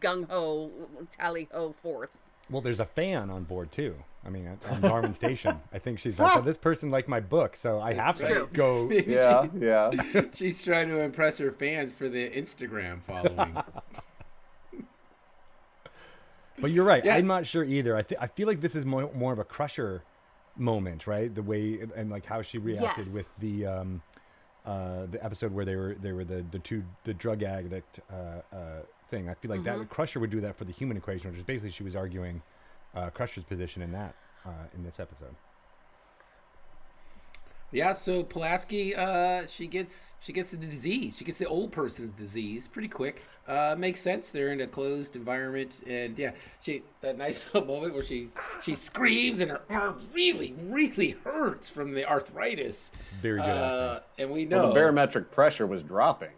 gung-ho 0.00 0.70
tally-ho 1.10 1.72
forth 1.72 2.24
well, 2.50 2.60
there's 2.60 2.80
a 2.80 2.86
fan 2.86 3.30
on 3.30 3.44
board 3.44 3.72
too. 3.72 3.96
I 4.26 4.30
mean, 4.30 4.46
at- 4.46 4.72
on 4.72 4.80
Darwin 4.80 5.12
Station. 5.22 5.60
I 5.72 5.78
think 5.78 5.98
she's 5.98 6.18
like, 6.18 6.36
oh, 6.36 6.40
this 6.40 6.56
person 6.56 6.90
liked 6.90 7.08
my 7.08 7.20
book, 7.20 7.56
so 7.56 7.80
I 7.80 7.92
have 7.94 8.16
to 8.16 8.26
true. 8.26 8.48
go. 8.52 8.88
Yeah, 9.06 9.46
yeah. 9.58 9.90
She's 10.34 10.64
trying 10.64 10.88
to 10.88 11.00
impress 11.00 11.38
her 11.38 11.52
fans 11.52 11.92
for 11.92 12.08
the 12.08 12.30
Instagram 12.30 13.02
following. 13.02 13.56
But 16.60 16.70
you're 16.70 16.84
right. 16.84 17.04
Yeah. 17.04 17.16
I'm 17.16 17.26
not 17.26 17.46
sure 17.46 17.64
either. 17.64 17.96
I, 17.96 18.02
th- 18.02 18.20
I 18.20 18.28
feel 18.28 18.46
like 18.46 18.60
this 18.60 18.74
is 18.74 18.86
more, 18.86 19.10
more 19.14 19.32
of 19.32 19.38
a 19.38 19.44
crusher 19.44 20.02
moment, 20.56 21.06
right? 21.06 21.34
The 21.34 21.42
way 21.42 21.80
and 21.96 22.10
like 22.10 22.24
how 22.24 22.42
she 22.42 22.58
reacted 22.58 23.06
Yes. 23.06 23.14
with 23.14 23.28
the 23.40 23.66
um, 23.66 24.02
uh, 24.64 25.06
the 25.10 25.22
episode 25.22 25.52
where 25.52 25.64
they 25.64 25.74
were 25.76 25.96
they 26.00 26.12
were 26.12 26.24
the 26.24 26.44
the 26.52 26.60
two 26.60 26.84
the 27.02 27.12
drug 27.12 27.42
addict 27.42 27.98
uh, 28.10 28.54
uh, 28.54 28.58
thing. 29.08 29.28
I 29.28 29.34
feel 29.34 29.50
like 29.50 29.64
that 29.64 29.88
Crusher 29.90 30.20
would 30.20 30.30
do 30.30 30.40
that 30.42 30.56
for 30.56 30.64
the 30.64 30.72
human 30.72 30.96
equation, 30.96 31.30
which 31.30 31.38
is 31.38 31.44
basically 31.44 31.70
she 31.70 31.82
was 31.82 31.96
arguing 31.96 32.40
uh, 32.94 33.10
Crusher's 33.10 33.44
position 33.44 33.82
in 33.82 33.92
that 33.92 34.14
uh, 34.46 34.50
in 34.74 34.84
this 34.84 34.98
episode. 35.00 35.34
Yeah, 37.72 37.92
so 37.92 38.22
Pulaski, 38.22 38.94
uh, 38.94 39.46
she 39.48 39.66
gets 39.66 40.14
she 40.20 40.32
gets 40.32 40.52
the 40.52 40.56
disease. 40.56 41.16
She 41.16 41.24
gets 41.24 41.38
the 41.38 41.46
old 41.46 41.72
person's 41.72 42.14
disease 42.14 42.68
pretty 42.68 42.86
quick. 42.86 43.24
Uh, 43.48 43.74
makes 43.76 44.00
sense. 44.00 44.30
They're 44.30 44.52
in 44.52 44.60
a 44.60 44.66
closed 44.68 45.16
environment, 45.16 45.72
and 45.84 46.16
yeah, 46.16 46.32
she 46.62 46.82
that 47.00 47.18
nice 47.18 47.46
little 47.54 47.66
moment 47.68 47.94
where 47.94 48.04
she 48.04 48.28
she 48.62 48.74
screams 48.76 49.40
and 49.40 49.50
her 49.50 49.62
arm 49.68 50.06
really 50.14 50.54
really 50.62 51.16
hurts 51.24 51.68
from 51.68 51.94
the 51.94 52.08
arthritis. 52.08 52.92
Very 53.20 53.40
good 53.40 53.48
Uh, 53.48 54.00
and 54.18 54.30
we 54.30 54.46
Well, 54.46 54.62
know 54.62 54.68
the 54.68 54.74
barometric 54.74 55.32
pressure 55.32 55.66
was 55.66 55.82
dropping. 55.82 56.30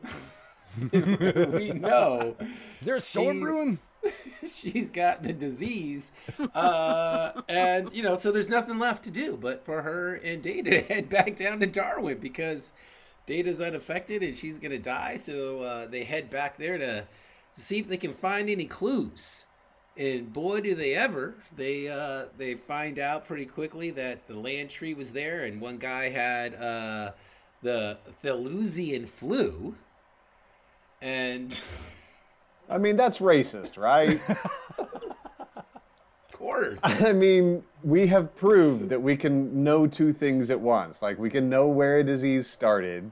we 0.93 1.71
know 1.73 2.35
there's 2.81 3.05
storm 3.05 3.37
she's- 3.37 3.43
brewing? 3.43 3.79
she's 4.47 4.91
got 4.91 5.23
the 5.23 5.33
disease, 5.33 6.13
uh, 6.55 7.43
and 7.49 7.95
you 7.95 8.03
know, 8.03 8.17
so 8.17 8.31
there's 8.33 8.49
nothing 8.49 8.79
left 8.79 9.05
to 9.05 9.11
do 9.11 9.37
but 9.37 9.65
for 9.65 9.83
her 9.83 10.15
and 10.15 10.43
Data 10.43 10.71
to 10.71 10.81
head 10.81 11.09
back 11.09 11.37
down 11.37 11.61
to 11.61 11.67
Darwin 11.67 12.19
because 12.19 12.73
Data's 13.27 13.61
unaffected 13.61 14.23
and 14.23 14.37
she's 14.37 14.59
gonna 14.59 14.79
die. 14.79 15.17
So 15.17 15.61
uh, 15.61 15.87
they 15.87 16.05
head 16.05 16.31
back 16.31 16.59
there 16.59 16.79
to, 16.79 17.07
see 17.57 17.79
if 17.79 17.89
they 17.89 17.97
can 17.97 18.15
find 18.15 18.49
any 18.49 18.67
clues. 18.67 19.47
And 19.97 20.33
boy, 20.33 20.61
do 20.61 20.75
they 20.75 20.95
ever! 20.95 21.37
They 21.57 21.89
uh, 21.89 22.27
they 22.37 22.55
find 22.55 22.99
out 22.99 23.27
pretty 23.27 23.47
quickly 23.47 23.91
that 23.93 24.27
the 24.29 24.35
Lantree 24.35 24.95
was 24.95 25.13
there, 25.13 25.43
and 25.43 25.59
one 25.59 25.79
guy 25.79 26.11
had 26.11 26.55
uh, 26.55 27.13
the 27.63 27.97
Thelusian 28.23 29.09
flu, 29.09 29.75
and 31.01 31.59
I 32.69 32.79
mean, 32.79 32.97
that's 32.97 33.19
racist, 33.19 33.79
right? 33.79 34.21
of 34.79 35.69
course. 36.33 36.81
I 36.85 37.13
mean, 37.13 37.63
we 37.83 38.07
have 38.09 38.35
proved 38.37 38.89
that 38.89 39.01
we 39.01 39.17
can 39.17 39.63
know 39.63 39.87
two 39.87 40.13
things 40.13 40.51
at 40.51 40.61
once. 40.61 41.03
Like, 41.03 41.19
we 41.19 41.31
can 41.31 41.49
know 41.49 41.69
where 41.69 41.99
a 41.99 42.05
disease 42.05 42.49
started 42.49 43.11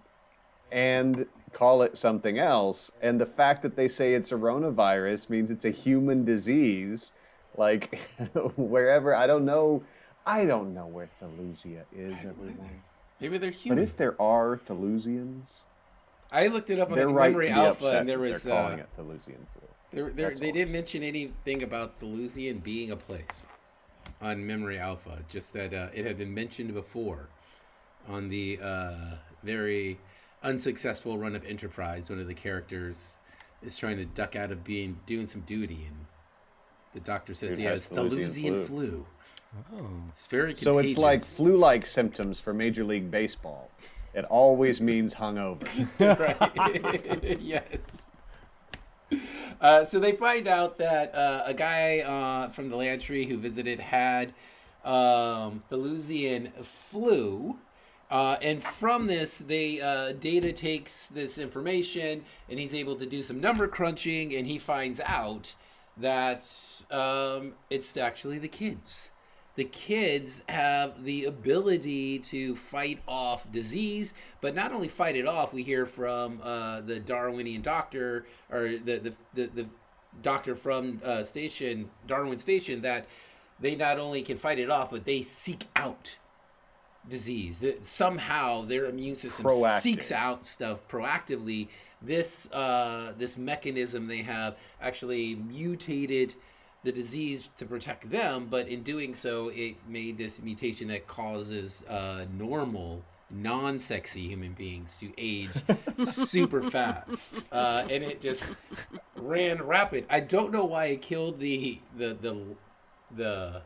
and 0.72 1.26
call 1.52 1.82
it 1.82 1.96
something 1.96 2.38
else. 2.38 2.90
And 3.00 3.20
the 3.20 3.26
fact 3.26 3.62
that 3.62 3.76
they 3.76 3.88
say 3.88 4.14
it's 4.14 4.32
a 4.32 4.34
coronavirus 4.34 5.30
means 5.30 5.50
it's 5.50 5.64
a 5.64 5.70
human 5.70 6.24
disease. 6.24 7.12
Like, 7.56 7.98
wherever, 8.56 9.14
I 9.14 9.26
don't 9.26 9.44
know. 9.44 9.84
I 10.26 10.46
don't 10.46 10.74
know 10.74 10.86
where 10.86 11.08
Thelusia 11.20 11.84
is, 11.94 12.24
everyone. 12.24 12.82
Maybe 13.20 13.38
they're 13.38 13.50
human. 13.50 13.78
But 13.78 13.88
if 13.88 13.96
there 13.96 14.20
are 14.20 14.56
Thelusians, 14.56 15.64
I 16.34 16.48
looked 16.48 16.70
it 16.70 16.80
up 16.80 16.90
on 16.90 16.96
they're 16.96 17.06
the 17.06 17.12
right 17.12 17.30
Memory 17.30 17.48
Alpha, 17.48 17.98
and 17.98 18.08
there 18.08 18.18
was 18.18 18.42
they're 18.42 18.52
calling 18.52 18.80
uh, 18.80 18.82
it 18.82 18.88
Thelusian 18.98 19.46
flu. 19.52 19.68
there, 19.92 20.10
there, 20.10 20.34
they 20.34 20.50
didn't 20.50 20.72
mention 20.72 21.04
anything 21.04 21.62
about 21.62 22.00
Thelusian 22.00 22.60
being 22.60 22.90
a 22.90 22.96
place 22.96 23.46
on 24.20 24.44
Memory 24.44 24.80
Alpha. 24.80 25.22
Just 25.28 25.52
that 25.52 25.72
uh, 25.72 25.88
it 25.94 26.04
had 26.04 26.18
been 26.18 26.34
mentioned 26.34 26.74
before 26.74 27.28
on 28.08 28.28
the 28.28 28.58
uh, 28.60 28.94
very 29.44 29.98
unsuccessful 30.42 31.18
run 31.18 31.36
of 31.36 31.44
Enterprise. 31.44 32.10
One 32.10 32.18
of 32.18 32.26
the 32.26 32.34
characters 32.34 33.16
is 33.62 33.76
trying 33.76 33.96
to 33.98 34.04
duck 34.04 34.34
out 34.34 34.50
of 34.50 34.64
being 34.64 34.98
doing 35.06 35.28
some 35.28 35.42
duty, 35.42 35.86
and 35.86 36.06
the 36.94 37.00
doctor 37.00 37.32
says 37.32 37.50
Dude 37.50 37.58
he 37.60 37.64
has 37.66 37.88
has 37.88 37.96
Thelusian 37.96 38.10
Thelusian 38.10 38.66
flu. 38.66 38.66
flu. 38.66 39.06
Oh, 39.76 39.86
it's 40.08 40.26
very 40.26 40.56
So 40.56 40.80
it's 40.80 40.98
like 40.98 41.22
flu-like 41.22 41.86
symptoms 41.86 42.40
for 42.40 42.52
Major 42.52 42.82
League 42.82 43.08
Baseball. 43.08 43.70
It 44.14 44.24
always 44.26 44.80
means 44.80 45.14
hungover. 45.14 45.66
yes. 47.40 47.80
Uh, 49.60 49.84
so 49.84 49.98
they 49.98 50.12
find 50.12 50.46
out 50.46 50.78
that 50.78 51.14
uh, 51.14 51.42
a 51.44 51.54
guy 51.54 52.00
uh, 52.00 52.48
from 52.50 52.70
the 52.70 52.76
Lantree 52.76 53.28
who 53.28 53.36
visited 53.38 53.80
had 53.80 54.32
um, 54.84 55.62
Thelusian 55.70 56.52
flu. 56.64 57.58
Uh, 58.10 58.36
and 58.42 58.62
from 58.62 59.06
this, 59.06 59.38
they 59.38 59.80
uh, 59.80 60.12
Data 60.12 60.52
takes 60.52 61.08
this 61.08 61.38
information 61.38 62.24
and 62.48 62.58
he's 62.58 62.74
able 62.74 62.94
to 62.96 63.06
do 63.06 63.22
some 63.22 63.40
number 63.40 63.66
crunching, 63.66 64.34
and 64.34 64.46
he 64.46 64.58
finds 64.58 65.00
out 65.00 65.54
that 65.96 66.44
um, 66.90 67.54
it's 67.70 67.96
actually 67.96 68.38
the 68.38 68.48
kids 68.48 69.10
the 69.56 69.64
kids 69.64 70.42
have 70.48 71.04
the 71.04 71.24
ability 71.24 72.18
to 72.18 72.56
fight 72.56 73.00
off 73.06 73.50
disease, 73.52 74.14
but 74.40 74.54
not 74.54 74.72
only 74.72 74.88
fight 74.88 75.16
it 75.16 75.26
off. 75.26 75.52
We 75.52 75.62
hear 75.62 75.86
from 75.86 76.40
uh, 76.42 76.80
the 76.80 76.98
Darwinian 76.98 77.62
doctor 77.62 78.26
or 78.50 78.70
the 78.70 78.98
the, 78.98 79.12
the, 79.34 79.46
the 79.46 79.66
doctor 80.22 80.54
from 80.56 81.00
uh, 81.04 81.22
station 81.22 81.90
Darwin 82.06 82.38
Station 82.38 82.82
that 82.82 83.06
they 83.60 83.74
not 83.76 83.98
only 83.98 84.22
can 84.22 84.36
fight 84.36 84.58
it 84.58 84.70
off, 84.70 84.90
but 84.90 85.04
they 85.04 85.22
seek 85.22 85.66
out 85.76 86.16
disease. 87.08 87.60
That 87.60 87.86
somehow 87.86 88.62
their 88.62 88.86
immune 88.86 89.16
system 89.16 89.46
Proactive. 89.46 89.80
seeks 89.80 90.12
out 90.12 90.46
stuff 90.46 90.86
proactively. 90.88 91.68
This 92.02 92.50
uh, 92.52 93.12
this 93.16 93.38
mechanism 93.38 94.08
they 94.08 94.22
have 94.22 94.56
actually 94.80 95.36
mutated 95.36 96.34
the 96.84 96.92
disease 96.92 97.48
to 97.58 97.64
protect 97.66 98.10
them, 98.10 98.46
but 98.50 98.68
in 98.68 98.82
doing 98.82 99.14
so, 99.14 99.48
it 99.48 99.76
made 99.88 100.18
this 100.18 100.40
mutation 100.40 100.88
that 100.88 101.06
causes 101.06 101.82
uh, 101.88 102.26
normal, 102.38 103.02
non-sexy 103.30 104.28
human 104.28 104.52
beings 104.52 104.98
to 104.98 105.10
age 105.18 105.50
super 106.04 106.62
fast, 106.62 107.32
uh, 107.50 107.84
and 107.90 108.04
it 108.04 108.20
just 108.20 108.44
ran 109.16 109.62
rapid. 109.62 110.04
I 110.10 110.20
don't 110.20 110.52
know 110.52 110.64
why 110.66 110.86
it 110.86 111.02
killed 111.02 111.40
the 111.40 111.80
the 111.96 112.14
the 112.20 112.44
the 113.16 113.62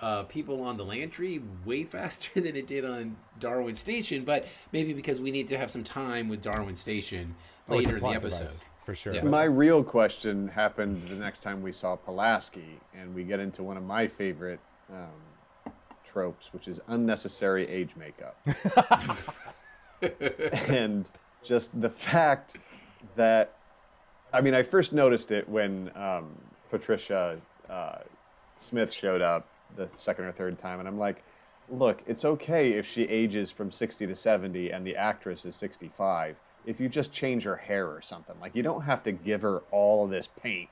uh, 0.00 0.22
people 0.24 0.62
on 0.62 0.76
the 0.76 0.84
Lantree 0.84 1.42
way 1.64 1.84
faster 1.94 2.40
than 2.40 2.56
it 2.56 2.66
did 2.66 2.84
on 2.84 3.16
Darwin 3.40 3.74
Station, 3.74 4.24
but 4.24 4.46
maybe 4.72 4.92
because 4.92 5.20
we 5.20 5.30
need 5.30 5.48
to 5.48 5.56
have 5.58 5.70
some 5.70 5.84
time 5.84 6.28
with 6.28 6.42
Darwin 6.42 6.76
Station 6.76 7.34
Oh, 7.68 7.76
later 7.76 7.96
in 7.96 8.02
the 8.02 8.08
episode. 8.10 8.40
device, 8.48 8.60
for 8.84 8.94
sure. 8.94 9.14
Yeah. 9.14 9.22
My 9.22 9.44
real 9.44 9.82
question 9.82 10.48
happened 10.48 10.96
the 11.08 11.16
next 11.16 11.40
time 11.40 11.62
we 11.62 11.72
saw 11.72 11.96
Pulaski, 11.96 12.80
and 12.94 13.14
we 13.14 13.24
get 13.24 13.40
into 13.40 13.62
one 13.62 13.76
of 13.76 13.82
my 13.82 14.06
favorite 14.06 14.60
um, 14.92 15.72
tropes, 16.04 16.52
which 16.52 16.68
is 16.68 16.80
unnecessary 16.88 17.68
age 17.68 17.90
makeup. 17.96 18.36
and 20.68 21.06
just 21.42 21.80
the 21.80 21.90
fact 21.90 22.56
that, 23.16 23.56
I 24.32 24.40
mean, 24.40 24.54
I 24.54 24.62
first 24.62 24.92
noticed 24.92 25.30
it 25.32 25.48
when 25.48 25.90
um, 25.96 26.36
Patricia 26.70 27.40
uh, 27.68 27.98
Smith 28.58 28.92
showed 28.92 29.22
up 29.22 29.48
the 29.76 29.88
second 29.94 30.26
or 30.26 30.32
third 30.32 30.58
time, 30.58 30.78
and 30.78 30.88
I'm 30.88 30.98
like, 30.98 31.22
look, 31.68 32.02
it's 32.06 32.24
okay 32.24 32.72
if 32.72 32.86
she 32.86 33.04
ages 33.04 33.50
from 33.50 33.70
60 33.72 34.06
to 34.06 34.14
70 34.14 34.70
and 34.70 34.86
the 34.86 34.96
actress 34.96 35.44
is 35.44 35.56
65 35.56 36.36
if 36.66 36.80
you 36.80 36.88
just 36.88 37.12
change 37.12 37.44
her 37.44 37.56
hair 37.56 37.86
or 37.88 38.00
something. 38.02 38.34
Like, 38.40 38.54
you 38.56 38.62
don't 38.62 38.82
have 38.82 39.02
to 39.04 39.12
give 39.12 39.42
her 39.42 39.58
all 39.70 40.04
of 40.04 40.10
this 40.10 40.28
paint. 40.42 40.68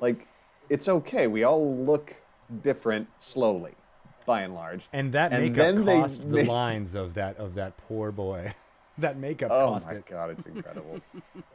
Like, 0.00 0.26
it's 0.68 0.88
okay. 0.88 1.26
We 1.26 1.44
all 1.44 1.76
look 1.76 2.14
different 2.62 3.08
slowly, 3.18 3.72
by 4.26 4.42
and 4.42 4.54
large. 4.54 4.82
And 4.92 5.12
that 5.12 5.32
And 5.32 5.42
makeup 5.42 5.56
then 5.56 5.84
they 5.84 6.00
cost 6.00 6.22
the 6.22 6.28
make- 6.28 6.48
lines 6.48 6.94
of 6.94 7.14
that 7.14 7.36
of 7.38 7.54
that 7.54 7.76
poor 7.88 8.10
boy. 8.12 8.52
that 8.98 9.16
makeup 9.18 9.50
Oh 9.50 9.70
cost 9.72 9.86
my 9.88 10.02
god, 10.08 10.30
it's 10.30 10.46
incredible. 10.54 11.00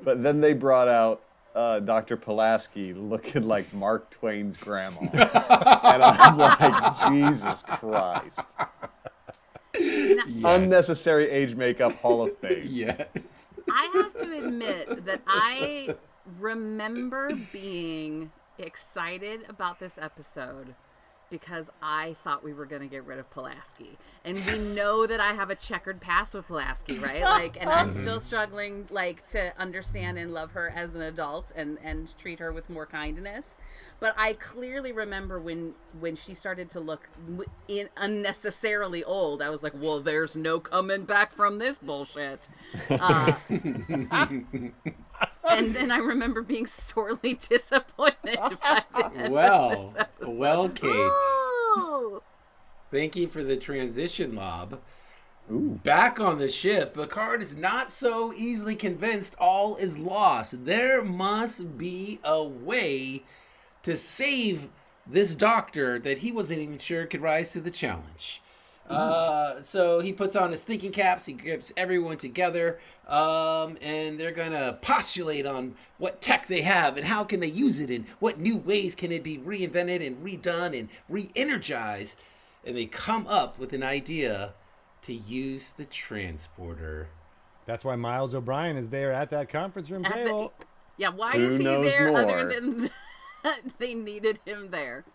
but 0.04 0.22
then 0.24 0.42
they 0.42 0.54
brought 0.54 0.88
out 0.88 1.22
uh, 1.56 1.80
Dr. 1.80 2.16
Pulaski 2.16 2.94
looking 2.94 3.48
like 3.48 3.74
Mark 3.74 4.10
Twain's 4.12 4.56
grandma. 4.58 5.00
and 5.14 6.04
I'm 6.04 6.38
like, 6.38 7.10
Jesus 7.10 7.64
Christ. 7.64 8.40
Yes. 9.78 10.26
Unnecessary 10.44 11.30
age 11.30 11.56
makeup 11.56 11.94
Hall 11.94 12.22
of 12.24 12.38
Fame. 12.38 12.68
Yes. 12.70 13.08
I 13.72 13.90
have 13.96 14.14
to 14.16 14.46
admit 14.46 15.06
that 15.06 15.22
I 15.28 15.96
remember 16.40 17.30
being 17.52 18.32
excited 18.58 19.42
about 19.50 19.80
this 19.80 19.98
episode 19.98 20.76
because 21.30 21.70
I 21.82 22.16
thought 22.24 22.44
we 22.44 22.54
were 22.54 22.66
going 22.66 22.82
to 22.82 22.88
get 22.88 23.06
rid 23.06 23.20
of 23.20 23.30
Pulaski. 23.30 23.98
And 24.26 24.38
we 24.48 24.60
know 24.60 25.06
that 25.08 25.20
I 25.20 25.34
have 25.34 25.50
a 25.50 25.56
checkered 25.56 26.02
past 26.02 26.34
with 26.34 26.48
Pulaski, 26.48 27.00
right? 27.00 27.22
Like 27.22 27.58
and 27.60 27.70
I'm 27.70 27.92
still 28.02 28.20
struggling 28.20 28.88
like 28.90 29.28
to 29.30 29.54
understand 29.60 30.18
and 30.18 30.34
love 30.34 30.52
her 30.52 30.70
as 30.70 30.94
an 30.96 31.02
adult 31.02 31.52
and 31.56 31.78
and 31.84 32.18
treat 32.18 32.40
her 32.40 32.52
with 32.52 32.70
more 32.70 32.86
kindness. 32.86 33.58
But 34.00 34.16
I 34.18 34.34
clearly 34.34 34.92
remember 34.92 35.40
when 35.40 35.74
when 36.00 36.16
she 36.16 36.34
started 36.34 36.70
to 36.72 36.80
look 36.80 37.10
in 37.68 37.90
unnecessarily 37.98 39.04
old. 39.04 39.42
I 39.42 39.50
was 39.50 39.64
like, 39.64 39.74
"Well, 39.76 40.00
there's 40.02 40.36
no 40.36 40.60
coming 40.60 41.04
back 41.04 41.32
from 41.32 41.60
this 41.60 41.80
bullshit." 41.80 42.48
Uh, 42.90 43.34
and 45.50 45.74
then 45.74 45.92
I 45.92 45.98
remember 45.98 46.42
being 46.42 46.66
sorely 46.66 47.34
disappointed 47.50 48.18
by 48.62 48.84
the 48.96 49.06
end 49.16 49.34
Well, 49.34 49.72
of 49.72 49.94
this 49.94 50.02
episode. 50.02 50.38
well, 50.38 50.70
Kate. 50.70 50.90
Ooh. 51.78 52.22
Thank 52.92 53.16
you 53.16 53.28
for 53.28 53.44
the 53.44 53.58
transition, 53.58 54.36
Lob. 54.36 54.80
Back 55.52 56.20
on 56.20 56.38
the 56.38 56.50
ship, 56.50 56.94
Picard 56.94 57.42
is 57.42 57.56
not 57.56 57.92
so 57.92 58.32
easily 58.34 58.76
convinced 58.76 59.36
all 59.40 59.76
is 59.78 59.98
lost. 59.98 60.66
There 60.66 61.04
must 61.04 61.76
be 61.78 62.20
a 62.24 62.44
way 62.44 63.24
to 63.82 63.96
save 63.96 64.70
this 65.08 65.36
doctor 65.36 65.98
that 66.00 66.20
he 66.20 66.32
wasn't 66.32 66.60
even 66.60 66.78
sure 66.78 67.08
could 67.08 67.22
rise 67.22 67.52
to 67.54 67.62
the 67.62 67.72
challenge. 67.72 68.44
Uh, 68.90 69.62
so 69.62 70.00
he 70.00 70.12
puts 70.12 70.36
on 70.36 70.52
his 70.52 70.64
thinking 70.64 70.92
caps. 70.92 71.26
He 71.26 71.34
grips 71.34 71.72
everyone 71.78 72.18
together, 72.18 72.80
um, 73.08 73.78
and 73.82 74.20
they're 74.20 74.32
gonna 74.32 74.78
postulate 74.82 75.46
on 75.46 75.76
what 75.98 76.22
tech 76.22 76.48
they 76.48 76.62
have 76.62 76.98
and 76.98 77.06
how 77.06 77.24
can 77.24 77.40
they 77.40 77.48
use 77.48 77.80
it, 77.80 77.90
and 77.92 78.06
what 78.20 78.40
new 78.40 78.58
ways 78.58 78.96
can 78.96 79.12
it 79.12 79.24
be 79.24 79.38
reinvented 79.38 80.06
and 80.06 80.24
redone 80.26 80.78
and 80.78 80.90
re-energized. 81.08 82.16
And 82.66 82.76
they 82.76 82.86
come 82.88 83.28
up 83.28 83.60
with 83.60 83.74
an 83.74 83.84
idea 83.84 84.54
to 85.04 85.14
use 85.14 85.72
the 85.72 85.86
transporter. 85.86 87.10
That's 87.66 87.86
why 87.86 87.96
Miles 87.96 88.34
O'Brien 88.34 88.76
is 88.76 88.90
there 88.90 89.14
at 89.14 89.30
that 89.30 89.50
conference 89.50 89.90
room 89.92 90.04
At 90.06 90.12
the- 90.16 90.24
table. 90.26 90.54
yeah, 90.98 91.10
why 91.10 91.34
Who 91.34 91.48
is 91.50 91.58
he 91.60 91.64
there 91.64 92.08
more? 92.12 92.22
other 92.22 92.50
than 92.50 92.90
that 93.44 93.60
they 93.78 93.94
needed 93.94 94.40
him 94.46 94.72
there? 94.72 95.06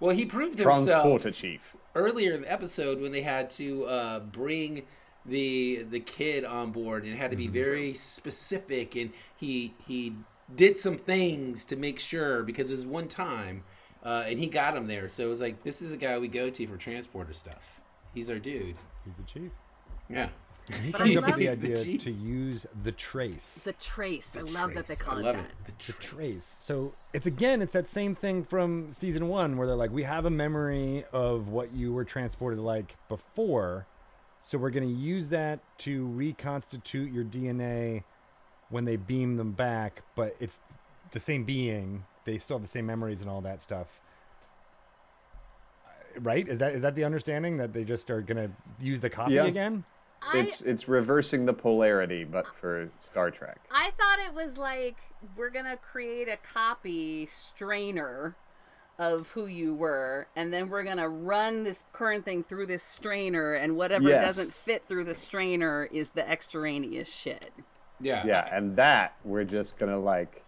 Well, 0.00 0.14
he 0.14 0.26
proved 0.26 0.58
himself 0.58 0.86
Transporter 0.86 1.30
Chief. 1.30 1.74
earlier 1.94 2.34
in 2.34 2.42
the 2.42 2.52
episode 2.52 3.00
when 3.00 3.12
they 3.12 3.22
had 3.22 3.50
to 3.50 3.84
uh, 3.86 4.20
bring 4.20 4.82
the 5.24 5.84
the 5.90 6.00
kid 6.00 6.44
on 6.44 6.70
board 6.70 7.02
and 7.04 7.12
it 7.12 7.16
had 7.16 7.32
to 7.32 7.36
be 7.36 7.48
very 7.48 7.92
specific 7.94 8.94
and 8.94 9.10
he 9.36 9.74
he 9.86 10.14
did 10.54 10.76
some 10.76 10.96
things 10.96 11.64
to 11.64 11.74
make 11.74 11.98
sure 11.98 12.44
because 12.44 12.70
it 12.70 12.74
was 12.74 12.86
one 12.86 13.08
time 13.08 13.64
uh, 14.04 14.22
and 14.26 14.38
he 14.38 14.46
got 14.46 14.76
him 14.76 14.86
there. 14.86 15.08
So 15.08 15.24
it 15.24 15.28
was 15.28 15.40
like 15.40 15.64
this 15.64 15.82
is 15.82 15.90
the 15.90 15.96
guy 15.96 16.16
we 16.18 16.28
go 16.28 16.48
to 16.50 16.66
for 16.66 16.76
transporter 16.76 17.32
stuff. 17.32 17.80
He's 18.14 18.30
our 18.30 18.38
dude. 18.38 18.76
He's 19.04 19.14
the 19.16 19.24
chief. 19.24 19.50
yeah 20.08 20.28
He 20.82 20.90
But 20.90 21.00
I 21.00 21.04
comes 21.04 21.16
up 21.16 21.22
with 21.26 21.30
love 21.30 21.38
the 21.38 21.46
the 21.46 21.52
idea 21.72 21.84
chief. 21.84 22.00
to 22.04 22.10
use 22.10 22.66
the 22.82 22.90
trace. 22.92 23.60
The 23.64 23.72
trace. 23.74 24.36
I 24.36 24.40
love 24.42 24.74
that 24.74 24.86
they 24.88 24.96
call 24.96 25.16
I 25.18 25.20
it 25.20 25.24
love 25.24 25.36
that. 25.36 25.44
it 25.44 25.54
the 25.66 25.72
the 25.72 25.92
trace. 25.92 26.10
trace. 26.10 26.56
So 26.60 26.92
it's 27.14 27.26
again, 27.26 27.62
it's 27.62 27.72
that 27.72 27.88
same 27.88 28.14
thing 28.16 28.42
from 28.44 28.90
season 28.90 29.28
one 29.28 29.56
where 29.56 29.66
they're 29.66 29.76
like, 29.76 29.92
we 29.92 30.02
have 30.02 30.24
a 30.24 30.30
memory 30.30 31.04
of 31.12 31.48
what 31.48 31.72
you 31.72 31.92
were 31.92 32.04
transported 32.04 32.58
like 32.58 32.96
before, 33.08 33.86
so 34.42 34.58
we're 34.58 34.70
going 34.70 34.88
to 34.88 34.94
use 34.94 35.28
that 35.30 35.60
to 35.78 36.06
reconstitute 36.08 37.12
your 37.12 37.24
DNA 37.24 38.02
when 38.68 38.84
they 38.84 38.96
beam 38.96 39.36
them 39.36 39.52
back, 39.52 40.02
but 40.16 40.34
it's 40.40 40.58
the 41.12 41.20
same 41.20 41.44
being. 41.44 42.04
They 42.24 42.38
still 42.38 42.56
have 42.56 42.62
the 42.62 42.68
same 42.68 42.86
memories 42.86 43.20
and 43.20 43.30
all 43.30 43.40
that 43.42 43.60
stuff. 43.60 44.00
Right? 46.18 46.48
Is 46.48 46.58
that 46.60 46.74
is 46.74 46.82
that 46.82 46.94
the 46.94 47.04
understanding 47.04 47.58
that 47.58 47.72
they 47.72 47.84
just 47.84 48.10
are 48.10 48.22
going 48.22 48.38
to 48.48 48.50
use 48.84 49.00
the 49.00 49.10
copy 49.10 49.34
Yeah. 49.34 49.44
again? 49.44 49.84
I, 50.32 50.38
It's 50.40 50.60
it's 50.62 50.88
reversing 50.88 51.46
the 51.46 51.52
polarity, 51.52 52.24
but 52.24 52.46
for 52.54 52.88
Star 53.00 53.30
Trek. 53.30 53.58
I 53.70 53.90
thought 53.96 54.18
it 54.26 54.34
was 54.34 54.58
like 54.58 54.96
we're 55.36 55.50
gonna 55.50 55.76
create 55.76 56.28
a 56.28 56.36
copy 56.36 57.26
strainer 57.26 58.34
of 58.98 59.28
who 59.30 59.46
you 59.46 59.74
were, 59.74 60.26
and 60.34 60.52
then 60.52 60.68
we're 60.70 60.82
gonna 60.82 61.08
run 61.08 61.64
this 61.64 61.84
current 61.92 62.24
thing 62.24 62.42
through 62.42 62.66
this 62.66 62.82
strainer, 62.82 63.52
and 63.54 63.76
whatever 63.76 64.08
Yes. 64.08 64.24
doesn't 64.24 64.52
fit 64.52 64.88
through 64.88 65.04
the 65.04 65.14
strainer 65.14 65.84
is 65.92 66.10
the 66.10 66.28
extraneous 66.28 67.08
shit. 67.12 67.50
yeah 68.00 68.24
Yeah, 68.26 68.48
and 68.50 68.76
that 68.76 69.14
we're 69.24 69.44
just 69.44 69.78
gonna 69.78 69.98
like 69.98 70.42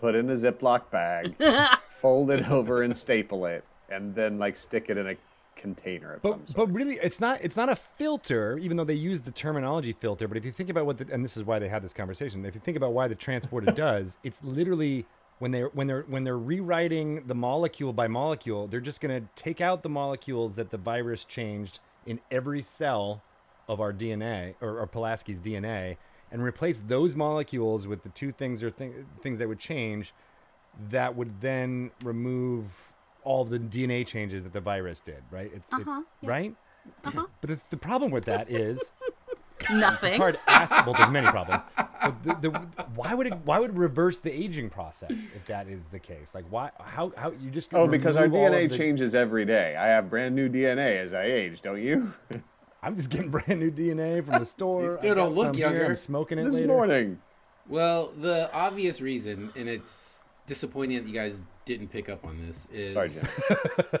put 0.00 0.14
in 0.14 0.28
a 0.30 0.34
Ziploc 0.34 0.90
bag, 0.90 1.34
fold 2.00 2.30
it 2.30 2.50
over 2.50 2.82
and 2.82 2.96
staple 2.96 3.44
it, 3.46 3.62
and 3.90 4.14
then 4.14 4.38
like 4.38 4.56
stick 4.58 4.86
it 4.88 4.96
in 4.96 5.06
a 5.06 5.14
container 5.56 6.14
of 6.14 6.22
some 6.22 6.42
But 6.46 6.54
but 6.54 6.72
really, 6.72 6.98
it's 7.02 7.20
not 7.20 7.40
it's 7.42 7.56
not 7.56 7.68
a 7.68 7.76
filter, 7.76 8.58
even 8.58 8.76
though 8.76 8.84
they 8.84 8.94
use 8.94 9.20
the 9.20 9.30
terminology 9.30 9.92
filter. 9.92 10.28
But 10.28 10.36
if 10.36 10.44
you 10.44 10.52
think 10.52 10.70
about 10.70 10.86
what 10.86 10.98
the 10.98 11.06
and 11.12 11.24
this 11.24 11.36
is 11.36 11.44
why 11.44 11.58
they 11.58 11.68
had 11.68 11.82
this 11.82 11.92
conversation. 11.92 12.44
If 12.44 12.54
you 12.54 12.60
think 12.60 12.76
about 12.76 12.92
why 12.92 13.08
the 13.08 13.14
transporter 13.14 13.72
does, 13.72 14.16
it's 14.22 14.42
literally 14.42 15.06
when 15.38 15.50
they're 15.50 15.68
when 15.68 15.86
they're 15.86 16.04
when 16.08 16.24
they're 16.24 16.38
rewriting 16.38 17.24
the 17.26 17.34
molecule 17.34 17.92
by 17.92 18.08
molecule, 18.08 18.66
they're 18.66 18.80
just 18.80 19.00
gonna 19.00 19.22
take 19.36 19.60
out 19.60 19.82
the 19.82 19.88
molecules 19.88 20.56
that 20.56 20.70
the 20.70 20.78
virus 20.78 21.24
changed 21.24 21.80
in 22.06 22.20
every 22.30 22.62
cell 22.62 23.22
of 23.68 23.80
our 23.80 23.92
DNA 23.92 24.54
or, 24.60 24.78
or 24.78 24.86
Pulaski's 24.86 25.40
DNA, 25.40 25.96
and 26.30 26.42
replace 26.42 26.80
those 26.86 27.14
molecules 27.16 27.86
with 27.86 28.02
the 28.02 28.08
two 28.10 28.32
things 28.32 28.62
or 28.62 28.70
th- 28.70 28.92
things 29.20 29.38
that 29.38 29.48
would 29.48 29.58
change, 29.58 30.12
that 30.90 31.14
would 31.16 31.40
then 31.40 31.90
remove 32.02 32.91
all 33.24 33.44
the 33.44 33.58
DNA 33.58 34.06
changes 34.06 34.42
that 34.44 34.52
the 34.52 34.60
virus 34.60 35.00
did, 35.00 35.22
right? 35.30 35.50
It's 35.54 35.72
Uh-huh, 35.72 36.02
yeah. 36.20 36.28
right. 36.30 36.54
Uh-huh. 37.04 37.26
But 37.40 37.50
the, 37.50 37.60
the 37.70 37.76
problem 37.76 38.10
with 38.10 38.24
that 38.24 38.50
is 38.50 38.90
Nothing. 39.72 40.18
hard 40.20 40.36
ask. 40.48 40.72
Well, 40.84 40.94
there's 40.94 41.10
many 41.10 41.28
problems. 41.28 41.62
But 41.76 42.22
the, 42.24 42.50
the, 42.50 42.58
why 42.96 43.14
would 43.14 43.28
it? 43.28 43.34
Why 43.44 43.60
would 43.60 43.70
it 43.70 43.76
reverse 43.76 44.18
the 44.18 44.32
aging 44.32 44.70
process 44.70 45.12
if 45.12 45.46
that 45.46 45.68
is 45.68 45.84
the 45.92 46.00
case? 46.00 46.30
Like, 46.34 46.44
why? 46.50 46.70
How? 46.80 47.12
How 47.16 47.30
you 47.40 47.48
just? 47.50 47.72
oh, 47.72 47.86
because 47.86 48.16
our 48.16 48.26
DNA 48.26 48.68
the- 48.68 48.76
changes 48.76 49.14
every 49.14 49.44
day. 49.44 49.76
I 49.76 49.86
have 49.86 50.10
brand 50.10 50.34
new 50.34 50.48
DNA 50.48 50.98
as 51.00 51.12
I 51.12 51.24
age, 51.26 51.62
don't 51.62 51.80
you? 51.80 52.12
I'm 52.82 52.96
just 52.96 53.10
getting 53.10 53.30
brand 53.30 53.60
new 53.60 53.70
DNA 53.70 54.24
from 54.24 54.40
the 54.40 54.44
store. 54.44 54.82
You 54.82 54.90
still 54.94 55.12
I 55.12 55.14
got 55.14 55.14
don't 55.14 55.34
look 55.34 55.46
some 55.46 55.54
here, 55.54 55.66
younger. 55.68 55.84
I'm 55.86 55.94
smoking 55.94 56.38
it 56.40 56.44
this 56.44 56.54
later. 56.54 56.66
morning. 56.66 57.18
well 57.68 58.10
the 58.20 58.52
obvious 58.52 59.00
reason 59.00 59.50
and 59.54 59.68
it's 59.68 60.11
disappointing 60.46 60.98
that 60.98 61.06
you 61.06 61.14
guys 61.14 61.40
didn't 61.64 61.88
pick 61.88 62.08
up 62.08 62.24
on 62.24 62.44
this 62.46 62.68
is 62.72 62.92
Sorry, 62.92 63.08
Jim. 63.08 63.26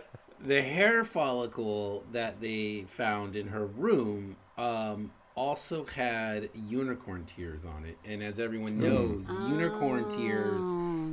the 0.44 0.62
hair 0.62 1.04
follicle 1.04 2.04
that 2.12 2.40
they 2.40 2.86
found 2.88 3.36
in 3.36 3.48
her 3.48 3.66
room 3.66 4.36
um, 4.58 5.12
also 5.34 5.84
had 5.84 6.50
unicorn 6.54 7.24
tears 7.24 7.64
on 7.64 7.84
it. 7.84 7.96
And 8.04 8.22
as 8.22 8.38
everyone 8.38 8.78
knows, 8.78 9.28
unicorn 9.48 10.08
tears 10.08 10.64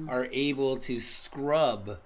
are 0.10 0.28
able 0.32 0.78
to 0.78 1.00
scrub 1.00 2.00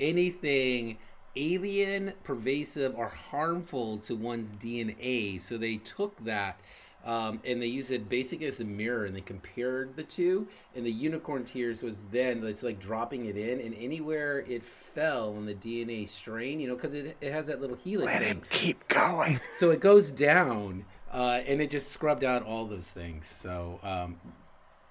anything 0.00 0.98
alien, 1.36 2.14
pervasive, 2.24 2.94
or 2.96 3.08
harmful 3.08 3.98
to 3.98 4.16
one's 4.16 4.56
DNA. 4.56 5.40
So 5.40 5.56
they 5.58 5.76
took 5.76 6.24
that 6.24 6.60
um, 7.06 7.40
and 7.44 7.62
they 7.62 7.68
used 7.68 7.92
it 7.92 8.08
basically 8.08 8.46
as 8.46 8.58
a 8.58 8.64
mirror 8.64 9.04
and 9.04 9.14
they 9.14 9.20
compared 9.20 9.94
the 9.94 10.02
two. 10.02 10.48
And 10.74 10.84
the 10.84 10.90
unicorn 10.90 11.44
tears 11.44 11.82
was 11.82 12.02
then 12.10 12.44
it's 12.44 12.64
like 12.64 12.80
dropping 12.80 13.26
it 13.26 13.36
in, 13.36 13.60
and 13.60 13.74
anywhere 13.76 14.40
it 14.40 14.64
fell 14.64 15.36
in 15.36 15.46
the 15.46 15.54
DNA 15.54 16.08
strain, 16.08 16.58
you 16.58 16.68
know, 16.68 16.74
because 16.74 16.94
it, 16.94 17.16
it 17.20 17.32
has 17.32 17.46
that 17.46 17.60
little 17.60 17.76
helix. 17.76 18.12
Let 18.12 18.22
thing. 18.22 18.28
him 18.28 18.42
keep 18.50 18.88
going. 18.88 19.40
So 19.58 19.70
it 19.70 19.80
goes 19.80 20.10
down, 20.10 20.84
uh, 21.10 21.40
and 21.46 21.62
it 21.62 21.70
just 21.70 21.88
scrubbed 21.88 22.24
out 22.24 22.42
all 22.42 22.66
those 22.66 22.88
things. 22.88 23.26
So 23.26 23.80
um, 23.82 24.16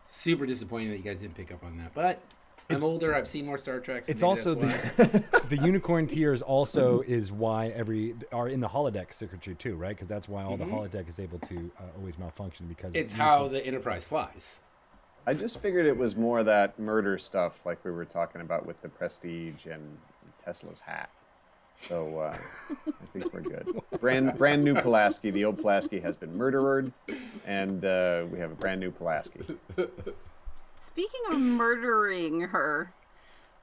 super 0.04 0.46
disappointing 0.46 0.90
that 0.90 0.98
you 0.98 1.04
guys 1.04 1.22
didn't 1.22 1.36
pick 1.36 1.52
up 1.52 1.64
on 1.64 1.78
that. 1.78 1.94
But 1.94 2.20
I'm 2.70 2.84
older. 2.84 3.14
I've 3.14 3.28
seen 3.28 3.46
more 3.46 3.58
Star 3.58 3.80
Trek. 3.80 4.06
so 4.06 4.12
It's 4.12 4.24
also 4.24 4.56
the 4.56 5.24
the 5.50 5.58
unicorn 5.58 6.08
tears 6.08 6.42
also 6.42 7.02
is 7.02 7.32
why 7.32 7.68
every 7.70 8.16
are 8.32 8.48
in 8.48 8.60
the 8.60 8.68
holodeck 8.68 9.14
circuitry 9.14 9.56
too, 9.56 9.76
right? 9.76 9.96
Because 9.96 10.08
that's 10.08 10.28
why 10.28 10.44
all 10.44 10.58
the 10.58 10.66
holodeck 10.66 11.08
is 11.08 11.20
able 11.20 11.40
to 11.40 11.72
uh, 11.80 11.84
always 11.98 12.18
malfunction 12.18 12.66
because 12.68 12.92
it's 12.94 13.14
how 13.14 13.48
the 13.48 13.66
Enterprise 13.66 14.06
flies. 14.06 14.60
I 15.28 15.34
just 15.34 15.60
figured 15.60 15.88
it 15.88 15.98
was 15.98 16.16
more 16.16 16.44
that 16.44 16.78
murder 16.78 17.18
stuff, 17.18 17.60
like 17.66 17.84
we 17.84 17.92
were 17.92 18.06
talking 18.06 18.42
about 18.42 18.66
with 18.66 18.80
the 18.82 18.90
Prestige 18.90 19.66
and 19.66 19.98
Tesla's 20.44 20.82
hat. 20.82 21.10
So 21.78 22.20
uh, 22.20 22.38
I 22.88 23.06
think 23.12 23.34
we're 23.34 23.42
good. 23.42 23.82
Brand 24.00 24.38
brand 24.38 24.64
new 24.64 24.76
Pulaski. 24.76 25.32
The 25.32 25.46
old 25.46 25.58
Pulaski 25.58 26.00
has 26.00 26.16
been 26.16 26.36
murdered, 26.38 26.92
and 27.46 27.84
uh, 27.84 28.26
we 28.32 28.40
have 28.40 28.52
a 28.52 28.56
brand 28.56 28.80
new 28.80 28.92
Pulaski. 28.92 29.42
Speaking 30.86 31.22
of 31.32 31.40
murdering 31.40 32.42
her, 32.42 32.94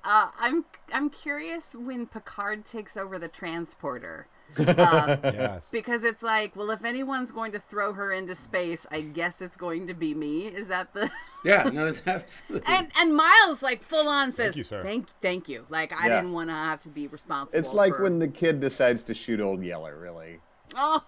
uh, 0.04 0.30
I'm 0.38 0.64
I'm 0.92 1.08
curious 1.08 1.74
when 1.74 2.06
Picard 2.06 2.64
takes 2.64 2.96
over 2.96 3.18
the 3.18 3.28
transporter. 3.28 4.26
Uh, 4.58 5.16
yes. 5.24 5.62
because 5.70 6.04
it's 6.04 6.22
like, 6.22 6.54
well, 6.56 6.70
if 6.70 6.84
anyone's 6.84 7.30
going 7.32 7.52
to 7.52 7.58
throw 7.58 7.94
her 7.94 8.12
into 8.12 8.34
space, 8.34 8.86
I 8.90 9.00
guess 9.00 9.40
it's 9.40 9.56
going 9.56 9.86
to 9.86 9.94
be 9.94 10.12
me. 10.14 10.46
Is 10.48 10.66
that 10.68 10.92
the? 10.94 11.10
Yeah, 11.44 11.64
no, 11.72 11.86
that's 11.86 12.06
absolutely. 12.06 12.72
and 12.72 12.88
and 12.96 13.16
Miles 13.16 13.62
like 13.64 13.82
full 13.82 14.06
on 14.08 14.30
says, 14.30 14.54
"Thank 14.54 14.56
you, 14.58 14.64
sir. 14.64 14.82
thank 14.84 15.08
thank 15.20 15.48
you. 15.48 15.66
Like 15.68 15.92
I 15.92 16.06
Yeah. 16.06 16.16
didn't 16.20 16.32
want 16.34 16.50
to 16.50 16.54
have 16.54 16.80
to 16.82 16.88
be 16.88 17.08
responsible. 17.08 17.58
It's 17.58 17.72
like 17.74 17.96
for- 17.96 18.04
when 18.04 18.20
the 18.20 18.28
kid 18.28 18.60
decides 18.60 19.02
to 19.04 19.14
shoot 19.14 19.40
old 19.40 19.62
Yeller. 19.64 19.96
Really, 19.98 20.38
oh 20.76 21.02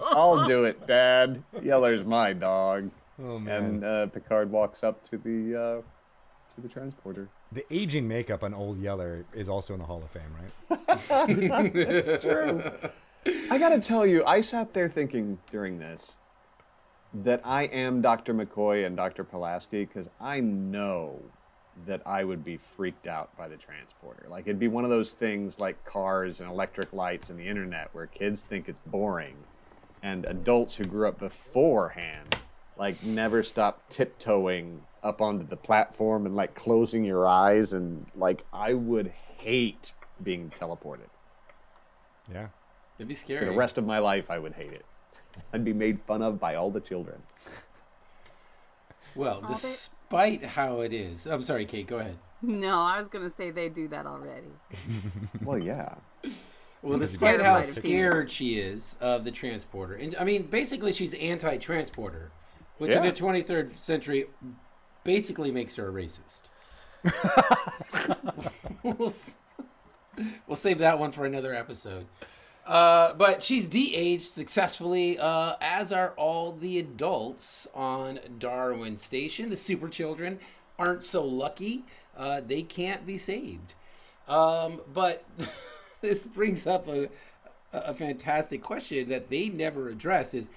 I'll 0.00 0.46
do 0.48 0.64
it, 0.64 0.86
Dad. 0.88 1.42
Yeller's 1.62 2.04
my 2.04 2.32
dog. 2.32 2.90
Oh 3.20 3.38
man. 3.38 3.64
And 3.64 3.84
uh, 3.84 4.06
Picard 4.06 4.50
walks 4.50 4.82
up 4.84 5.02
to 5.10 5.18
the 5.18 5.56
uh, 5.56 5.82
to 6.54 6.60
the 6.60 6.68
transporter. 6.68 7.28
the 7.52 7.64
aging 7.72 8.06
makeup 8.06 8.42
on 8.42 8.54
Old 8.54 8.80
Yeller 8.80 9.24
is 9.34 9.48
also 9.48 9.74
in 9.74 9.80
the 9.80 9.86
Hall 9.86 10.02
of 10.02 10.10
Fame, 10.10 10.34
right? 10.34 10.86
That's 11.72 12.22
true. 12.22 12.62
I 13.50 13.58
gotta 13.58 13.80
tell 13.80 14.06
you, 14.06 14.24
I 14.24 14.40
sat 14.40 14.72
there 14.72 14.88
thinking 14.88 15.38
during 15.50 15.78
this 15.78 16.12
that 17.24 17.40
I 17.44 17.64
am 17.64 18.02
Dr. 18.02 18.34
McCoy 18.34 18.86
and 18.86 18.96
Dr. 18.96 19.24
Pulaski 19.24 19.84
because 19.86 20.08
I 20.20 20.40
know 20.40 21.20
that 21.86 22.02
I 22.06 22.24
would 22.24 22.44
be 22.44 22.56
freaked 22.56 23.06
out 23.06 23.36
by 23.36 23.48
the 23.48 23.56
transporter. 23.56 24.26
Like 24.28 24.46
it'd 24.46 24.58
be 24.58 24.68
one 24.68 24.84
of 24.84 24.90
those 24.90 25.12
things 25.12 25.58
like 25.58 25.84
cars 25.84 26.40
and 26.40 26.50
electric 26.50 26.92
lights 26.92 27.30
and 27.30 27.38
the 27.38 27.46
internet 27.46 27.88
where 27.92 28.06
kids 28.06 28.42
think 28.44 28.68
it's 28.68 28.80
boring, 28.86 29.36
and 30.02 30.24
adults 30.26 30.76
who 30.76 30.84
grew 30.84 31.08
up 31.08 31.18
beforehand 31.18 32.36
like 32.78 33.02
never 33.02 33.42
stop 33.42 33.88
tiptoeing 33.88 34.82
up 35.02 35.20
onto 35.20 35.46
the 35.46 35.56
platform 35.56 36.26
and 36.26 36.34
like 36.36 36.54
closing 36.54 37.04
your 37.04 37.26
eyes 37.26 37.72
and 37.72 38.06
like 38.16 38.44
I 38.52 38.74
would 38.74 39.08
hate 39.38 39.92
being 40.22 40.50
teleported. 40.58 41.08
Yeah. 42.32 42.48
It'd 42.98 43.08
be 43.08 43.14
scary. 43.14 43.38
For 43.38 43.44
scary. 43.44 43.54
the 43.54 43.58
rest 43.58 43.78
of 43.78 43.86
my 43.86 43.98
life, 44.00 44.30
I 44.30 44.38
would 44.38 44.52
hate 44.54 44.72
it. 44.72 44.84
I'd 45.52 45.64
be 45.64 45.72
made 45.72 46.00
fun 46.02 46.20
of 46.22 46.40
by 46.40 46.56
all 46.56 46.70
the 46.70 46.80
children. 46.80 47.22
well, 49.14 49.40
they- 49.40 49.48
despite 49.48 50.44
how 50.44 50.80
it 50.80 50.92
is, 50.92 51.26
I'm 51.26 51.42
sorry, 51.42 51.64
Kate. 51.66 51.86
Go 51.86 51.98
ahead. 51.98 52.16
no, 52.42 52.80
I 52.80 52.98
was 52.98 53.08
gonna 53.08 53.30
say 53.30 53.50
they 53.50 53.68
do 53.68 53.88
that 53.88 54.06
already. 54.06 54.48
Well, 55.42 55.58
yeah. 55.58 55.94
Well, 56.82 56.98
despite 56.98 57.40
how 57.40 57.54
terrified 57.54 57.58
of 57.58 57.64
seeing 57.64 57.76
it. 57.78 57.80
scared 58.10 58.30
she 58.30 58.58
is 58.60 58.96
of 59.00 59.24
the 59.24 59.30
transporter, 59.32 59.94
and 59.94 60.14
I 60.18 60.24
mean, 60.24 60.44
basically, 60.44 60.92
she's 60.92 61.12
anti-transporter, 61.14 62.30
which 62.78 62.92
in 62.92 63.02
the 63.02 63.12
23rd 63.12 63.76
century 63.76 64.26
basically 65.04 65.50
makes 65.50 65.76
her 65.76 65.88
a 65.88 65.92
racist. 65.92 66.42
we'll, 68.82 69.12
we'll 70.46 70.56
save 70.56 70.78
that 70.78 70.98
one 70.98 71.12
for 71.12 71.24
another 71.24 71.54
episode. 71.54 72.06
Uh, 72.68 73.14
but 73.14 73.42
she's 73.42 73.66
de-aged 73.66 74.28
successfully, 74.28 75.18
uh, 75.18 75.54
as 75.60 75.90
are 75.90 76.12
all 76.16 76.52
the 76.52 76.78
adults 76.78 77.66
on 77.74 78.20
Darwin 78.38 78.98
Station. 78.98 79.48
The 79.48 79.56
super 79.56 79.88
children 79.88 80.38
aren't 80.78 81.02
so 81.02 81.24
lucky; 81.24 81.84
uh, 82.14 82.42
they 82.46 82.60
can't 82.60 83.06
be 83.06 83.16
saved. 83.16 83.74
Um, 84.28 84.82
but 84.92 85.24
this 86.02 86.26
brings 86.26 86.66
up 86.66 86.86
a, 86.88 87.08
a 87.72 87.94
fantastic 87.94 88.62
question 88.62 89.08
that 89.08 89.30
they 89.30 89.48
never 89.48 89.88
address: 89.88 90.34
is 90.34 90.50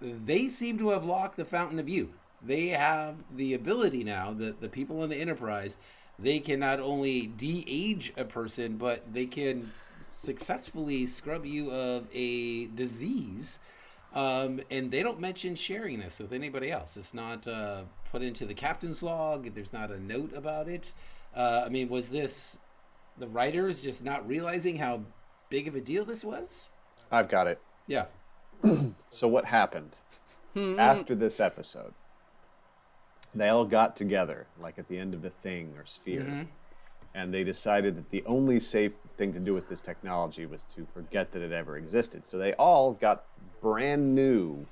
they 0.00 0.46
seem 0.46 0.78
to 0.78 0.90
have 0.90 1.04
locked 1.04 1.36
the 1.36 1.44
fountain 1.44 1.78
of 1.78 1.88
youth. 1.88 2.16
They 2.42 2.68
have 2.68 3.16
the 3.34 3.54
ability 3.54 4.04
now, 4.04 4.32
the, 4.32 4.54
the 4.58 4.68
people 4.68 5.02
in 5.02 5.10
the 5.10 5.16
enterprise, 5.16 5.76
they 6.18 6.38
can 6.38 6.60
not 6.60 6.80
only 6.80 7.26
de-age 7.26 8.12
a 8.16 8.24
person, 8.24 8.76
but 8.76 9.12
they 9.12 9.26
can 9.26 9.72
successfully 10.12 11.06
scrub 11.06 11.44
you 11.44 11.70
of 11.70 12.06
a 12.12 12.66
disease. 12.66 13.58
Um, 14.14 14.60
and 14.70 14.90
they 14.90 15.02
don't 15.02 15.20
mention 15.20 15.56
sharing 15.56 15.98
this 15.98 16.18
with 16.18 16.32
anybody 16.32 16.70
else. 16.70 16.96
It's 16.96 17.12
not 17.12 17.46
uh, 17.46 17.82
put 18.10 18.22
into 18.22 18.46
the 18.46 18.54
captain's 18.54 19.02
log. 19.02 19.54
There's 19.54 19.74
not 19.74 19.90
a 19.90 20.00
note 20.00 20.32
about 20.34 20.68
it. 20.68 20.92
Uh, 21.34 21.64
I 21.66 21.68
mean, 21.68 21.88
was 21.88 22.10
this 22.10 22.58
the 23.18 23.28
writers 23.28 23.82
just 23.82 24.02
not 24.02 24.26
realizing 24.26 24.78
how 24.78 25.02
big 25.50 25.68
of 25.68 25.74
a 25.74 25.80
deal 25.80 26.04
this 26.04 26.24
was? 26.24 26.70
I've 27.10 27.28
got 27.28 27.46
it. 27.46 27.60
Yeah. 27.86 28.06
So, 29.10 29.28
what 29.28 29.46
happened? 29.46 29.96
Hmm. 30.54 30.78
After 30.78 31.14
this 31.14 31.40
episode? 31.40 31.94
They 33.34 33.48
all 33.48 33.64
got 33.64 33.96
together, 33.96 34.46
like 34.58 34.78
at 34.78 34.88
the 34.88 34.98
end 34.98 35.12
of 35.12 35.22
the 35.22 35.30
thing 35.30 35.74
or 35.76 35.84
sphere, 35.84 36.22
mm-hmm. 36.22 36.42
and 37.14 37.34
they 37.34 37.44
decided 37.44 37.96
that 37.96 38.10
the 38.10 38.24
only 38.24 38.58
safe 38.60 38.92
thing 39.18 39.32
to 39.34 39.40
do 39.40 39.52
with 39.52 39.68
this 39.68 39.82
technology 39.82 40.46
was 40.46 40.64
to 40.74 40.86
forget 40.94 41.32
that 41.32 41.42
it 41.42 41.52
ever 41.52 41.76
existed. 41.76 42.26
So, 42.26 42.38
they 42.38 42.54
all 42.54 42.92
got 42.92 43.24
brand 43.60 44.14
new 44.14 44.66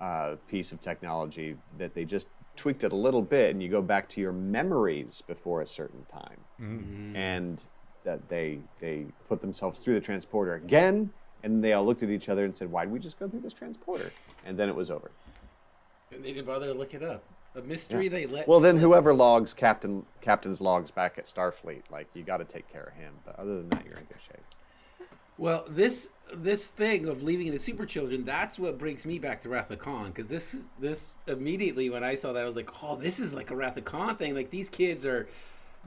uh, 0.00 0.36
piece 0.48 0.72
of 0.72 0.80
technology 0.80 1.56
that 1.78 1.94
they 1.94 2.04
just 2.04 2.28
tweaked 2.56 2.84
it 2.84 2.92
a 2.92 2.96
little 2.96 3.22
bit, 3.22 3.50
and 3.50 3.62
you 3.62 3.68
go 3.68 3.82
back 3.82 4.08
to 4.10 4.20
your 4.20 4.32
memories 4.32 5.22
before 5.26 5.60
a 5.60 5.66
certain 5.66 6.06
time, 6.12 6.40
mm-hmm. 6.60 6.78
Mm-hmm. 6.78 7.16
and 7.16 7.62
that 8.04 8.28
they 8.28 8.60
they 8.80 9.06
put 9.28 9.40
themselves 9.40 9.80
through 9.80 9.94
the 9.94 10.00
transporter 10.00 10.54
again, 10.54 11.12
and 11.42 11.62
they 11.62 11.72
all 11.72 11.84
looked 11.84 12.02
at 12.02 12.10
each 12.10 12.28
other 12.28 12.44
and 12.44 12.54
said, 12.54 12.70
"Why 12.70 12.84
did 12.84 12.92
we 12.92 12.98
just 12.98 13.18
go 13.18 13.28
through 13.28 13.40
this 13.40 13.52
transporter?" 13.52 14.12
And 14.44 14.58
then 14.58 14.68
it 14.68 14.74
was 14.74 14.90
over. 14.90 15.10
And 16.12 16.24
they 16.24 16.32
didn't 16.32 16.46
bother 16.46 16.66
to 16.66 16.74
look 16.74 16.94
it 16.94 17.02
up. 17.02 17.22
A 17.54 17.62
mystery 17.62 18.08
they 18.08 18.26
let. 18.26 18.46
Well, 18.46 18.60
then 18.60 18.74
slip. 18.74 18.82
whoever 18.82 19.12
logs 19.12 19.54
captain 19.54 20.06
captain's 20.20 20.60
logs 20.60 20.90
back 20.90 21.18
at 21.18 21.24
Starfleet, 21.24 21.82
like 21.90 22.08
you 22.14 22.22
got 22.22 22.36
to 22.36 22.44
take 22.44 22.70
care 22.72 22.92
of 22.94 22.94
him. 22.94 23.14
But 23.24 23.38
other 23.38 23.56
than 23.56 23.68
that, 23.70 23.84
you're 23.84 23.96
in 23.96 24.04
good 24.04 24.20
shape. 24.26 25.08
Well, 25.36 25.64
this 25.68 26.10
this 26.32 26.68
thing 26.68 27.08
of 27.08 27.22
leaving 27.22 27.50
the 27.50 27.58
super 27.58 27.86
children, 27.86 28.24
that's 28.24 28.58
what 28.58 28.78
brings 28.78 29.04
me 29.04 29.18
back 29.18 29.40
to 29.40 29.48
Wrath 29.48 29.70
of 29.70 29.80
Khan. 29.80 30.08
Because 30.08 30.28
this 30.28 30.64
this 30.78 31.14
immediately 31.26 31.90
when 31.90 32.04
I 32.04 32.14
saw 32.14 32.32
that, 32.32 32.42
I 32.42 32.46
was 32.46 32.56
like, 32.56 32.70
oh, 32.84 32.96
this 32.96 33.18
is 33.18 33.34
like 33.34 33.50
a 33.50 33.56
Wrath 33.56 33.76
of 33.76 33.84
Khan 33.84 34.16
thing. 34.16 34.34
Like 34.34 34.50
these 34.50 34.68
kids 34.68 35.04
are. 35.04 35.28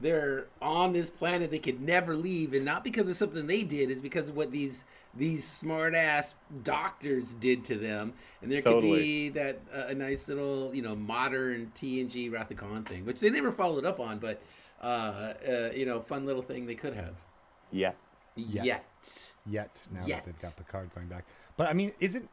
They're 0.00 0.46
on 0.60 0.92
this 0.92 1.08
planet 1.08 1.50
they 1.50 1.58
could 1.58 1.80
never 1.80 2.14
leave, 2.16 2.52
and 2.52 2.64
not 2.64 2.82
because 2.82 3.08
of 3.08 3.16
something 3.16 3.46
they 3.46 3.62
did, 3.62 3.90
is 3.90 4.00
because 4.00 4.28
of 4.28 4.36
what 4.36 4.50
these 4.50 4.84
these 5.16 5.44
smart 5.44 5.94
ass 5.94 6.34
doctors 6.64 7.34
did 7.34 7.64
to 7.66 7.76
them. 7.76 8.12
And 8.42 8.50
there 8.50 8.60
could 8.60 8.82
be 8.82 9.28
that 9.30 9.60
uh, 9.72 9.86
a 9.88 9.94
nice 9.94 10.28
little 10.28 10.74
you 10.74 10.82
know 10.82 10.96
modern 10.96 11.70
TNG 11.74 12.32
Wrath 12.32 12.50
of 12.50 12.56
Khan 12.56 12.84
thing, 12.84 13.06
which 13.06 13.20
they 13.20 13.30
never 13.30 13.52
followed 13.52 13.84
up 13.84 14.00
on, 14.00 14.18
but 14.18 14.42
uh, 14.84 15.34
uh, 15.48 15.70
you 15.74 15.86
know, 15.86 16.00
fun 16.00 16.26
little 16.26 16.42
thing 16.42 16.66
they 16.66 16.74
could 16.74 16.94
have. 16.94 17.14
Yeah. 17.72 17.92
Yet. 18.36 18.84
Yet 19.46 19.80
now 19.92 20.06
Yet. 20.06 20.24
that 20.24 20.36
they've 20.36 20.42
got 20.42 20.56
Picard 20.56 20.94
going 20.94 21.06
back. 21.06 21.24
But 21.56 21.68
I 21.68 21.72
mean, 21.72 21.92
isn't 22.00 22.28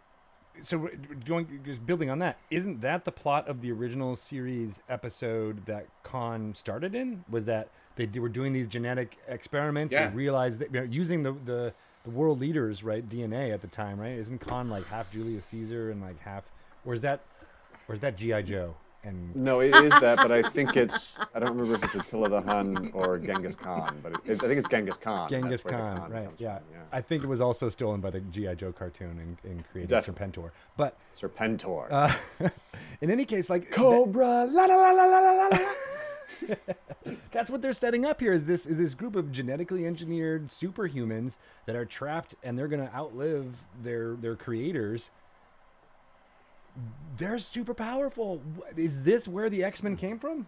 so 0.64 0.90
going 1.26 1.62
just 1.66 1.86
building 1.86 2.10
on 2.10 2.20
that? 2.20 2.38
Isn't 2.50 2.82
that 2.82 3.06
the 3.06 3.12
plot 3.12 3.48
of 3.48 3.62
the 3.62 3.72
original 3.72 4.16
series 4.16 4.80
episode 4.90 5.66
that 5.66 5.88
Khan 6.04 6.54
started 6.56 6.96
in? 6.96 7.24
Was 7.30 7.46
that 7.46 7.70
they 7.96 8.20
were 8.20 8.30
doing 8.30 8.54
these 8.54 8.70
genetic 8.70 9.18
experiments? 9.28 9.94
Yeah. 9.94 10.10
They 10.10 10.16
realized 10.16 10.60
that 10.60 10.74
you 10.74 10.80
know, 10.80 10.88
using 10.90 11.24
the, 11.24 11.34
the 11.46 11.74
the 12.04 12.10
world 12.10 12.40
leaders 12.40 12.84
right 12.84 13.08
DNA 13.08 13.54
at 13.54 13.62
the 13.62 13.68
time, 13.68 14.00
right? 14.00 14.18
Isn't 14.18 14.40
Khan 14.40 14.70
like 14.70 14.88
half 14.88 15.12
Julius 15.12 15.46
Caesar 15.46 15.92
and 15.92 16.02
like 16.02 16.20
half? 16.20 16.44
Or 16.86 16.94
is 16.94 17.02
that 17.02 17.22
or 17.88 17.96
is 17.96 18.02
that 18.02 18.18
GI 18.18 18.44
Joe? 18.44 18.76
And 19.04 19.36
No, 19.36 19.60
it 19.62 19.74
is 19.76 19.92
that, 20.00 20.18
but 20.18 20.32
I 20.32 20.42
think 20.44 20.76
it's 20.78 21.18
I 21.34 21.40
don't 21.40 21.50
remember 21.50 21.76
if 21.76 21.84
it's 21.84 21.96
Attila 21.96 22.30
the 22.30 22.42
Hun 22.42 22.92
or 22.94 23.18
Genghis 23.18 23.56
Khan, 23.56 24.00
but 24.04 24.14
it, 24.26 24.44
I 24.44 24.48
think 24.48 24.60
it's 24.60 24.68
Genghis 24.68 24.98
Khan. 24.98 25.30
Genghis 25.30 25.64
the 25.64 25.70
Khan, 25.70 26.12
right? 26.12 26.30
Yeah. 26.38 26.60
from, 26.72 26.82
I 26.92 27.02
think 27.02 27.24
it 27.24 27.28
was 27.28 27.42
also 27.42 27.70
stolen 27.70 28.02
by 28.02 28.12
the 28.12 28.20
GI 28.20 28.56
Joe 28.56 28.72
cartoon 28.72 29.20
and, 29.20 29.52
and 29.52 29.64
created 29.72 29.90
Definitely. 29.90 30.42
Serpentor. 30.44 30.52
But 30.78 30.98
Serpentor. 31.16 31.88
uh, 31.92 32.14
in 33.02 33.10
any 33.10 33.26
case, 33.26 33.50
like 33.50 33.70
that- 33.70 33.76
Cobra. 33.76 34.46
La 34.46 34.66
la 34.66 34.76
la 34.76 34.92
la 34.92 35.06
la 35.06 35.32
la 35.32 35.48
la. 35.48 35.58
that's 37.32 37.50
what 37.50 37.62
they're 37.62 37.74
setting 37.74 38.06
up 38.06 38.20
here 38.20 38.34
is 38.34 38.44
this 38.46 38.64
this 38.64 38.94
group 38.96 39.16
of 39.16 39.32
genetically 39.32 39.86
engineered 39.86 40.48
superhumans 40.48 41.38
that 41.66 41.76
are 41.76 41.86
trapped 41.86 42.36
and 42.44 42.58
they're 42.58 42.68
going 42.68 42.86
to 42.86 42.94
outlive 42.96 43.64
their 43.84 44.16
their 44.16 44.36
creators 44.36 45.10
they're 47.18 47.40
super 47.40 47.74
powerful 47.74 48.42
is 48.76 49.04
this 49.04 49.28
where 49.28 49.50
the 49.50 49.64
x-men 49.64 49.96
came 49.96 50.18
from 50.18 50.48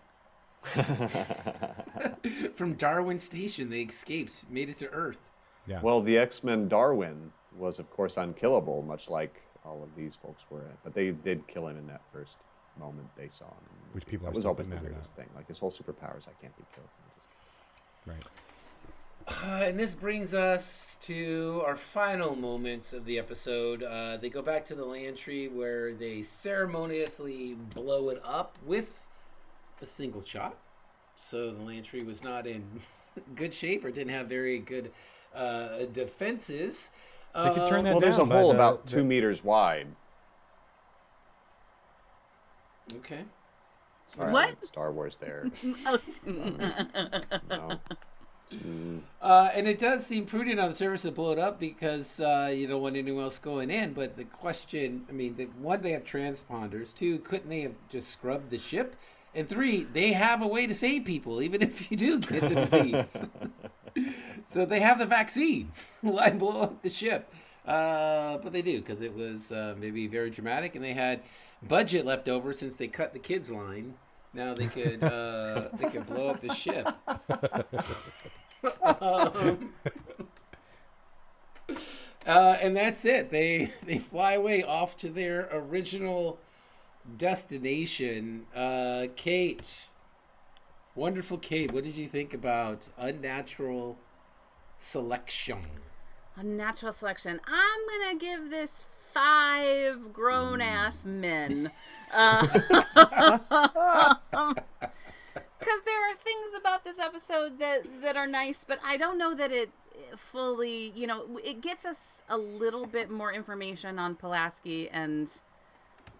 From 2.55 2.73
Darwin 2.75 3.19
Station, 3.19 3.69
they 3.69 3.81
escaped, 3.81 4.45
made 4.49 4.69
it 4.69 4.77
to 4.77 4.89
Earth. 4.89 5.29
yeah 5.67 5.81
Well, 5.81 6.01
the 6.01 6.17
X 6.17 6.43
Men 6.43 6.67
Darwin 6.67 7.31
was, 7.57 7.79
of 7.79 7.89
course, 7.91 8.17
unkillable, 8.17 8.81
much 8.81 9.09
like 9.09 9.41
all 9.65 9.83
of 9.83 9.89
these 9.95 10.15
folks 10.15 10.43
were. 10.49 10.63
But 10.83 10.93
they 10.93 11.11
did 11.11 11.45
kill 11.47 11.67
him 11.67 11.77
in 11.77 11.87
that 11.87 12.01
first 12.11 12.37
moment 12.79 13.07
they 13.15 13.27
saw 13.27 13.45
him. 13.45 13.53
Which 13.91 14.05
people 14.05 14.25
that 14.25 14.35
was 14.35 14.45
always 14.45 14.67
the 14.67 14.75
mad 14.75 14.83
weirdest 14.83 15.13
thing. 15.15 15.27
Like 15.35 15.47
his 15.47 15.59
whole 15.59 15.71
superpowers, 15.71 16.27
I 16.27 16.33
can't 16.41 16.55
be 16.57 16.63
killed. 16.73 16.89
right 18.05 18.25
Uh, 19.27 19.63
and 19.65 19.79
this 19.79 19.95
brings 19.95 20.33
us 20.33 20.97
to 21.01 21.61
our 21.65 21.75
final 21.77 22.35
moments 22.35 22.91
of 22.93 23.05
the 23.05 23.17
episode. 23.17 23.81
Uh, 23.83 24.17
they 24.17 24.29
go 24.29 24.41
back 24.41 24.65
to 24.65 24.75
the 24.75 24.83
Lantree 24.85 25.51
where 25.51 25.93
they 25.93 26.23
ceremoniously 26.23 27.53
blow 27.73 28.09
it 28.09 28.21
up 28.25 28.57
with 28.65 29.07
a 29.81 29.85
single 29.85 30.23
shot. 30.23 30.57
So 31.15 31.51
the 31.51 31.59
Lantree 31.59 32.05
was 32.05 32.23
not 32.23 32.45
in 32.47 32.63
good 33.35 33.53
shape 33.53 33.85
or 33.85 33.91
didn't 33.91 34.13
have 34.13 34.27
very 34.27 34.59
good 34.59 34.91
uh, 35.33 35.85
defenses. 35.91 36.89
They 37.33 37.49
could 37.53 37.67
turn 37.67 37.79
Uh, 37.79 37.83
that 37.83 37.91
Well, 37.91 37.99
there's 38.01 38.17
a 38.17 38.25
hole 38.25 38.49
the- 38.49 38.55
about 38.55 38.85
the- 38.85 38.91
two 38.91 39.03
meters 39.03 39.43
wide. 39.43 39.87
Okay. 42.97 43.23
Sorry, 44.15 44.31
What? 44.31 44.65
Star 44.65 44.91
Wars 44.91 45.17
there. 45.17 45.49
Oh, 47.49 47.79
no. 48.51 48.99
Uh, 49.21 49.49
and 49.53 49.67
it 49.67 49.79
does 49.79 50.05
seem 50.05 50.25
prudent 50.25 50.59
on 50.59 50.69
the 50.69 50.75
surface 50.75 51.03
to 51.03 51.11
blow 51.11 51.31
it 51.31 51.39
up 51.39 51.59
because 51.59 52.19
uh, 52.19 52.51
you 52.53 52.67
don't 52.67 52.81
want 52.81 52.95
anyone 52.95 53.23
else 53.23 53.39
going 53.39 53.71
in. 53.71 53.93
But 53.93 54.17
the 54.17 54.25
question, 54.25 55.05
I 55.09 55.11
mean, 55.11 55.35
the, 55.35 55.45
one, 55.45 55.81
they 55.81 55.91
have 55.91 56.03
transponders. 56.03 56.93
Two, 56.93 57.19
couldn't 57.19 57.49
they 57.49 57.61
have 57.61 57.75
just 57.89 58.09
scrubbed 58.09 58.49
the 58.49 58.57
ship? 58.57 58.95
And 59.35 59.49
three, 59.49 59.83
they 59.83 60.13
have 60.13 60.41
a 60.41 60.47
way 60.47 60.67
to 60.67 60.75
save 60.75 61.05
people, 61.05 61.41
even 61.41 61.61
if 61.61 61.89
you 61.89 61.97
do 61.97 62.19
get 62.19 62.41
the 62.41 62.55
disease. 62.55 63.29
so 64.43 64.65
they 64.65 64.79
have 64.79 64.99
the 64.99 65.05
vaccine. 65.05 65.71
Why 66.01 66.29
blow 66.29 66.61
up 66.61 66.83
the 66.83 66.89
ship? 66.89 67.33
Uh, 67.65 68.37
but 68.37 68.51
they 68.51 68.61
do 68.61 68.79
because 68.79 69.01
it 69.01 69.15
was 69.15 69.51
uh, 69.51 69.73
maybe 69.79 70.07
very 70.07 70.29
dramatic, 70.29 70.75
and 70.75 70.83
they 70.83 70.93
had 70.93 71.21
budget 71.67 72.05
left 72.05 72.27
over 72.27 72.53
since 72.53 72.75
they 72.75 72.87
cut 72.87 73.13
the 73.13 73.19
kids 73.19 73.49
line. 73.49 73.95
Now 74.33 74.53
they 74.53 74.65
could 74.67 75.03
uh, 75.03 75.69
they 75.73 75.89
could 75.89 76.07
blow 76.07 76.29
up 76.29 76.41
the 76.41 76.53
ship. 76.53 76.87
um, 78.81 79.73
uh, 82.25 82.57
and 82.61 82.75
that's 82.75 83.05
it. 83.05 83.29
They 83.29 83.71
they 83.85 83.99
fly 83.99 84.33
away 84.33 84.63
off 84.63 84.97
to 84.97 85.09
their 85.09 85.49
original 85.51 86.39
destination. 87.17 88.45
Uh, 88.55 89.07
Kate, 89.15 89.85
wonderful 90.95 91.37
Kate. 91.37 91.71
What 91.71 91.83
did 91.83 91.95
you 91.95 92.07
think 92.07 92.33
about 92.33 92.89
unnatural 92.97 93.97
selection? 94.77 95.61
Unnatural 96.35 96.93
selection. 96.93 97.39
I'm 97.45 97.81
gonna 97.87 98.17
give 98.17 98.49
this 98.49 98.85
five 99.13 100.13
grown 100.13 100.61
ass 100.61 101.05
men. 101.05 101.71
Because 105.63 105.83
there 105.85 106.11
are 106.11 106.15
things 106.15 106.49
about 106.59 106.83
this 106.83 106.99
episode 106.99 107.57
that 107.59 108.01
that 108.01 108.17
are 108.17 108.27
nice, 108.27 108.65
but 108.65 108.79
I 108.83 108.97
don't 108.97 109.17
know 109.17 109.33
that 109.33 109.51
it 109.51 109.69
fully. 110.17 110.91
You 110.93 111.07
know, 111.07 111.39
it 111.41 111.61
gets 111.61 111.85
us 111.85 112.21
a 112.27 112.37
little 112.37 112.85
bit 112.85 113.09
more 113.09 113.31
information 113.31 113.97
on 113.97 114.15
Pulaski 114.15 114.89
and 114.89 115.31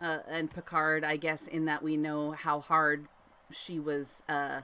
uh, 0.01 0.19
and 0.29 0.49
Picard, 0.49 1.03
I 1.03 1.17
guess, 1.17 1.47
in 1.47 1.65
that 1.65 1.83
we 1.83 1.97
know 1.97 2.31
how 2.31 2.61
hard 2.61 3.07
she 3.51 3.79
was 3.79 4.23
uh, 4.29 4.61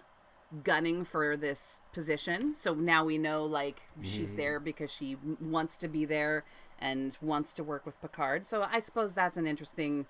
gunning 0.63 1.05
for 1.05 1.37
this 1.37 1.81
position. 1.93 2.55
So 2.55 2.73
now 2.73 3.05
we 3.05 3.17
know, 3.17 3.45
like, 3.45 3.81
she's 4.03 4.33
there 4.33 4.59
because 4.59 4.91
she 4.91 5.15
wants 5.39 5.77
to 5.79 5.87
be 5.87 6.05
there 6.05 6.43
and 6.79 7.17
wants 7.21 7.53
to 7.55 7.63
work 7.63 7.85
with 7.85 8.01
Picard. 8.01 8.45
So 8.45 8.65
I 8.69 8.79
suppose 8.79 9.13
that's 9.13 9.37
an 9.37 9.45
interesting 9.45 10.07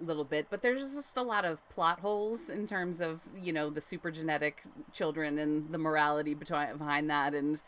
little 0.00 0.24
bit. 0.24 0.46
But 0.50 0.62
there's 0.62 0.94
just 0.94 1.16
a 1.16 1.22
lot 1.22 1.44
of 1.44 1.66
plot 1.68 2.00
holes 2.00 2.48
in 2.48 2.66
terms 2.66 3.00
of, 3.00 3.22
you 3.36 3.52
know, 3.52 3.70
the 3.70 3.80
super 3.80 4.10
genetic 4.10 4.62
children 4.92 5.38
and 5.38 5.72
the 5.72 5.78
morality 5.78 6.34
behind 6.34 7.10
that. 7.10 7.34
And 7.34 7.62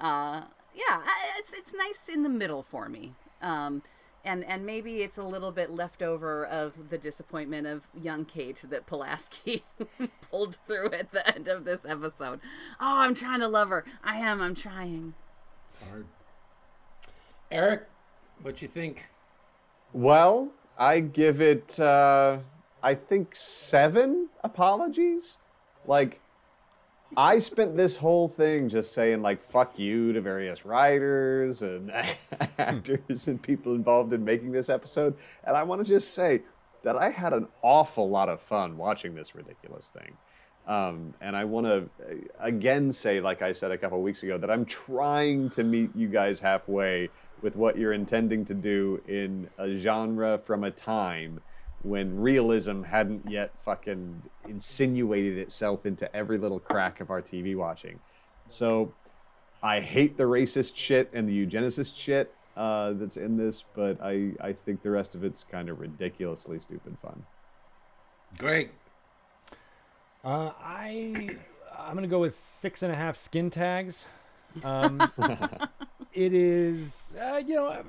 uh, 0.00 0.42
yeah, 0.74 1.02
it's, 1.38 1.52
it's 1.52 1.72
nice 1.74 2.08
in 2.08 2.22
the 2.22 2.28
middle 2.28 2.62
for 2.62 2.88
me. 2.88 3.14
Um, 3.42 3.82
and 4.26 4.44
and 4.44 4.66
maybe 4.66 5.02
it's 5.02 5.16
a 5.16 5.22
little 5.22 5.52
bit 5.52 5.70
left 5.70 6.02
over 6.02 6.44
of 6.44 6.90
the 6.90 6.98
disappointment 6.98 7.66
of 7.66 7.86
young 7.98 8.24
Kate 8.24 8.62
that 8.68 8.86
Pulaski 8.86 9.62
pulled 10.30 10.56
through 10.66 10.92
at 10.92 11.12
the 11.12 11.34
end 11.34 11.48
of 11.48 11.64
this 11.64 11.84
episode. 11.86 12.40
Oh, 12.80 12.98
I'm 12.98 13.14
trying 13.14 13.40
to 13.40 13.48
love 13.48 13.68
her. 13.68 13.84
I 14.04 14.18
am. 14.18 14.40
I'm 14.40 14.54
trying. 14.54 15.14
It's 15.68 15.88
hard. 15.88 16.06
Eric, 17.50 17.86
what 18.42 18.60
you 18.60 18.68
think? 18.68 19.06
Well, 19.92 20.50
I 20.76 21.00
give 21.00 21.40
it, 21.40 21.78
uh, 21.78 22.38
I 22.82 22.94
think, 22.94 23.34
seven 23.34 24.28
apologies. 24.42 25.38
Like, 25.86 26.20
I 27.16 27.38
spent 27.38 27.76
this 27.76 27.96
whole 27.96 28.28
thing 28.28 28.68
just 28.68 28.92
saying, 28.92 29.22
like, 29.22 29.42
fuck 29.50 29.78
you 29.78 30.12
to 30.12 30.20
various 30.20 30.64
writers 30.64 31.62
and 31.62 31.92
actors 32.58 33.28
and 33.28 33.40
people 33.40 33.74
involved 33.74 34.12
in 34.12 34.24
making 34.24 34.52
this 34.52 34.68
episode. 34.68 35.14
And 35.44 35.56
I 35.56 35.62
want 35.62 35.84
to 35.84 35.88
just 35.88 36.14
say 36.14 36.42
that 36.82 36.96
I 36.96 37.10
had 37.10 37.32
an 37.32 37.48
awful 37.62 38.08
lot 38.08 38.28
of 38.28 38.40
fun 38.40 38.76
watching 38.76 39.14
this 39.14 39.34
ridiculous 39.34 39.90
thing. 39.90 40.16
Um, 40.66 41.14
and 41.20 41.36
I 41.36 41.44
want 41.44 41.66
to 41.66 41.88
again 42.40 42.90
say, 42.90 43.20
like 43.20 43.40
I 43.40 43.52
said 43.52 43.70
a 43.70 43.78
couple 43.78 44.02
weeks 44.02 44.24
ago, 44.24 44.36
that 44.38 44.50
I'm 44.50 44.64
trying 44.64 45.48
to 45.50 45.62
meet 45.62 45.94
you 45.94 46.08
guys 46.08 46.40
halfway 46.40 47.08
with 47.40 47.54
what 47.54 47.78
you're 47.78 47.92
intending 47.92 48.44
to 48.46 48.54
do 48.54 49.00
in 49.06 49.48
a 49.58 49.76
genre 49.76 50.38
from 50.38 50.64
a 50.64 50.70
time 50.70 51.40
when 51.82 52.18
realism 52.18 52.82
hadn't 52.82 53.30
yet 53.30 53.52
fucking 53.64 54.22
insinuated 54.48 55.38
itself 55.38 55.86
into 55.86 56.14
every 56.14 56.38
little 56.38 56.58
crack 56.58 57.00
of 57.00 57.10
our 57.10 57.22
TV 57.22 57.56
watching. 57.56 58.00
So 58.48 58.92
I 59.62 59.80
hate 59.80 60.16
the 60.16 60.24
racist 60.24 60.76
shit 60.76 61.10
and 61.12 61.28
the 61.28 61.46
eugenicist 61.46 61.96
shit 61.96 62.34
uh, 62.56 62.92
that's 62.94 63.16
in 63.16 63.36
this, 63.36 63.64
but 63.74 64.00
I, 64.02 64.32
I 64.40 64.52
think 64.52 64.82
the 64.82 64.90
rest 64.90 65.14
of 65.14 65.24
it's 65.24 65.44
kind 65.44 65.68
of 65.68 65.80
ridiculously 65.80 66.58
stupid 66.58 66.98
fun. 66.98 67.24
Great. 68.38 68.70
Uh, 70.24 70.50
I 70.60 71.36
I'm 71.78 71.94
gonna 71.94 72.08
go 72.08 72.18
with 72.18 72.36
six 72.36 72.82
and 72.82 72.92
a 72.92 72.96
half 72.96 73.16
skin 73.16 73.50
tags. 73.50 74.04
Um, 74.64 74.98
it 76.16 76.32
is 76.32 77.14
uh, 77.20 77.36
you 77.36 77.54
know 77.54 77.82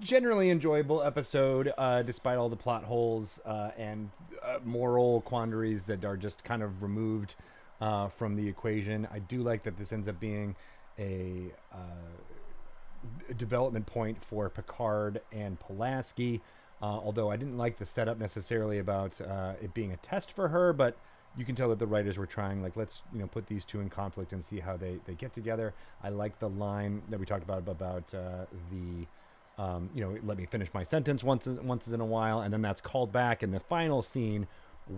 generally 0.00 0.48
enjoyable 0.48 1.02
episode 1.02 1.72
uh, 1.76 2.02
despite 2.02 2.38
all 2.38 2.48
the 2.48 2.56
plot 2.56 2.82
holes 2.82 3.38
uh, 3.44 3.70
and 3.76 4.10
uh, 4.42 4.58
moral 4.64 5.20
quandaries 5.20 5.84
that 5.84 6.02
are 6.04 6.16
just 6.16 6.42
kind 6.44 6.62
of 6.62 6.82
removed 6.82 7.36
uh, 7.80 8.08
from 8.08 8.34
the 8.34 8.48
equation. 8.48 9.06
I 9.12 9.18
do 9.18 9.42
like 9.42 9.62
that 9.64 9.76
this 9.76 9.92
ends 9.92 10.08
up 10.08 10.18
being 10.18 10.56
a 10.98 11.52
uh, 11.70 11.76
development 13.36 13.86
point 13.86 14.20
for 14.24 14.48
Picard 14.48 15.20
and 15.30 15.60
Pulaski. 15.60 16.40
Although 16.80 17.30
I 17.30 17.36
didn't 17.36 17.58
like 17.58 17.76
the 17.76 17.84
setup 17.84 18.18
necessarily 18.18 18.78
about 18.78 19.20
it 19.60 19.74
being 19.74 19.92
a 19.92 19.96
test 19.98 20.32
for 20.32 20.48
her, 20.48 20.72
but 20.72 20.96
you 21.36 21.44
can 21.44 21.54
tell 21.54 21.68
that 21.68 21.78
the 21.78 21.86
writers 21.86 22.18
were 22.18 22.26
trying, 22.26 22.62
like, 22.62 22.76
let's 22.76 23.02
you 23.12 23.20
know 23.20 23.26
put 23.26 23.46
these 23.46 23.64
two 23.64 23.80
in 23.80 23.88
conflict 23.88 24.32
and 24.32 24.44
see 24.44 24.58
how 24.58 24.76
they, 24.76 24.98
they 25.04 25.14
get 25.14 25.32
together. 25.32 25.74
I 26.02 26.08
like 26.08 26.38
the 26.38 26.48
line 26.48 27.02
that 27.10 27.20
we 27.20 27.26
talked 27.26 27.42
about 27.42 27.68
about 27.68 28.14
uh, 28.14 28.46
the, 28.70 29.62
um, 29.62 29.90
you 29.94 30.02
know, 30.02 30.16
let 30.24 30.38
me 30.38 30.46
finish 30.46 30.68
my 30.72 30.82
sentence 30.82 31.22
once 31.22 31.46
once 31.46 31.88
in 31.88 32.00
a 32.00 32.06
while, 32.06 32.40
and 32.40 32.52
then 32.52 32.62
that's 32.62 32.80
called 32.80 33.12
back 33.12 33.42
in 33.42 33.50
the 33.50 33.60
final 33.60 34.02
scene 34.02 34.46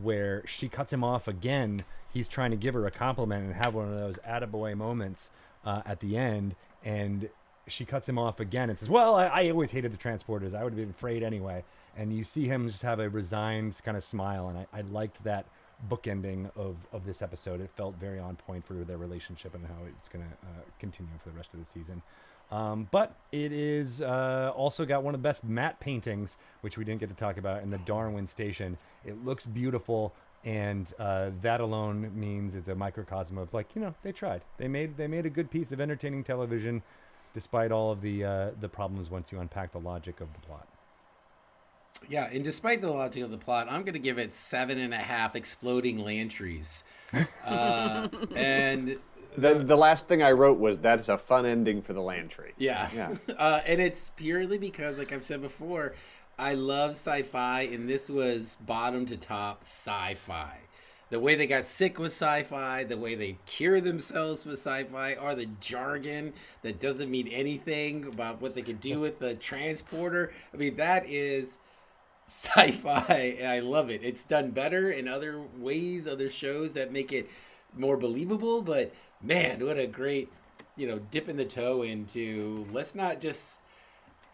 where 0.02 0.46
she 0.46 0.68
cuts 0.68 0.92
him 0.92 1.02
off 1.02 1.28
again. 1.28 1.84
He's 2.12 2.28
trying 2.28 2.52
to 2.52 2.56
give 2.56 2.74
her 2.74 2.86
a 2.86 2.90
compliment 2.90 3.44
and 3.44 3.54
have 3.54 3.74
one 3.74 3.88
of 3.92 3.98
those 3.98 4.18
attaboy 4.18 4.76
moments 4.76 5.30
uh, 5.64 5.82
at 5.84 6.00
the 6.00 6.16
end, 6.16 6.54
and 6.84 7.28
she 7.66 7.84
cuts 7.84 8.08
him 8.08 8.18
off 8.18 8.40
again 8.40 8.70
and 8.70 8.78
says, 8.78 8.88
"Well, 8.88 9.14
I, 9.14 9.26
I 9.26 9.50
always 9.50 9.70
hated 9.70 9.92
the 9.92 9.98
transporters. 9.98 10.54
I 10.54 10.64
would 10.64 10.72
have 10.72 10.80
been 10.80 10.90
afraid 10.90 11.22
anyway." 11.22 11.64
And 11.96 12.16
you 12.16 12.24
see 12.24 12.46
him 12.46 12.68
just 12.68 12.82
have 12.82 13.00
a 13.00 13.08
resigned 13.08 13.78
kind 13.84 13.96
of 13.96 14.04
smile, 14.04 14.48
and 14.48 14.58
I, 14.58 14.66
I 14.72 14.80
liked 14.82 15.22
that 15.24 15.46
bookending 15.88 16.50
of 16.56 16.76
of 16.92 17.04
this 17.04 17.22
episode. 17.22 17.60
It 17.60 17.70
felt 17.76 17.94
very 17.96 18.18
on 18.18 18.36
point 18.36 18.64
for 18.64 18.74
their 18.74 18.98
relationship 18.98 19.54
and 19.54 19.64
how 19.66 19.84
it's 19.86 20.08
going 20.08 20.24
to 20.24 20.30
uh, 20.46 20.62
continue 20.78 21.12
for 21.22 21.30
the 21.30 21.36
rest 21.36 21.54
of 21.54 21.60
the 21.60 21.66
season. 21.66 22.02
Um, 22.50 22.88
but 22.90 23.14
it 23.30 23.52
is 23.52 24.00
uh, 24.00 24.52
also 24.56 24.84
got 24.84 25.02
one 25.04 25.14
of 25.14 25.22
the 25.22 25.28
best 25.28 25.44
matte 25.44 25.78
paintings, 25.78 26.36
which 26.62 26.76
we 26.76 26.84
didn't 26.84 27.00
get 27.00 27.08
to 27.08 27.14
talk 27.14 27.36
about 27.36 27.62
in 27.62 27.70
the 27.70 27.78
Darwin 27.78 28.26
Station. 28.26 28.76
It 29.04 29.24
looks 29.24 29.46
beautiful, 29.46 30.12
and 30.44 30.92
uh, 30.98 31.30
that 31.42 31.60
alone 31.60 32.10
means 32.14 32.56
it's 32.56 32.68
a 32.68 32.74
microcosm 32.74 33.38
of 33.38 33.54
like 33.54 33.74
you 33.74 33.80
know 33.80 33.94
they 34.02 34.12
tried. 34.12 34.42
They 34.58 34.68
made 34.68 34.96
they 34.96 35.06
made 35.06 35.26
a 35.26 35.30
good 35.30 35.50
piece 35.50 35.70
of 35.70 35.80
entertaining 35.80 36.24
television, 36.24 36.82
despite 37.34 37.70
all 37.70 37.92
of 37.92 38.00
the 38.00 38.24
uh, 38.24 38.50
the 38.60 38.68
problems 38.68 39.10
once 39.10 39.30
you 39.30 39.38
unpack 39.38 39.72
the 39.72 39.80
logic 39.80 40.20
of 40.20 40.32
the 40.32 40.40
plot. 40.40 40.66
Yeah, 42.08 42.24
and 42.32 42.42
despite 42.42 42.80
the 42.80 42.90
logic 42.90 43.22
of 43.22 43.30
the 43.30 43.38
plot, 43.38 43.68
I'm 43.70 43.82
going 43.82 43.94
to 43.94 44.00
give 44.00 44.18
it 44.18 44.34
seven 44.34 44.78
and 44.78 44.92
a 44.92 44.98
half 44.98 45.36
exploding 45.36 45.98
Lantrees. 45.98 46.82
Uh, 47.44 48.08
and 48.34 48.98
The, 49.36 49.54
the 49.54 49.76
last 49.76 50.08
thing 50.08 50.22
I 50.22 50.32
wrote 50.32 50.58
was 50.58 50.78
that's 50.78 51.08
a 51.08 51.16
fun 51.18 51.46
ending 51.46 51.82
for 51.82 51.92
the 51.92 52.00
Lantree. 52.00 52.52
Yeah. 52.58 52.88
Yeah. 52.94 53.14
uh, 53.38 53.60
and 53.66 53.80
it's 53.80 54.10
purely 54.16 54.58
because, 54.58 54.98
like 54.98 55.12
I've 55.12 55.24
said 55.24 55.40
before, 55.40 55.94
I 56.38 56.54
love 56.54 56.92
sci 56.92 57.22
fi, 57.22 57.62
and 57.62 57.88
this 57.88 58.08
was 58.08 58.56
bottom 58.66 59.06
to 59.06 59.16
top 59.16 59.62
sci 59.62 60.14
fi. 60.14 60.58
The 61.10 61.20
way 61.20 61.34
they 61.34 61.46
got 61.46 61.66
sick 61.66 61.98
with 61.98 62.12
sci 62.12 62.44
fi, 62.44 62.84
the 62.84 62.96
way 62.96 63.14
they 63.14 63.38
cure 63.46 63.80
themselves 63.80 64.44
with 64.46 64.54
sci 64.58 64.84
fi, 64.84 65.14
or 65.14 65.34
the 65.34 65.46
jargon 65.60 66.32
that 66.62 66.80
doesn't 66.80 67.10
mean 67.10 67.28
anything 67.28 68.06
about 68.06 68.40
what 68.40 68.54
they 68.54 68.62
could 68.62 68.80
do 68.80 69.00
with 69.00 69.18
the 69.18 69.34
transporter. 69.34 70.32
I 70.54 70.56
mean, 70.56 70.76
that 70.76 71.04
is 71.08 71.58
sci-fi. 72.30 73.38
I 73.44 73.58
love 73.58 73.90
it. 73.90 74.02
It's 74.04 74.24
done 74.24 74.50
better 74.50 74.90
in 74.90 75.08
other 75.08 75.42
ways 75.58 76.06
other 76.06 76.30
shows 76.30 76.72
that 76.72 76.92
make 76.92 77.12
it 77.12 77.28
more 77.76 77.96
believable 77.96 78.62
but 78.62 78.92
man 79.22 79.64
what 79.64 79.78
a 79.78 79.86
great 79.86 80.28
you 80.76 80.88
know 80.88 80.98
dip 80.98 81.28
in 81.28 81.36
the 81.36 81.44
toe 81.44 81.82
into 81.82 82.66
let's 82.72 82.96
not 82.96 83.20
just 83.20 83.60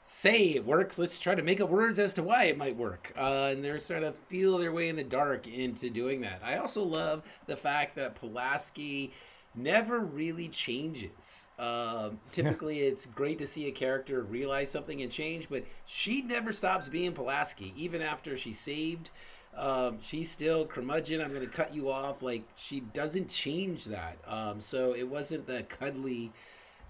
say 0.03 0.55
it 0.55 0.65
works 0.65 0.97
let's 0.99 1.19
try 1.19 1.35
to 1.35 1.43
make 1.43 1.61
up 1.61 1.69
words 1.69 1.99
as 1.99 2.15
to 2.15 2.23
why 2.23 2.45
it 2.45 2.59
might 2.59 2.77
work. 2.77 3.13
Uh, 3.17 3.49
and 3.51 3.65
they're 3.65 3.79
trying 3.79 4.03
to 4.03 4.13
feel 4.29 4.59
their 4.59 4.73
way 4.73 4.89
in 4.89 4.97
the 4.97 5.05
dark 5.05 5.49
into 5.49 5.91
doing 5.91 6.21
that. 6.21 6.41
I 6.45 6.59
also 6.59 6.83
love 6.83 7.23
the 7.47 7.57
fact 7.57 7.97
that 7.97 8.15
pulaski 8.15 9.13
never 9.57 10.01
really 10.01 10.49
changes. 10.49 11.49
Um, 11.59 12.21
typically, 12.33 12.81
it's 12.81 13.07
great 13.07 13.39
to 13.39 13.47
see 13.47 13.67
a 13.67 13.73
character 13.73 14.23
realize 14.23 14.71
something 14.71 15.03
and 15.03 15.11
change, 15.11 15.49
but 15.49 15.65
she 15.87 16.23
never 16.23 16.53
stops 16.53 16.89
being 16.89 17.13
Pulaski, 17.13 17.73
even 17.77 18.03
after 18.03 18.37
she's 18.37 18.59
saved. 18.59 19.11
Um, 19.57 19.99
she's 20.03 20.31
still 20.31 20.67
curmudgeon. 20.67 21.21
I'm 21.21 21.33
going 21.33 21.41
to 21.41 21.47
cut 21.47 21.75
you 21.75 21.91
off. 21.91 22.23
Like 22.23 22.45
she 22.57 22.81
doesn't 22.81 23.31
change 23.31 23.87
that. 23.87 24.19
Um, 24.27 24.61
so 24.61 24.95
it 24.95 25.09
wasn't 25.09 25.47
the 25.47 25.63
cuddly 25.63 26.31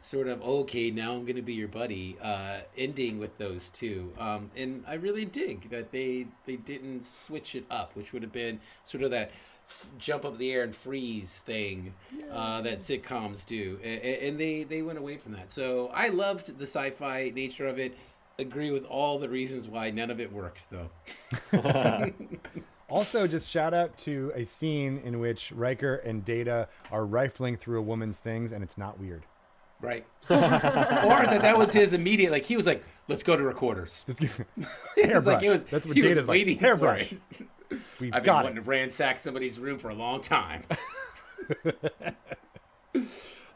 sort 0.00 0.28
of 0.28 0.42
okay. 0.42 0.90
Now 0.90 1.12
I'm 1.12 1.22
going 1.22 1.36
to 1.36 1.42
be 1.42 1.54
your 1.54 1.68
buddy. 1.68 2.16
Uh, 2.20 2.60
ending 2.76 3.18
with 3.18 3.38
those 3.38 3.70
two, 3.70 4.12
um, 4.18 4.50
and 4.56 4.84
I 4.86 4.94
really 4.94 5.24
dig 5.24 5.70
that 5.70 5.92
they 5.92 6.26
they 6.44 6.56
didn't 6.56 7.04
switch 7.04 7.54
it 7.54 7.64
up, 7.70 7.94
which 7.94 8.12
would 8.12 8.22
have 8.22 8.32
been 8.32 8.60
sort 8.84 9.04
of 9.04 9.12
that 9.12 9.30
f- 9.68 9.86
jump 9.98 10.24
up 10.24 10.32
in 10.34 10.38
the 10.38 10.52
air 10.52 10.62
and 10.62 10.74
freeze 10.74 11.42
thing 11.46 11.94
uh, 12.32 12.60
that 12.62 12.78
sitcoms 12.80 13.44
do, 13.46 13.78
and, 13.82 14.00
and 14.02 14.40
they 14.40 14.62
they 14.64 14.82
went 14.82 14.98
away 14.98 15.16
from 15.16 15.32
that. 15.32 15.50
So 15.50 15.90
I 15.94 16.08
loved 16.08 16.58
the 16.58 16.66
sci-fi 16.66 17.32
nature 17.34 17.66
of 17.66 17.78
it. 17.78 17.96
Agree 18.38 18.70
with 18.70 18.84
all 18.84 19.18
the 19.18 19.28
reasons 19.28 19.66
why 19.66 19.90
none 19.90 20.10
of 20.10 20.20
it 20.20 20.30
worked, 20.32 20.66
though. 20.70 20.90
Also, 22.88 23.26
just 23.26 23.48
shout 23.50 23.74
out 23.74 23.98
to 23.98 24.30
a 24.36 24.44
scene 24.44 24.98
in 24.98 25.18
which 25.18 25.50
Riker 25.50 25.96
and 25.96 26.24
Data 26.24 26.68
are 26.92 27.04
rifling 27.04 27.56
through 27.56 27.80
a 27.80 27.82
woman's 27.82 28.18
things, 28.18 28.52
and 28.52 28.62
it's 28.62 28.78
not 28.78 29.00
weird. 29.00 29.24
Right. 29.80 30.06
or 30.30 30.36
that 30.36 31.42
that 31.42 31.58
was 31.58 31.72
his 31.72 31.92
immediate 31.92 32.30
like 32.30 32.46
he 32.46 32.56
was 32.56 32.64
like, 32.64 32.84
let's 33.08 33.22
go 33.24 33.36
to 33.36 33.42
recorders. 33.42 34.04
Hairbrush. 34.96 35.26
like 35.26 35.42
it 35.42 35.50
was 35.50 35.64
That's 35.64 35.86
what 35.86 35.96
he 35.96 36.02
was 36.02 36.10
Data's 36.10 36.28
like. 36.28 36.34
waiting 36.36 36.56
for 36.58 36.64
Hairbrush. 36.64 37.12
it. 37.12 37.20
We've 38.00 38.12
I've 38.14 38.22
been 38.22 38.24
got 38.24 38.44
wanting 38.44 38.58
it. 38.58 38.64
to 38.64 38.68
ransack 38.70 39.18
somebody's 39.18 39.58
room 39.58 39.78
for 39.78 39.88
a 39.88 39.94
long 39.94 40.20
time. 40.20 40.62
uh, 42.94 43.00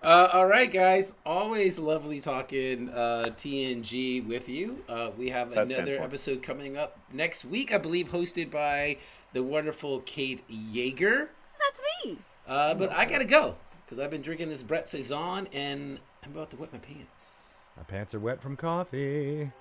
all 0.02 0.46
right, 0.46 0.70
guys. 0.70 1.12
Always 1.24 1.78
lovely 1.78 2.20
talking 2.20 2.90
uh, 2.90 3.30
TNG 3.36 4.26
with 4.26 4.48
you. 4.48 4.84
Uh, 4.88 5.10
we 5.16 5.30
have 5.30 5.48
What's 5.48 5.54
that 5.56 5.68
stand 5.68 5.88
another 5.88 6.02
episode 6.02 6.42
coming 6.42 6.76
up 6.76 6.98
next 7.12 7.44
week, 7.44 7.72
I 7.72 7.78
believe, 7.78 8.10
hosted 8.10 8.50
by 8.50 8.96
the 9.32 9.42
wonderful 9.42 10.00
Kate 10.00 10.42
Yeager. 10.48 11.28
That's 11.58 11.82
me. 12.04 12.18
Uh, 12.46 12.74
but 12.74 12.90
I 12.90 13.04
gotta 13.04 13.24
go 13.24 13.56
because 13.84 13.98
I've 13.98 14.10
been 14.10 14.22
drinking 14.22 14.48
this 14.48 14.62
Brett 14.62 14.88
Saison 14.88 15.46
and 15.52 16.00
I'm 16.24 16.32
about 16.32 16.50
to 16.50 16.56
wet 16.56 16.72
my 16.72 16.78
pants. 16.78 17.54
My 17.76 17.82
pants 17.84 18.14
are 18.14 18.20
wet 18.20 18.42
from 18.42 18.56
coffee. 18.56 19.52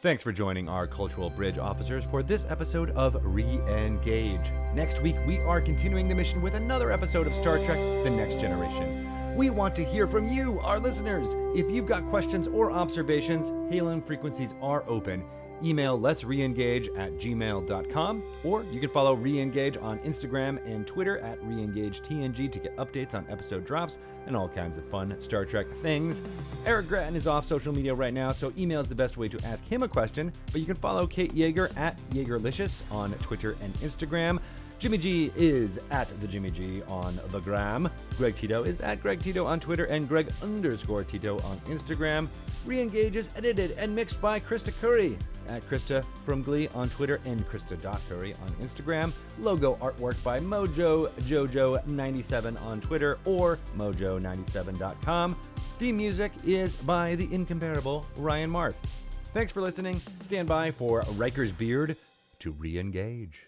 Thanks 0.00 0.22
for 0.22 0.30
joining 0.30 0.68
our 0.68 0.86
Cultural 0.86 1.30
Bridge 1.30 1.56
officers 1.56 2.04
for 2.04 2.22
this 2.22 2.44
episode 2.50 2.90
of 2.90 3.16
Re 3.22 3.60
Engage. 3.66 4.52
Next 4.74 5.00
week, 5.00 5.16
we 5.26 5.38
are 5.38 5.58
continuing 5.58 6.06
the 6.06 6.14
mission 6.14 6.42
with 6.42 6.54
another 6.54 6.92
episode 6.92 7.26
of 7.26 7.34
Star 7.34 7.56
Trek 7.64 7.78
The 8.04 8.10
Next 8.10 8.38
Generation. 8.38 9.34
We 9.36 9.48
want 9.48 9.74
to 9.76 9.84
hear 9.84 10.06
from 10.06 10.28
you, 10.28 10.60
our 10.60 10.78
listeners. 10.78 11.34
If 11.58 11.70
you've 11.70 11.86
got 11.86 12.06
questions 12.10 12.46
or 12.46 12.70
observations, 12.70 13.52
Hailing 13.70 14.02
frequencies 14.02 14.54
are 14.60 14.84
open. 14.86 15.24
Email 15.62 15.98
let's 15.98 16.22
reengage 16.22 16.88
at 16.98 17.12
gmail.com 17.18 18.22
or 18.44 18.64
you 18.64 18.80
can 18.80 18.88
follow 18.90 19.16
Reengage 19.16 19.82
on 19.82 19.98
Instagram 20.00 20.64
and 20.66 20.86
Twitter 20.86 21.18
at 21.18 21.40
ReengageTNG 21.42 22.50
to 22.50 22.58
get 22.58 22.76
updates 22.76 23.14
on 23.14 23.26
episode 23.28 23.64
drops 23.64 23.98
and 24.26 24.36
all 24.36 24.48
kinds 24.48 24.76
of 24.76 24.88
fun 24.88 25.16
Star 25.20 25.44
Trek 25.44 25.66
things. 25.76 26.20
Eric 26.64 26.88
Grattan 26.88 27.16
is 27.16 27.26
off 27.26 27.46
social 27.46 27.72
media 27.72 27.94
right 27.94 28.14
now, 28.14 28.32
so 28.32 28.52
email 28.58 28.80
is 28.80 28.88
the 28.88 28.94
best 28.94 29.16
way 29.16 29.28
to 29.28 29.44
ask 29.46 29.64
him 29.64 29.82
a 29.82 29.88
question, 29.88 30.32
but 30.52 30.60
you 30.60 30.66
can 30.66 30.74
follow 30.74 31.06
Kate 31.06 31.34
Yeager 31.34 31.74
at 31.76 31.98
Yeagerlicious 32.10 32.82
on 32.90 33.12
Twitter 33.14 33.56
and 33.62 33.72
Instagram. 33.74 34.40
Jimmy 34.78 34.98
G 34.98 35.32
is 35.36 35.80
at 35.90 36.08
the 36.20 36.28
Jimmy 36.28 36.50
G 36.50 36.82
on 36.82 37.18
the 37.28 37.40
gram. 37.40 37.90
Greg 38.18 38.36
Tito 38.36 38.62
is 38.62 38.82
at 38.82 39.00
Greg 39.00 39.22
Tito 39.22 39.46
on 39.46 39.58
Twitter 39.58 39.86
and 39.86 40.06
Greg 40.06 40.30
underscore 40.42 41.02
Tito 41.02 41.38
on 41.40 41.58
Instagram. 41.60 42.28
Reengage 42.66 43.14
is 43.14 43.30
edited 43.36 43.70
and 43.78 43.94
mixed 43.94 44.20
by 44.20 44.38
Krista 44.38 44.78
Curry 44.78 45.16
at 45.48 45.66
Krista 45.68 46.04
from 46.26 46.42
Glee 46.42 46.68
on 46.74 46.90
Twitter 46.90 47.20
and 47.24 47.48
Krista.Curry 47.48 48.34
on 48.34 48.52
Instagram. 48.60 49.12
Logo 49.38 49.76
artwork 49.76 50.22
by 50.22 50.40
Mojo 50.40 51.08
Jojo97 51.22 52.60
on 52.62 52.80
Twitter 52.80 53.18
or 53.24 53.58
mojo97.com. 53.78 55.36
Theme 55.78 55.96
music 55.96 56.32
is 56.44 56.76
by 56.76 57.14
the 57.14 57.32
incomparable 57.32 58.06
Ryan 58.16 58.50
Marth. 58.50 58.76
Thanks 59.32 59.52
for 59.52 59.62
listening. 59.62 60.02
Stand 60.20 60.48
by 60.48 60.70
for 60.70 61.02
Riker's 61.12 61.52
Beard 61.52 61.96
to 62.40 62.50
re-engage. 62.52 63.46